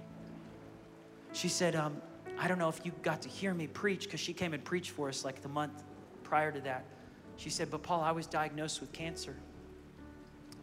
She 1.34 1.50
said, 1.50 1.76
um, 1.76 2.02
I 2.40 2.48
don't 2.48 2.60
know 2.60 2.70
if 2.70 2.86
you 2.86 2.92
got 3.02 3.22
to 3.24 3.30
hear 3.30 3.54
me 3.54 3.68
preach 3.68 4.04
because 4.04 4.20
she 4.20 4.34
came 4.34 4.54
and 4.54 4.64
preached 4.64 4.92
for 4.92 5.10
us 5.10 5.26
like 5.26 5.42
the 5.42 5.50
month 5.50 5.84
prior 6.24 6.52
to 6.52 6.62
that. 6.62 6.86
She 7.38 7.50
said, 7.50 7.70
But 7.72 7.84
Paul, 7.84 8.02
I 8.02 8.12
was 8.12 8.28
diagnosed 8.28 8.82
with 8.82 8.92
cancer. 8.92 9.36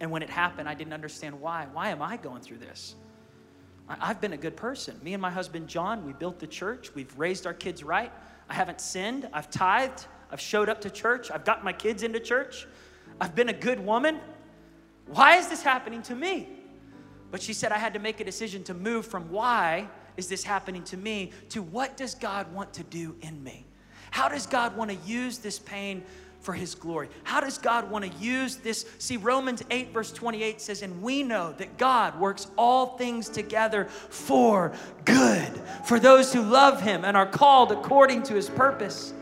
And 0.05 0.11
when 0.11 0.23
it 0.23 0.29
happened, 0.29 0.69
I 0.69 0.75
didn't 0.75 0.93
understand 0.93 1.41
why. 1.41 1.67
Why 1.73 1.89
am 1.89 2.03
I 2.03 2.19
going 2.19 2.43
through 2.43 2.59
this? 2.59 2.95
I've 3.89 4.21
been 4.21 4.35
a 4.35 4.37
good 4.37 4.55
person. 4.55 5.01
Me 5.03 5.15
and 5.15 5.23
my 5.23 5.31
husband 5.31 5.67
John, 5.67 6.05
we 6.05 6.13
built 6.13 6.39
the 6.39 6.47
church. 6.47 6.95
We've 6.95 7.19
raised 7.19 7.47
our 7.47 7.55
kids 7.55 7.83
right. 7.83 8.13
I 8.51 8.53
haven't 8.53 8.83
sinned. 8.83 9.27
I've 9.33 9.49
tithed. 9.49 10.07
I've 10.31 10.43
showed 10.43 10.69
up 10.69 10.83
to 10.83 10.91
church. 10.91 11.31
I've 11.31 11.47
got 11.47 11.65
my 11.65 11.73
kids 11.73 12.03
into 12.03 12.21
church. 12.21 12.67
I've 13.19 13.35
been 13.35 13.49
a 13.49 13.55
good 13.55 13.81
woman. 13.81 14.21
Why 15.07 15.37
is 15.39 15.49
this 15.49 15.63
happening 15.63 16.03
to 16.03 16.15
me? 16.15 16.51
But 17.31 17.41
she 17.41 17.55
said 17.55 17.73
I 17.73 17.79
had 17.79 17.95
to 17.95 17.99
make 17.99 18.21
a 18.21 18.25
decision 18.25 18.63
to 18.65 18.75
move 18.75 19.07
from 19.07 19.31
why 19.31 19.89
is 20.19 20.29
this 20.29 20.45
happening 20.45 20.85
to 20.85 20.99
me 20.99 21.33
to 21.49 21.63
what 21.63 21.97
does 21.97 22.15
God 22.15 22.53
want 22.53 22.75
to 22.75 22.83
do 22.83 23.17
in 23.23 23.43
me? 23.43 23.65
How 24.11 24.29
does 24.29 24.47
God 24.47 24.77
want 24.77 24.91
to 24.91 24.99
use 25.11 25.39
this 25.39 25.59
pain 25.59 26.05
for 26.45 26.53
his 26.53 26.75
glory. 26.75 27.09
How 27.25 27.41
does 27.41 27.57
God 27.57 27.91
want 27.91 28.05
to 28.05 28.19
use 28.19 28.57
this? 28.57 28.85
See, 28.99 29.17
Romans 29.17 29.65
8, 29.71 29.93
verse 29.93 30.13
28 30.13 30.61
says, 30.61 30.83
And 30.83 31.03
we 31.03 31.23
know 31.23 31.53
that 31.55 31.79
God 31.79 32.21
works 32.21 32.49
all 32.57 32.99
things 32.99 33.29
together 33.31 33.87
for 33.87 34.73
good, 35.07 35.51
for 35.85 35.99
those 35.99 36.33
who 36.33 36.43
love 36.43 36.83
him 36.83 37.05
and 37.05 37.17
are 37.17 37.27
called 37.27 37.73
according 37.73 38.23
to 38.25 38.35
his 38.35 38.51
purpose. 38.51 39.15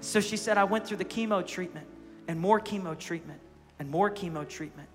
So 0.00 0.20
she 0.20 0.36
said, 0.36 0.58
I 0.58 0.64
went 0.64 0.86
through 0.86 0.98
the 0.98 1.04
chemo 1.04 1.44
treatment 1.46 1.86
and 2.28 2.38
more 2.38 2.60
chemo 2.60 2.96
treatment 2.96 3.40
and 3.78 3.88
more 3.88 4.10
chemo 4.10 4.46
treatment. 4.46 4.88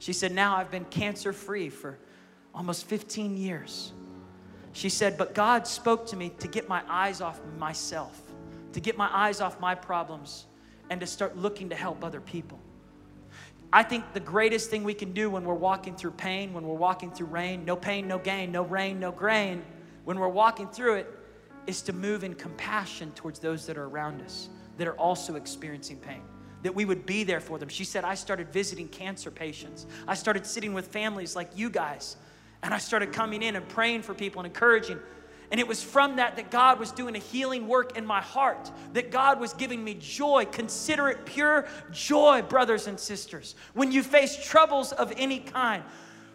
She 0.00 0.12
said, 0.12 0.32
Now 0.32 0.56
I've 0.56 0.70
been 0.70 0.84
cancer 0.86 1.32
free 1.32 1.68
for 1.68 1.98
almost 2.52 2.86
15 2.86 3.36
years. 3.36 3.92
She 4.72 4.88
said, 4.88 5.16
But 5.16 5.34
God 5.34 5.68
spoke 5.68 6.06
to 6.08 6.16
me 6.16 6.32
to 6.40 6.48
get 6.48 6.68
my 6.68 6.82
eyes 6.88 7.20
off 7.20 7.40
myself, 7.58 8.20
to 8.72 8.80
get 8.80 8.96
my 8.96 9.08
eyes 9.12 9.40
off 9.40 9.60
my 9.60 9.76
problems, 9.76 10.46
and 10.90 11.00
to 11.00 11.06
start 11.06 11.36
looking 11.36 11.68
to 11.70 11.74
help 11.74 12.04
other 12.04 12.20
people. 12.20 12.58
I 13.72 13.82
think 13.82 14.12
the 14.12 14.20
greatest 14.20 14.68
thing 14.68 14.84
we 14.84 14.92
can 14.92 15.12
do 15.12 15.30
when 15.30 15.44
we're 15.44 15.54
walking 15.54 15.96
through 15.96 16.10
pain, 16.12 16.52
when 16.52 16.66
we're 16.66 16.74
walking 16.74 17.10
through 17.10 17.28
rain, 17.28 17.64
no 17.64 17.74
pain, 17.74 18.06
no 18.06 18.18
gain, 18.18 18.52
no 18.52 18.64
rain, 18.64 19.00
no 19.00 19.10
grain, 19.10 19.64
when 20.04 20.18
we're 20.18 20.28
walking 20.28 20.68
through 20.68 20.96
it, 20.96 21.18
is 21.66 21.80
to 21.82 21.92
move 21.92 22.24
in 22.24 22.34
compassion 22.34 23.12
towards 23.12 23.38
those 23.38 23.66
that 23.66 23.78
are 23.78 23.84
around 23.84 24.20
us 24.20 24.48
that 24.76 24.86
are 24.86 24.96
also 24.96 25.36
experiencing 25.36 25.96
pain. 25.96 26.22
That 26.62 26.74
we 26.74 26.84
would 26.84 27.06
be 27.06 27.24
there 27.24 27.40
for 27.40 27.58
them. 27.58 27.68
She 27.68 27.84
said, 27.84 28.04
I 28.04 28.14
started 28.14 28.52
visiting 28.52 28.88
cancer 28.88 29.30
patients. 29.30 29.86
I 30.06 30.14
started 30.14 30.46
sitting 30.46 30.74
with 30.74 30.88
families 30.88 31.34
like 31.34 31.50
you 31.56 31.70
guys, 31.70 32.16
and 32.62 32.74
I 32.74 32.78
started 32.78 33.12
coming 33.12 33.42
in 33.42 33.56
and 33.56 33.66
praying 33.68 34.02
for 34.02 34.14
people 34.14 34.40
and 34.40 34.46
encouraging. 34.46 34.98
And 35.52 35.60
it 35.60 35.68
was 35.68 35.82
from 35.82 36.16
that 36.16 36.36
that 36.36 36.50
God 36.50 36.80
was 36.80 36.92
doing 36.92 37.14
a 37.14 37.18
healing 37.18 37.68
work 37.68 37.98
in 37.98 38.06
my 38.06 38.22
heart, 38.22 38.72
that 38.94 39.10
God 39.10 39.38
was 39.38 39.52
giving 39.52 39.84
me 39.84 39.92
joy. 39.92 40.46
Consider 40.50 41.10
it 41.10 41.26
pure 41.26 41.68
joy, 41.90 42.40
brothers 42.40 42.86
and 42.86 42.98
sisters, 42.98 43.54
when 43.74 43.92
you 43.92 44.02
face 44.02 44.42
troubles 44.42 44.92
of 44.92 45.12
any 45.18 45.40
kind. 45.40 45.84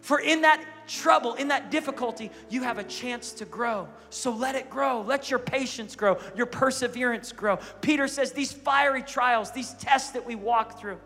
For 0.02 0.20
in 0.20 0.42
that 0.42 0.64
trouble, 0.86 1.34
in 1.34 1.48
that 1.48 1.72
difficulty, 1.72 2.30
you 2.48 2.62
have 2.62 2.78
a 2.78 2.84
chance 2.84 3.32
to 3.32 3.44
grow. 3.44 3.88
So 4.10 4.30
let 4.30 4.54
it 4.54 4.70
grow. 4.70 5.02
Let 5.02 5.30
your 5.30 5.40
patience 5.40 5.96
grow, 5.96 6.18
your 6.36 6.46
perseverance 6.46 7.32
grow. 7.32 7.58
Peter 7.80 8.06
says 8.06 8.30
these 8.30 8.52
fiery 8.52 9.02
trials, 9.02 9.50
these 9.50 9.74
tests 9.74 10.12
that 10.12 10.24
we 10.24 10.36
walk 10.36 10.78
through, 10.80 11.00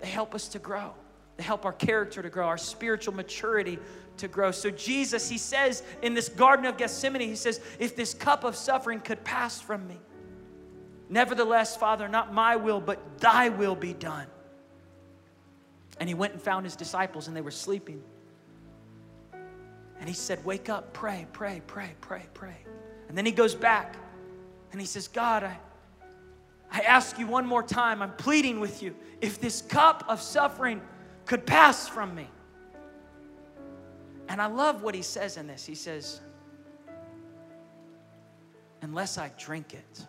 they 0.00 0.08
help 0.08 0.34
us 0.34 0.48
to 0.48 0.58
grow. 0.58 0.92
They 1.36 1.42
help 1.42 1.64
our 1.64 1.72
character 1.72 2.22
to 2.22 2.30
grow, 2.30 2.46
our 2.46 2.58
spiritual 2.58 3.14
maturity 3.14 3.78
to 4.18 4.28
grow. 4.28 4.50
So, 4.50 4.70
Jesus, 4.70 5.28
he 5.28 5.38
says 5.38 5.82
in 6.02 6.14
this 6.14 6.28
Garden 6.28 6.66
of 6.66 6.76
Gethsemane, 6.76 7.22
he 7.22 7.36
says, 7.36 7.60
If 7.78 7.96
this 7.96 8.14
cup 8.14 8.44
of 8.44 8.54
suffering 8.56 9.00
could 9.00 9.24
pass 9.24 9.60
from 9.60 9.86
me, 9.88 9.98
nevertheless, 11.08 11.76
Father, 11.76 12.08
not 12.08 12.34
my 12.34 12.56
will, 12.56 12.80
but 12.80 13.18
thy 13.18 13.48
will 13.48 13.74
be 13.74 13.94
done. 13.94 14.26
And 15.98 16.08
he 16.08 16.14
went 16.14 16.34
and 16.34 16.42
found 16.42 16.66
his 16.66 16.76
disciples, 16.76 17.28
and 17.28 17.36
they 17.36 17.40
were 17.40 17.50
sleeping. 17.50 18.02
And 20.02 20.08
he 20.08 20.14
said, 20.14 20.44
Wake 20.44 20.68
up, 20.68 20.92
pray, 20.92 21.26
pray, 21.32 21.62
pray, 21.66 21.92
pray, 22.00 22.26
pray. 22.34 22.56
And 23.08 23.16
then 23.16 23.24
he 23.24 23.32
goes 23.32 23.54
back 23.54 23.96
and 24.72 24.80
he 24.80 24.86
says, 24.86 25.06
God, 25.06 25.44
I, 25.44 25.58
I 26.72 26.80
ask 26.80 27.18
you 27.18 27.26
one 27.26 27.46
more 27.46 27.62
time, 27.62 28.02
I'm 28.02 28.14
pleading 28.14 28.58
with 28.58 28.82
you, 28.82 28.96
if 29.20 29.40
this 29.40 29.62
cup 29.62 30.04
of 30.08 30.20
suffering 30.20 30.80
could 31.26 31.46
pass 31.46 31.88
from 31.88 32.14
me. 32.14 32.28
And 34.28 34.40
I 34.40 34.46
love 34.46 34.82
what 34.82 34.94
he 34.94 35.02
says 35.02 35.36
in 35.36 35.46
this. 35.46 35.64
He 35.64 35.74
says, 35.74 36.20
Unless 38.80 39.18
I 39.18 39.30
drink 39.38 39.74
it, 39.74 40.06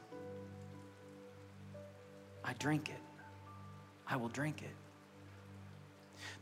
I 2.43 2.53
drink 2.53 2.89
it. 2.89 2.95
I 4.07 4.15
will 4.15 4.29
drink 4.29 4.61
it. 4.61 4.75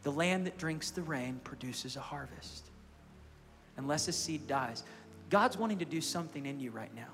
The 0.04 0.12
land 0.12 0.48
that 0.48 0.58
drinks 0.58 0.92
the 0.92 1.02
rain 1.04 1.40
produces 1.44 1.96
a 1.96 2.00
harvest. 2.00 2.70
Unless 3.78 4.08
a 4.08 4.14
seed 4.14 4.48
dies, 4.48 4.84
God's 5.30 5.58
wanting 5.58 5.80
to 5.80 5.86
do 5.86 6.02
something 6.02 6.46
in 6.46 6.60
you 6.60 6.72
right 6.72 6.94
now. 6.96 7.08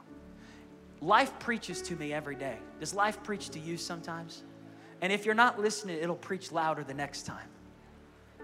Life 1.02 1.38
preaches 1.40 1.82
to 1.84 1.96
me 1.96 2.14
every 2.14 2.36
day. 2.36 2.58
Does 2.80 2.94
life 2.94 3.22
preach 3.24 3.50
to 3.50 3.60
you 3.60 3.78
sometimes? 3.78 4.44
And 5.02 5.14
if 5.14 5.26
you're 5.26 5.36
not 5.36 5.60
listening, 5.60 5.98
it'll 6.02 6.16
preach 6.16 6.52
louder 6.52 6.84
the 6.84 6.94
next 6.94 7.24
time. 7.24 7.48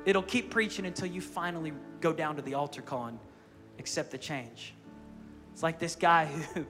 It'll 0.06 0.24
keep 0.24 0.50
preaching 0.50 0.86
until 0.86 1.08
you 1.08 1.22
finally 1.22 1.74
go 2.02 2.14
down 2.14 2.36
to 2.36 2.42
the 2.42 2.54
altar 2.54 2.82
call 2.82 3.08
and 3.08 3.20
accept 3.80 4.12
the 4.12 4.18
change. 4.18 4.74
It's 5.54 5.64
like 5.64 5.80
this 5.80 5.96
guy 5.96 6.26
who 6.54 6.66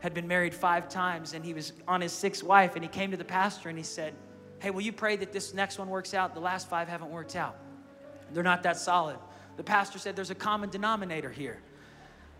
had 0.00 0.14
been 0.14 0.26
married 0.26 0.54
five 0.54 0.88
times 0.88 1.34
and 1.34 1.44
he 1.44 1.54
was 1.54 1.72
on 1.86 2.00
his 2.00 2.12
sixth 2.12 2.42
wife 2.42 2.74
and 2.74 2.84
he 2.84 2.88
came 2.88 3.10
to 3.10 3.16
the 3.16 3.24
pastor 3.24 3.68
and 3.68 3.78
he 3.78 3.84
said, 3.84 4.14
Hey, 4.58 4.70
will 4.70 4.80
you 4.80 4.92
pray 4.92 5.16
that 5.16 5.32
this 5.32 5.54
next 5.54 5.78
one 5.78 5.88
works 5.88 6.14
out? 6.14 6.34
The 6.34 6.40
last 6.40 6.68
five 6.68 6.88
haven't 6.88 7.10
worked 7.10 7.36
out. 7.36 7.56
They're 8.32 8.42
not 8.42 8.62
that 8.62 8.76
solid. 8.76 9.16
The 9.56 9.64
pastor 9.64 9.98
said, 9.98 10.16
There's 10.16 10.30
a 10.30 10.36
common 10.36 10.70
denominator 10.70 11.30
here. 11.30 11.60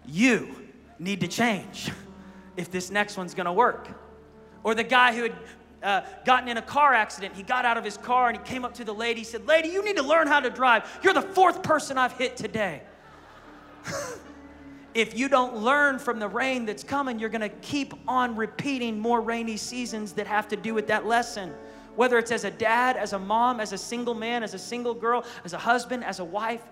You 0.07 0.55
need 0.99 1.21
to 1.21 1.29
change 1.29 1.91
if 2.57 2.71
this 2.71 2.91
next 2.91 3.17
one's 3.17 3.35
gonna 3.35 3.53
work. 3.53 3.89
Or 4.65 4.75
the 4.75 4.85
guy 4.85 5.15
who 5.15 5.25
had 5.25 5.35
uh, 5.83 6.03
gotten 6.25 6.49
in 6.49 6.57
a 6.57 6.63
car 6.63 6.95
accident, 6.95 7.35
he 7.35 7.43
got 7.43 7.65
out 7.65 7.77
of 7.77 7.85
his 7.85 7.97
car 7.97 8.29
and 8.29 8.39
he 8.39 8.45
came 8.45 8.65
up 8.65 8.75
to 8.75 8.85
the 8.85 8.95
lady. 8.95 9.21
He 9.21 9.25
said, 9.25 9.47
Lady, 9.47 9.69
you 9.69 9.85
need 9.85 9.97
to 9.97 10.03
learn 10.03 10.27
how 10.27 10.41
to 10.41 10.51
drive. 10.51 10.89
You're 11.03 11.15
the 11.15 11.23
fourth 11.23 11.63
person 11.63 11.99
I've 11.99 12.13
hit 12.13 12.37
today. 12.37 12.83
if 14.95 15.17
you 15.17 15.29
don't 15.29 15.57
learn 15.57 15.99
from 15.99 16.19
the 16.19 16.29
rain 16.29 16.67
that's 16.67 16.85
coming, 16.85 17.19
you're 17.19 17.29
gonna 17.29 17.49
keep 17.49 17.95
on 18.07 18.37
repeating 18.37 18.99
more 18.99 19.21
rainy 19.21 19.57
seasons 19.57 20.13
that 20.15 20.27
have 20.27 20.49
to 20.49 20.57
do 20.57 20.75
with 20.75 20.87
that 20.89 21.07
lesson. 21.07 21.53
Whether 21.97 22.19
it's 22.19 22.33
as 22.33 22.45
a 22.45 22.51
dad, 22.51 22.97
as 22.97 23.13
a 23.13 23.19
mom, 23.19 23.61
as 23.61 23.73
a 23.73 23.79
single 23.79 24.15
man, 24.15 24.43
as 24.43 24.55
a 24.55 24.59
single 24.59 24.95
girl, 24.95 25.25
as 25.45 25.53
a 25.53 25.59
husband, 25.59 26.05
as 26.05 26.21
a 26.21 26.25
wife. 26.25 26.63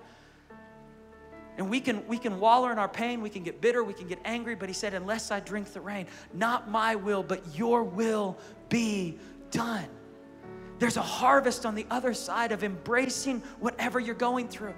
And 1.58 1.68
we 1.68 1.80
can, 1.80 2.06
we 2.06 2.16
can 2.16 2.40
wallow 2.40 2.70
in 2.70 2.78
our 2.78 2.88
pain, 2.88 3.20
we 3.20 3.28
can 3.28 3.42
get 3.42 3.60
bitter, 3.60 3.84
we 3.84 3.92
can 3.92 4.06
get 4.06 4.18
angry, 4.24 4.54
but 4.54 4.68
he 4.68 4.72
said, 4.72 4.94
Unless 4.94 5.30
I 5.30 5.40
drink 5.40 5.72
the 5.72 5.80
rain, 5.80 6.06
not 6.32 6.70
my 6.70 6.94
will, 6.94 7.22
but 7.22 7.42
your 7.54 7.82
will 7.82 8.38
be 8.68 9.18
done. 9.50 9.88
There's 10.78 10.96
a 10.96 11.02
harvest 11.02 11.66
on 11.66 11.74
the 11.74 11.86
other 11.90 12.14
side 12.14 12.52
of 12.52 12.64
embracing 12.64 13.42
whatever 13.58 14.00
you're 14.00 14.14
going 14.14 14.48
through. 14.48 14.74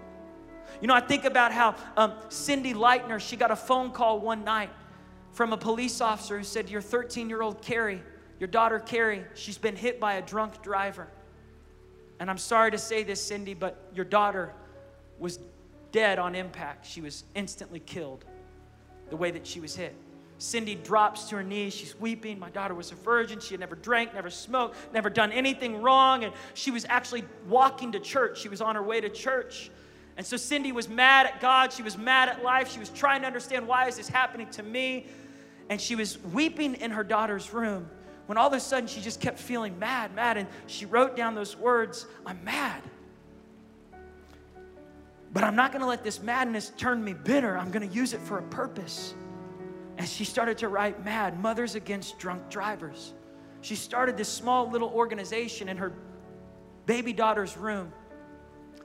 You 0.81 0.89
know, 0.89 0.95
I 0.95 1.01
think 1.01 1.25
about 1.25 1.53
how 1.53 1.77
um, 1.97 2.15
Cindy 2.29 2.75
Lightner, 2.75 3.21
she 3.21 3.37
got 3.37 3.53
a 3.53 3.57
phone 3.57 3.93
call 3.93 4.19
one 4.19 4.43
night 4.43 4.71
from 5.33 5.53
a 5.53 5.57
police 5.57 6.01
officer 6.01 6.39
who 6.39 6.45
said, 6.45 6.69
Your 6.69 6.81
13 6.81 7.29
year 7.29 7.43
old 7.43 7.63
Cari, 7.63 8.03
your 8.41 8.49
daughter 8.49 8.81
Cari, 8.81 9.25
she's 9.35 9.59
been 9.59 9.77
hit 9.77 10.01
by 10.01 10.15
a 10.15 10.23
drunk 10.23 10.63
driver. 10.63 11.09
And 12.19 12.31
I'm 12.31 12.39
sorry 12.39 12.71
to 12.71 12.79
say 12.79 13.03
this, 13.03 13.21
Cindy, 13.21 13.55
but 13.55 13.91
your 13.95 14.05
daughter 14.05 14.53
was 15.19 15.39
dead 15.93 16.19
on 16.19 16.35
impact. 16.35 16.87
She 16.87 17.01
was 17.01 17.25
instantly 17.35 17.81
killed 17.81 18.25
the 19.11 19.17
way 19.17 19.31
that 19.31 19.47
she 19.47 19.61
was 19.61 19.77
hit. 19.77 19.95
Cindy 20.39 20.75
drops 20.75 21.29
to 21.29 21.37
her 21.37 21.43
knees. 21.45 21.73
She's 21.73 21.95
weeping. 22.01 22.39
My 22.39 22.51
daughter 22.51 22.75
was 22.75 22.91
a 22.91 22.97
virgin. 22.97 23.39
She 23.39 23.53
had 23.55 23.61
never 23.61 23.77
drank, 23.77 24.13
never 24.13 24.31
smoked, 24.31 24.77
never 24.93 25.09
done 25.09 25.31
anything 25.31 25.81
wrong. 25.81 26.25
And 26.25 26.33
she 26.55 26.73
was 26.73 26.85
actually 26.89 27.23
walking 27.47 27.93
to 27.93 28.01
church. 28.01 28.41
She 28.41 28.49
was 28.49 28.61
on 28.61 28.75
her 28.75 28.83
way 28.83 29.01
to 29.01 29.09
church. 29.09 29.71
And 30.17 30.27
so 30.27 30.37
Cindy 30.37 30.73
was 30.73 30.89
mad 30.89 31.27
at 31.27 31.41
God. 31.41 31.73
She 31.73 31.83
was 31.83 31.97
mad 31.97 32.29
at 32.29 32.43
life. 32.43 32.73
She 32.73 32.81
was 32.81 32.89
trying 32.89 33.21
to 33.21 33.27
understand 33.29 33.69
why 33.69 33.87
is 33.87 33.97
this 33.97 34.09
happening 34.09 34.49
to 34.51 34.65
me? 34.65 35.07
And 35.69 35.81
she 35.81 35.95
was 35.95 36.19
weeping 36.19 36.75
in 36.75 36.91
her 36.91 37.05
daughter's 37.05 37.53
room 37.53 37.89
when 38.27 38.37
all 38.37 38.49
of 38.49 38.53
a 38.53 38.61
sudden 38.61 38.89
she 38.89 39.01
just 39.01 39.21
kept 39.21 39.39
feeling 39.39 39.79
mad, 39.79 40.15
mad. 40.15 40.37
And 40.37 40.49
she 40.67 40.87
wrote 40.87 41.17
down 41.17 41.35
those 41.35 41.57
words 41.57 42.07
I'm 42.27 42.43
mad. 42.43 42.83
But 45.33 45.45
I'm 45.45 45.57
not 45.57 45.73
going 45.73 45.81
to 45.81 45.89
let 45.89 46.05
this 46.05 46.23
madness 46.23 46.73
turn 46.77 47.03
me 47.03 47.15
bitter. 47.15 47.57
I'm 47.57 47.71
going 47.71 47.89
to 47.89 47.95
use 47.95 48.13
it 48.13 48.21
for 48.21 48.39
a 48.39 48.43
purpose. 48.43 49.15
And 49.97 50.07
she 50.07 50.25
started 50.25 50.59
to 50.59 50.69
write 50.69 51.05
Mad 51.05 51.41
Mothers 51.41 51.75
Against 51.75 52.19
Drunk 52.19 52.49
Drivers. 52.51 53.15
She 53.63 53.75
started 53.75 54.17
this 54.17 54.29
small 54.29 54.69
little 54.69 54.89
organization 54.89 55.69
in 55.69 55.77
her 55.77 55.93
baby 56.87 57.13
daughter's 57.13 57.57
room 57.57 57.93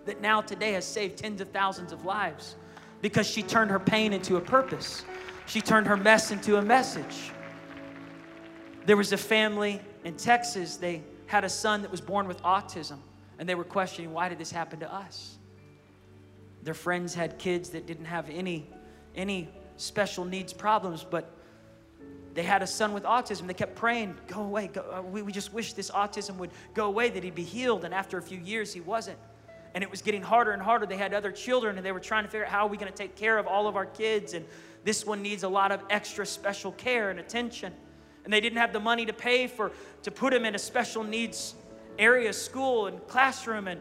that 0.05 0.21
now 0.21 0.41
today 0.41 0.73
has 0.73 0.85
saved 0.85 1.17
tens 1.17 1.41
of 1.41 1.49
thousands 1.49 1.91
of 1.91 2.05
lives 2.05 2.55
because 3.01 3.27
she 3.27 3.43
turned 3.43 3.71
her 3.71 3.79
pain 3.79 4.13
into 4.13 4.37
a 4.37 4.41
purpose. 4.41 5.03
She 5.47 5.61
turned 5.61 5.87
her 5.87 5.97
mess 5.97 6.31
into 6.31 6.57
a 6.57 6.61
message. 6.61 7.31
There 8.85 8.97
was 8.97 9.11
a 9.11 9.17
family 9.17 9.81
in 10.03 10.15
Texas, 10.15 10.77
they 10.77 11.03
had 11.25 11.43
a 11.43 11.49
son 11.49 11.81
that 11.81 11.91
was 11.91 11.99
born 11.99 12.27
with 12.27 12.41
autism, 12.43 12.99
and 13.37 13.49
they 13.49 13.55
were 13.55 13.65
questioning 13.65 14.13
why 14.13 14.29
did 14.29 14.37
this 14.37 14.51
happen 14.51 14.79
to 14.79 14.93
us? 14.93 15.36
Their 16.67 16.73
friends 16.73 17.15
had 17.15 17.39
kids 17.39 17.69
that 17.69 17.85
didn't 17.87 18.07
have 18.07 18.29
any, 18.29 18.69
any 19.15 19.47
special 19.77 20.25
needs 20.25 20.51
problems, 20.51 21.05
but 21.09 21.31
they 22.33 22.43
had 22.43 22.61
a 22.61 22.67
son 22.67 22.91
with 22.91 23.03
autism. 23.03 23.47
They 23.47 23.53
kept 23.53 23.73
praying, 23.73 24.17
go 24.27 24.41
away. 24.41 24.67
Go, 24.67 24.81
uh, 24.81 25.01
we, 25.01 25.21
we 25.21 25.31
just 25.31 25.53
wish 25.53 25.71
this 25.71 25.89
autism 25.89 26.35
would 26.39 26.51
go 26.73 26.87
away, 26.87 27.09
that 27.09 27.23
he'd 27.23 27.35
be 27.35 27.45
healed. 27.45 27.85
And 27.85 27.93
after 27.93 28.17
a 28.17 28.21
few 28.21 28.37
years, 28.37 28.73
he 28.73 28.81
wasn't. 28.81 29.17
And 29.75 29.81
it 29.81 29.89
was 29.89 30.01
getting 30.01 30.21
harder 30.21 30.51
and 30.51 30.61
harder. 30.61 30.85
They 30.85 30.97
had 30.97 31.13
other 31.13 31.31
children, 31.31 31.77
and 31.77 31.85
they 31.85 31.93
were 31.93 32.01
trying 32.01 32.25
to 32.25 32.29
figure 32.29 32.45
out 32.45 32.51
how 32.51 32.65
are 32.65 32.69
we 32.69 32.75
going 32.75 32.91
to 32.91 32.97
take 32.97 33.15
care 33.15 33.37
of 33.37 33.47
all 33.47 33.69
of 33.69 33.77
our 33.77 33.85
kids. 33.85 34.33
And 34.33 34.45
this 34.83 35.05
one 35.05 35.21
needs 35.21 35.43
a 35.43 35.49
lot 35.49 35.71
of 35.71 35.79
extra 35.89 36.25
special 36.25 36.73
care 36.73 37.11
and 37.11 37.17
attention. 37.17 37.71
And 38.25 38.33
they 38.33 38.41
didn't 38.41 38.57
have 38.57 38.73
the 38.73 38.81
money 38.81 39.05
to 39.05 39.13
pay 39.13 39.47
for 39.47 39.71
to 40.03 40.11
put 40.11 40.33
him 40.33 40.43
in 40.43 40.53
a 40.53 40.59
special 40.59 41.05
needs 41.05 41.55
area, 41.97 42.33
school 42.33 42.87
and 42.87 43.07
classroom. 43.07 43.69
And 43.69 43.79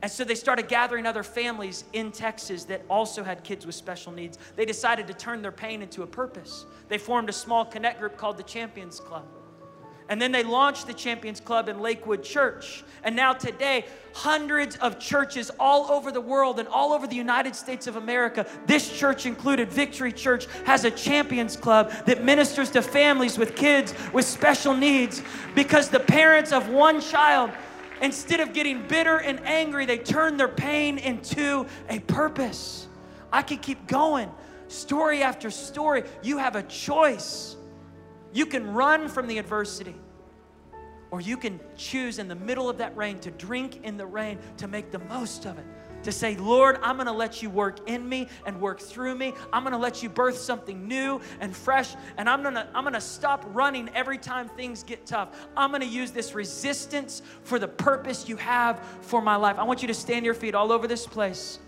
and 0.00 0.10
so 0.10 0.22
they 0.22 0.36
started 0.36 0.68
gathering 0.68 1.06
other 1.06 1.24
families 1.24 1.84
in 1.92 2.12
Texas 2.12 2.64
that 2.64 2.82
also 2.88 3.24
had 3.24 3.42
kids 3.42 3.66
with 3.66 3.74
special 3.74 4.12
needs. 4.12 4.38
They 4.54 4.64
decided 4.64 5.08
to 5.08 5.14
turn 5.14 5.42
their 5.42 5.52
pain 5.52 5.82
into 5.82 6.02
a 6.02 6.06
purpose. 6.06 6.66
They 6.88 6.98
formed 6.98 7.28
a 7.28 7.32
small 7.32 7.64
connect 7.64 7.98
group 7.98 8.16
called 8.16 8.36
the 8.36 8.44
Champions 8.44 9.00
Club. 9.00 9.24
And 10.08 10.22
then 10.22 10.32
they 10.32 10.42
launched 10.42 10.86
the 10.86 10.94
Champions 10.94 11.38
Club 11.38 11.68
in 11.68 11.80
Lakewood 11.80 12.22
Church. 12.22 12.82
And 13.02 13.14
now, 13.14 13.34
today, 13.34 13.84
hundreds 14.14 14.76
of 14.76 14.98
churches 14.98 15.50
all 15.60 15.90
over 15.92 16.10
the 16.10 16.20
world 16.20 16.58
and 16.58 16.66
all 16.68 16.94
over 16.94 17.06
the 17.06 17.16
United 17.16 17.54
States 17.54 17.86
of 17.86 17.96
America, 17.96 18.46
this 18.66 18.96
church 18.98 19.26
included, 19.26 19.70
Victory 19.70 20.12
Church, 20.12 20.46
has 20.64 20.84
a 20.84 20.90
Champions 20.90 21.56
Club 21.56 21.92
that 22.06 22.24
ministers 22.24 22.70
to 22.70 22.80
families 22.80 23.36
with 23.36 23.54
kids 23.54 23.92
with 24.14 24.24
special 24.24 24.74
needs 24.74 25.22
because 25.54 25.90
the 25.90 26.00
parents 26.00 26.52
of 26.52 26.70
one 26.70 27.02
child 27.02 27.50
Instead 28.00 28.40
of 28.40 28.52
getting 28.52 28.86
bitter 28.86 29.18
and 29.18 29.40
angry, 29.46 29.86
they 29.86 29.98
turn 29.98 30.36
their 30.36 30.48
pain 30.48 30.98
into 30.98 31.66
a 31.88 31.98
purpose. 32.00 32.88
I 33.32 33.42
could 33.42 33.62
keep 33.62 33.86
going, 33.86 34.30
story 34.68 35.22
after 35.22 35.50
story. 35.50 36.04
You 36.22 36.38
have 36.38 36.56
a 36.56 36.62
choice. 36.62 37.56
You 38.32 38.46
can 38.46 38.72
run 38.72 39.08
from 39.08 39.26
the 39.26 39.38
adversity, 39.38 39.96
or 41.10 41.20
you 41.20 41.36
can 41.36 41.60
choose 41.76 42.18
in 42.18 42.28
the 42.28 42.34
middle 42.34 42.68
of 42.68 42.78
that 42.78 42.96
rain 42.96 43.18
to 43.20 43.30
drink 43.30 43.80
in 43.84 43.96
the 43.96 44.06
rain 44.06 44.38
to 44.58 44.68
make 44.68 44.90
the 44.90 44.98
most 45.00 45.46
of 45.46 45.58
it 45.58 45.64
to 46.02 46.12
say, 46.12 46.36
Lord, 46.36 46.78
I'm 46.82 46.96
gonna 46.96 47.12
let 47.12 47.42
you 47.42 47.50
work 47.50 47.88
in 47.88 48.08
me 48.08 48.28
and 48.46 48.60
work 48.60 48.80
through 48.80 49.14
me. 49.14 49.34
I'm 49.52 49.64
gonna 49.64 49.78
let 49.78 50.02
you 50.02 50.08
birth 50.08 50.38
something 50.38 50.86
new 50.86 51.20
and 51.40 51.54
fresh, 51.54 51.94
and 52.16 52.28
I'm 52.28 52.42
gonna, 52.42 52.68
I'm 52.74 52.84
gonna 52.84 53.00
stop 53.00 53.44
running 53.48 53.88
every 53.94 54.18
time 54.18 54.48
things 54.48 54.82
get 54.82 55.06
tough. 55.06 55.48
I'm 55.56 55.70
gonna 55.72 55.84
use 55.84 56.10
this 56.10 56.34
resistance 56.34 57.22
for 57.42 57.58
the 57.58 57.68
purpose 57.68 58.28
you 58.28 58.36
have 58.36 58.80
for 59.00 59.20
my 59.20 59.36
life. 59.36 59.58
I 59.58 59.64
want 59.64 59.82
you 59.82 59.88
to 59.88 59.94
stand 59.94 60.24
your 60.24 60.34
feet 60.34 60.54
all 60.54 60.72
over 60.72 60.86
this 60.86 61.06
place. 61.06 61.58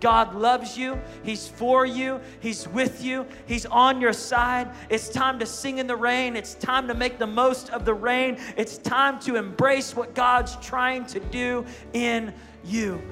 God 0.00 0.34
loves 0.34 0.76
you. 0.76 1.00
He's 1.22 1.48
for 1.48 1.84
you. 1.84 2.20
He's 2.40 2.68
with 2.68 3.02
you. 3.02 3.26
He's 3.46 3.66
on 3.66 4.00
your 4.00 4.12
side. 4.12 4.70
It's 4.88 5.08
time 5.08 5.38
to 5.40 5.46
sing 5.46 5.78
in 5.78 5.86
the 5.86 5.96
rain. 5.96 6.36
It's 6.36 6.54
time 6.54 6.88
to 6.88 6.94
make 6.94 7.18
the 7.18 7.26
most 7.26 7.70
of 7.70 7.84
the 7.84 7.94
rain. 7.94 8.38
It's 8.56 8.78
time 8.78 9.18
to 9.20 9.36
embrace 9.36 9.96
what 9.96 10.14
God's 10.14 10.56
trying 10.56 11.06
to 11.06 11.20
do 11.20 11.66
in 11.92 12.32
you. 12.64 13.02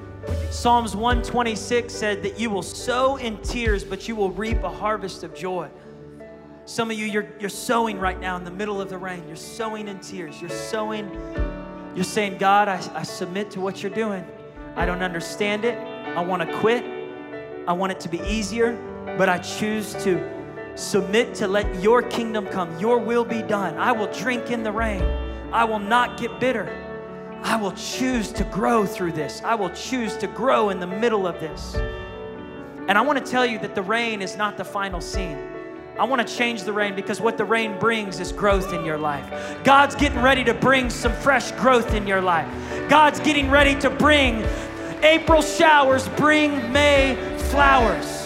Psalms 0.49 0.95
126 0.95 1.93
said 1.93 2.23
that 2.23 2.39
you 2.39 2.49
will 2.49 2.63
sow 2.63 3.17
in 3.17 3.37
tears, 3.37 3.83
but 3.83 4.07
you 4.07 4.15
will 4.15 4.31
reap 4.31 4.63
a 4.63 4.69
harvest 4.69 5.23
of 5.23 5.35
joy. 5.35 5.69
Some 6.65 6.91
of 6.91 6.97
you, 6.97 7.05
you're, 7.05 7.29
you're 7.39 7.49
sowing 7.49 7.99
right 7.99 8.19
now 8.19 8.35
in 8.35 8.43
the 8.43 8.51
middle 8.51 8.81
of 8.81 8.89
the 8.89 8.97
rain. 8.97 9.23
You're 9.27 9.35
sowing 9.35 9.87
in 9.87 9.99
tears. 9.99 10.41
You're 10.41 10.49
sowing, 10.49 11.09
you're 11.95 12.03
saying, 12.03 12.37
God, 12.37 12.67
I, 12.67 12.81
I 12.93 13.03
submit 13.03 13.51
to 13.51 13.61
what 13.61 13.81
you're 13.83 13.93
doing. 13.93 14.25
I 14.75 14.85
don't 14.85 15.01
understand 15.01 15.63
it. 15.63 15.77
I 15.77 16.21
want 16.21 16.41
to 16.41 16.57
quit. 16.57 16.83
I 17.67 17.73
want 17.73 17.91
it 17.91 17.99
to 18.01 18.09
be 18.09 18.19
easier, 18.21 18.73
but 19.17 19.29
I 19.29 19.37
choose 19.37 19.93
to 20.03 20.73
submit 20.75 21.35
to 21.35 21.47
let 21.47 21.81
your 21.81 22.01
kingdom 22.01 22.47
come. 22.47 22.79
Your 22.79 22.97
will 22.97 23.25
be 23.25 23.41
done. 23.41 23.77
I 23.77 23.91
will 23.91 24.11
drink 24.13 24.51
in 24.51 24.63
the 24.63 24.71
rain. 24.71 25.01
I 25.51 25.65
will 25.65 25.79
not 25.79 26.19
get 26.19 26.39
bitter. 26.39 26.86
I 27.47 27.55
will 27.55 27.71
choose 27.71 28.33
to 28.33 28.43
grow 28.43 28.85
through 28.85 29.13
this. 29.13 29.41
I 29.41 29.55
will 29.55 29.69
choose 29.69 30.17
to 30.17 30.27
grow 30.27 30.69
in 30.69 30.81
the 30.81 30.85
middle 30.85 31.25
of 31.25 31.39
this. 31.39 31.75
And 32.89 32.97
I 32.97 33.01
want 33.01 33.25
to 33.25 33.31
tell 33.31 33.45
you 33.45 33.57
that 33.59 33.73
the 33.73 33.81
rain 33.81 34.21
is 34.21 34.35
not 34.35 34.57
the 34.57 34.65
final 34.65 34.99
scene. 34.99 35.37
I 35.97 36.03
want 36.03 36.27
to 36.27 36.35
change 36.35 36.63
the 36.63 36.73
rain 36.73 36.93
because 36.93 37.21
what 37.21 37.37
the 37.37 37.45
rain 37.45 37.79
brings 37.79 38.19
is 38.19 38.33
growth 38.33 38.73
in 38.73 38.83
your 38.83 38.97
life. 38.97 39.63
God's 39.63 39.95
getting 39.95 40.21
ready 40.21 40.43
to 40.43 40.53
bring 40.53 40.89
some 40.89 41.13
fresh 41.13 41.51
growth 41.53 41.93
in 41.93 42.05
your 42.05 42.19
life. 42.19 42.49
God's 42.89 43.21
getting 43.21 43.49
ready 43.49 43.79
to 43.79 43.89
bring 43.91 44.45
April 45.01 45.41
showers, 45.41 46.09
bring 46.09 46.69
May 46.73 47.15
flowers. 47.49 48.16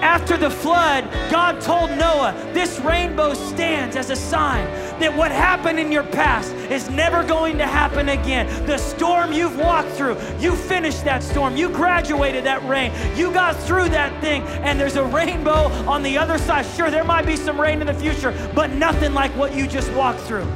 After 0.00 0.38
the 0.38 0.50
flood, 0.50 1.04
God 1.30 1.60
told 1.60 1.90
Noah, 1.90 2.34
This 2.54 2.78
rainbow 2.80 3.34
stands 3.34 3.96
as 3.96 4.10
a 4.10 4.16
sign 4.16 4.64
that 4.98 5.14
what 5.14 5.30
happened 5.30 5.78
in 5.78 5.92
your 5.92 6.02
past 6.04 6.52
is 6.70 6.88
never 6.88 7.22
going 7.22 7.58
to 7.58 7.66
happen 7.66 8.10
again. 8.10 8.46
The 8.66 8.78
storm 8.78 9.32
you've 9.32 9.58
walked 9.58 9.90
through, 9.90 10.16
you 10.38 10.56
finished 10.56 11.04
that 11.04 11.22
storm, 11.22 11.56
you 11.56 11.68
graduated 11.68 12.44
that 12.44 12.66
rain, 12.66 12.92
you 13.16 13.32
got 13.32 13.56
through 13.56 13.90
that 13.90 14.20
thing, 14.22 14.42
and 14.62 14.80
there's 14.80 14.96
a 14.96 15.04
rainbow 15.04 15.68
on 15.86 16.02
the 16.02 16.16
other 16.16 16.38
side. 16.38 16.64
Sure, 16.76 16.90
there 16.90 17.04
might 17.04 17.26
be 17.26 17.36
some 17.36 17.60
rain 17.60 17.80
in 17.80 17.86
the 17.86 17.94
future, 17.94 18.34
but 18.54 18.70
nothing 18.70 19.12
like 19.12 19.34
what 19.36 19.54
you 19.54 19.66
just 19.66 19.92
walked 19.92 20.20
through. 20.20 20.46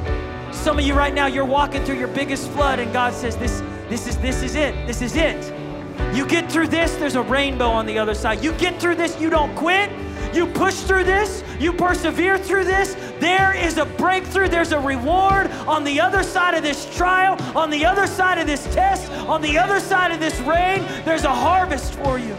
Some 0.51 0.79
of 0.79 0.85
you 0.85 0.93
right 0.93 1.13
now, 1.13 1.27
you're 1.27 1.45
walking 1.45 1.83
through 1.83 1.99
your 1.99 2.07
biggest 2.07 2.49
flood, 2.51 2.79
and 2.79 2.91
God 2.93 3.13
says, 3.13 3.35
This, 3.35 3.61
this, 3.89 4.07
is, 4.07 4.17
this 4.17 4.41
is 4.41 4.55
it. 4.55 4.87
This 4.87 5.01
is 5.01 5.15
it. 5.15 5.64
You 6.13 6.25
get 6.25 6.51
through 6.51 6.67
this, 6.67 6.95
there's 6.95 7.15
a 7.15 7.21
rainbow 7.21 7.69
on 7.69 7.85
the 7.85 7.97
other 7.97 8.13
side. 8.13 8.43
You 8.43 8.53
get 8.53 8.79
through 8.79 8.95
this, 8.95 9.19
you 9.19 9.29
don't 9.29 9.53
quit. 9.55 9.89
you 10.35 10.45
push 10.45 10.81
through 10.81 11.05
this, 11.05 11.43
you 11.59 11.71
persevere 11.71 12.37
through 12.37 12.65
this, 12.65 12.95
there 13.19 13.55
is 13.55 13.77
a 13.77 13.85
breakthrough, 13.85 14.49
there's 14.49 14.73
a 14.73 14.79
reward 14.79 15.49
on 15.67 15.83
the 15.83 15.99
other 15.99 16.23
side 16.23 16.53
of 16.53 16.63
this 16.63 16.93
trial, 16.95 17.41
on 17.57 17.69
the 17.69 17.85
other 17.85 18.05
side 18.05 18.37
of 18.37 18.45
this 18.45 18.65
test, 18.73 19.11
on 19.27 19.41
the 19.41 19.57
other 19.57 19.79
side 19.79 20.11
of 20.11 20.19
this 20.19 20.37
rain, 20.41 20.83
there's 21.05 21.23
a 21.23 21.33
harvest 21.33 21.93
for 21.95 22.19
you. 22.19 22.35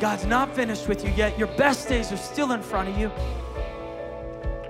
God's 0.00 0.26
not 0.26 0.54
finished 0.54 0.86
with 0.86 1.04
you 1.04 1.10
yet. 1.16 1.36
Your 1.36 1.48
best 1.48 1.88
days 1.88 2.12
are 2.12 2.16
still 2.16 2.52
in 2.52 2.62
front 2.62 2.88
of 2.88 2.96
you. 2.96 3.10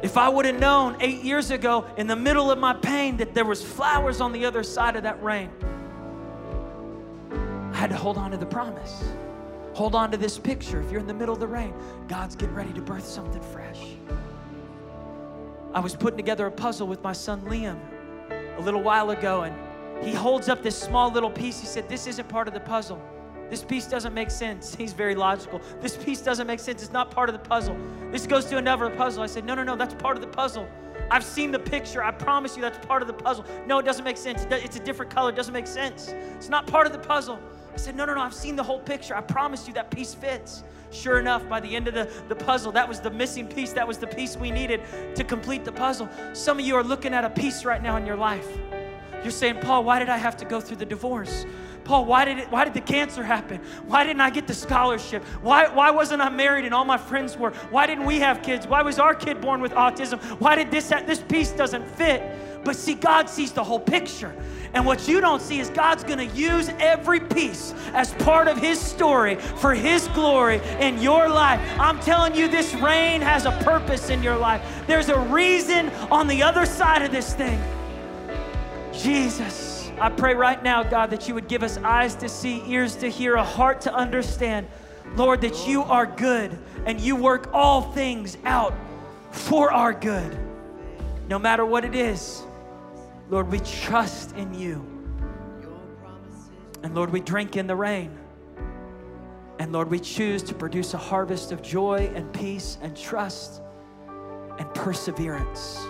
If 0.02 0.16
I 0.16 0.28
would 0.28 0.46
have 0.46 0.58
known 0.58 0.96
eight 1.00 1.22
years 1.22 1.50
ago 1.50 1.84
in 1.98 2.06
the 2.06 2.16
middle 2.16 2.50
of 2.50 2.58
my 2.58 2.72
pain 2.72 3.18
that 3.18 3.34
there 3.34 3.44
was 3.44 3.62
flowers 3.62 4.22
on 4.22 4.32
the 4.32 4.46
other 4.46 4.62
side 4.62 4.96
of 4.96 5.02
that 5.02 5.22
rain, 5.22 5.50
Had 7.78 7.90
to 7.90 7.96
hold 7.96 8.18
on 8.18 8.32
to 8.32 8.36
the 8.36 8.44
promise. 8.44 9.04
Hold 9.74 9.94
on 9.94 10.10
to 10.10 10.16
this 10.16 10.36
picture. 10.36 10.80
If 10.80 10.90
you're 10.90 11.00
in 11.00 11.06
the 11.06 11.14
middle 11.14 11.32
of 11.32 11.38
the 11.38 11.46
rain, 11.46 11.72
God's 12.08 12.34
getting 12.34 12.56
ready 12.56 12.72
to 12.72 12.80
birth 12.82 13.06
something 13.06 13.40
fresh. 13.40 13.78
I 15.72 15.78
was 15.78 15.94
putting 15.94 16.16
together 16.16 16.48
a 16.48 16.50
puzzle 16.50 16.88
with 16.88 17.00
my 17.04 17.12
son 17.12 17.40
Liam 17.42 17.78
a 18.58 18.60
little 18.60 18.82
while 18.82 19.10
ago, 19.10 19.42
and 19.42 19.54
he 20.04 20.12
holds 20.12 20.48
up 20.48 20.60
this 20.60 20.76
small 20.76 21.12
little 21.12 21.30
piece. 21.30 21.60
He 21.60 21.68
said, 21.68 21.88
This 21.88 22.08
isn't 22.08 22.28
part 22.28 22.48
of 22.48 22.54
the 22.54 22.58
puzzle. 22.58 23.00
This 23.48 23.62
piece 23.62 23.86
doesn't 23.86 24.12
make 24.12 24.32
sense. 24.32 24.74
He's 24.80 24.92
very 24.92 25.14
logical. 25.14 25.60
This 25.80 25.96
piece 25.96 26.20
doesn't 26.20 26.48
make 26.48 26.58
sense. 26.58 26.82
It's 26.82 26.92
not 26.92 27.12
part 27.12 27.28
of 27.28 27.32
the 27.32 27.48
puzzle. 27.48 27.76
This 28.10 28.26
goes 28.26 28.46
to 28.46 28.56
another 28.56 28.90
puzzle. 28.90 29.22
I 29.22 29.26
said, 29.26 29.44
No, 29.44 29.54
no, 29.54 29.62
no, 29.62 29.76
that's 29.76 29.94
part 29.94 30.16
of 30.16 30.20
the 30.20 30.30
puzzle. 30.30 30.68
I've 31.12 31.22
seen 31.22 31.52
the 31.52 31.60
picture. 31.60 32.02
I 32.02 32.10
promise 32.10 32.56
you 32.56 32.62
that's 32.62 32.84
part 32.84 33.02
of 33.02 33.06
the 33.06 33.14
puzzle. 33.14 33.44
No, 33.68 33.78
it 33.78 33.84
doesn't 33.84 34.04
make 34.04 34.16
sense. 34.16 34.48
It's 34.50 34.76
a 34.76 34.80
different 34.80 35.14
color. 35.14 35.30
It 35.30 35.36
doesn't 35.36 35.54
make 35.54 35.68
sense. 35.68 36.08
It's 36.08 36.48
not 36.48 36.66
part 36.66 36.88
of 36.88 36.92
the 36.92 36.98
puzzle. 36.98 37.38
I 37.72 37.76
said, 37.76 37.96
No, 37.96 38.04
no, 38.04 38.14
no, 38.14 38.20
I've 38.20 38.34
seen 38.34 38.56
the 38.56 38.62
whole 38.62 38.80
picture. 38.80 39.14
I 39.14 39.20
promise 39.20 39.66
you 39.66 39.74
that 39.74 39.90
piece 39.90 40.14
fits. 40.14 40.62
Sure 40.90 41.18
enough, 41.20 41.46
by 41.48 41.60
the 41.60 41.76
end 41.76 41.86
of 41.86 41.94
the, 41.94 42.08
the 42.28 42.34
puzzle, 42.34 42.72
that 42.72 42.88
was 42.88 43.00
the 43.00 43.10
missing 43.10 43.46
piece. 43.46 43.72
That 43.72 43.86
was 43.86 43.98
the 43.98 44.06
piece 44.06 44.36
we 44.36 44.50
needed 44.50 44.80
to 45.16 45.24
complete 45.24 45.64
the 45.64 45.72
puzzle. 45.72 46.08
Some 46.32 46.58
of 46.58 46.64
you 46.64 46.76
are 46.76 46.84
looking 46.84 47.12
at 47.12 47.24
a 47.24 47.30
piece 47.30 47.64
right 47.64 47.82
now 47.82 47.96
in 47.96 48.06
your 48.06 48.16
life. 48.16 48.48
You're 49.22 49.30
saying, 49.30 49.60
Paul, 49.60 49.84
why 49.84 49.98
did 49.98 50.08
I 50.08 50.16
have 50.16 50.36
to 50.38 50.44
go 50.44 50.60
through 50.60 50.76
the 50.78 50.86
divorce? 50.86 51.44
Paul, 51.84 52.04
why 52.04 52.24
did, 52.24 52.38
it, 52.38 52.50
why 52.50 52.64
did 52.64 52.74
the 52.74 52.80
cancer 52.80 53.22
happen? 53.22 53.60
Why 53.86 54.04
didn't 54.04 54.20
I 54.20 54.30
get 54.30 54.46
the 54.46 54.54
scholarship? 54.54 55.24
Why, 55.40 55.68
why 55.68 55.90
wasn't 55.90 56.20
I 56.20 56.28
married 56.28 56.66
and 56.66 56.74
all 56.74 56.84
my 56.84 56.98
friends 56.98 57.36
were? 57.36 57.50
Why 57.70 57.86
didn't 57.86 58.04
we 58.04 58.18
have 58.20 58.42
kids? 58.42 58.66
Why 58.66 58.82
was 58.82 58.98
our 58.98 59.14
kid 59.14 59.40
born 59.40 59.60
with 59.60 59.72
autism? 59.72 60.20
Why 60.38 60.54
did 60.54 60.70
this, 60.70 60.88
this 60.88 61.20
piece 61.20 61.50
doesn't 61.52 61.86
fit? 61.88 62.22
But 62.64 62.76
see, 62.76 62.94
God 62.94 63.28
sees 63.28 63.52
the 63.52 63.64
whole 63.64 63.80
picture. 63.80 64.34
And 64.74 64.84
what 64.84 65.08
you 65.08 65.20
don't 65.20 65.40
see 65.40 65.60
is 65.60 65.70
God's 65.70 66.04
gonna 66.04 66.24
use 66.24 66.70
every 66.78 67.20
piece 67.20 67.72
as 67.94 68.12
part 68.14 68.48
of 68.48 68.58
His 68.58 68.78
story 68.78 69.36
for 69.36 69.74
His 69.74 70.08
glory 70.08 70.60
in 70.78 71.00
your 71.00 71.28
life. 71.28 71.60
I'm 71.78 71.98
telling 72.00 72.34
you, 72.34 72.48
this 72.48 72.74
rain 72.74 73.20
has 73.22 73.46
a 73.46 73.52
purpose 73.62 74.10
in 74.10 74.22
your 74.22 74.36
life. 74.36 74.62
There's 74.86 75.08
a 75.08 75.18
reason 75.18 75.88
on 76.10 76.26
the 76.26 76.42
other 76.42 76.66
side 76.66 77.02
of 77.02 77.10
this 77.10 77.34
thing. 77.34 77.60
Jesus. 78.92 79.90
I 80.00 80.10
pray 80.10 80.34
right 80.34 80.62
now, 80.62 80.84
God, 80.84 81.10
that 81.10 81.26
you 81.26 81.34
would 81.34 81.48
give 81.48 81.62
us 81.62 81.76
eyes 81.78 82.14
to 82.16 82.28
see, 82.28 82.62
ears 82.66 82.94
to 82.96 83.10
hear, 83.10 83.34
a 83.34 83.42
heart 83.42 83.80
to 83.82 83.92
understand. 83.92 84.68
Lord, 85.16 85.40
that 85.40 85.66
you 85.66 85.82
are 85.82 86.06
good 86.06 86.56
and 86.86 87.00
you 87.00 87.16
work 87.16 87.50
all 87.52 87.82
things 87.92 88.36
out 88.44 88.74
for 89.32 89.72
our 89.72 89.92
good. 89.92 90.38
No 91.28 91.38
matter 91.38 91.66
what 91.66 91.84
it 91.84 91.94
is, 91.94 92.42
Lord, 93.30 93.50
we 93.50 93.60
trust 93.60 94.34
in 94.36 94.54
you. 94.54 94.84
And 96.82 96.94
Lord, 96.94 97.10
we 97.10 97.20
drink 97.20 97.56
in 97.56 97.66
the 97.66 97.76
rain. 97.76 98.18
And 99.58 99.72
Lord, 99.72 99.90
we 99.90 99.98
choose 99.98 100.42
to 100.44 100.54
produce 100.54 100.94
a 100.94 100.98
harvest 100.98 101.52
of 101.52 101.60
joy 101.60 102.10
and 102.14 102.32
peace 102.32 102.78
and 102.80 102.96
trust 102.96 103.60
and 104.58 104.72
perseverance 104.74 105.84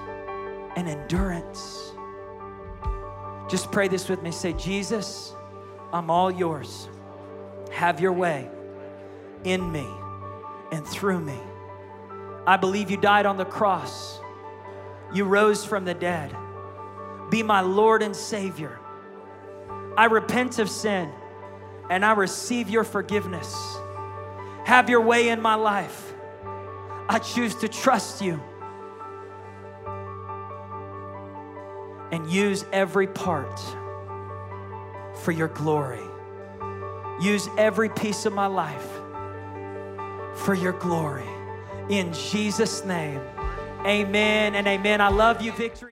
and 0.77 0.89
endurance. 0.89 1.93
Just 3.49 3.71
pray 3.71 3.89
this 3.89 4.09
with 4.09 4.23
me. 4.23 4.31
Say, 4.31 4.53
Jesus, 4.55 5.35
I'm 5.93 6.11
all 6.11 6.31
yours. 6.31 6.89
Have 7.73 8.01
your 8.01 8.13
way 8.13 8.51
in 9.45 9.71
me 9.71 9.87
and 10.73 10.87
through 10.87 11.21
me. 11.21 11.39
I 12.47 12.57
believe 12.57 12.91
you 12.91 12.97
died 12.97 13.27
on 13.27 13.37
the 13.37 13.45
cross. 13.45 14.21
You 15.13 15.25
rose 15.25 15.65
from 15.65 15.85
the 15.85 15.95
dead. 15.95 16.35
Be 17.31 17.43
my 17.43 17.61
Lord 17.61 18.03
and 18.03 18.15
Savior. 18.15 18.79
I 19.97 20.07
repent 20.07 20.59
of 20.59 20.71
sin 20.71 21.11
and 21.91 22.05
I 22.05 22.13
receive 22.13 22.69
your 22.69 22.85
forgiveness. 22.85 23.55
Have 24.65 24.89
your 24.91 25.01
way 25.01 25.29
in 25.29 25.41
my 25.41 25.55
life. 25.55 26.13
I 27.09 27.19
choose 27.19 27.55
to 27.57 27.69
trust 27.69 28.21
you 28.21 28.41
and 32.13 32.31
use 32.31 32.65
every 32.73 33.07
part 33.07 33.61
for 35.23 35.33
your 35.33 35.49
glory. 35.49 36.03
Use 37.21 37.49
every 37.57 37.89
piece 37.89 38.27
of 38.27 38.33
my 38.33 38.47
life 38.47 38.87
for 40.35 40.55
your 40.55 40.73
glory. 40.73 41.29
In 41.89 42.13
Jesus' 42.13 42.85
name, 42.85 43.21
amen 43.85 44.55
and 44.55 44.67
amen. 44.67 45.01
I 45.01 45.09
love 45.09 45.41
you, 45.41 45.53
Victory. 45.53 45.87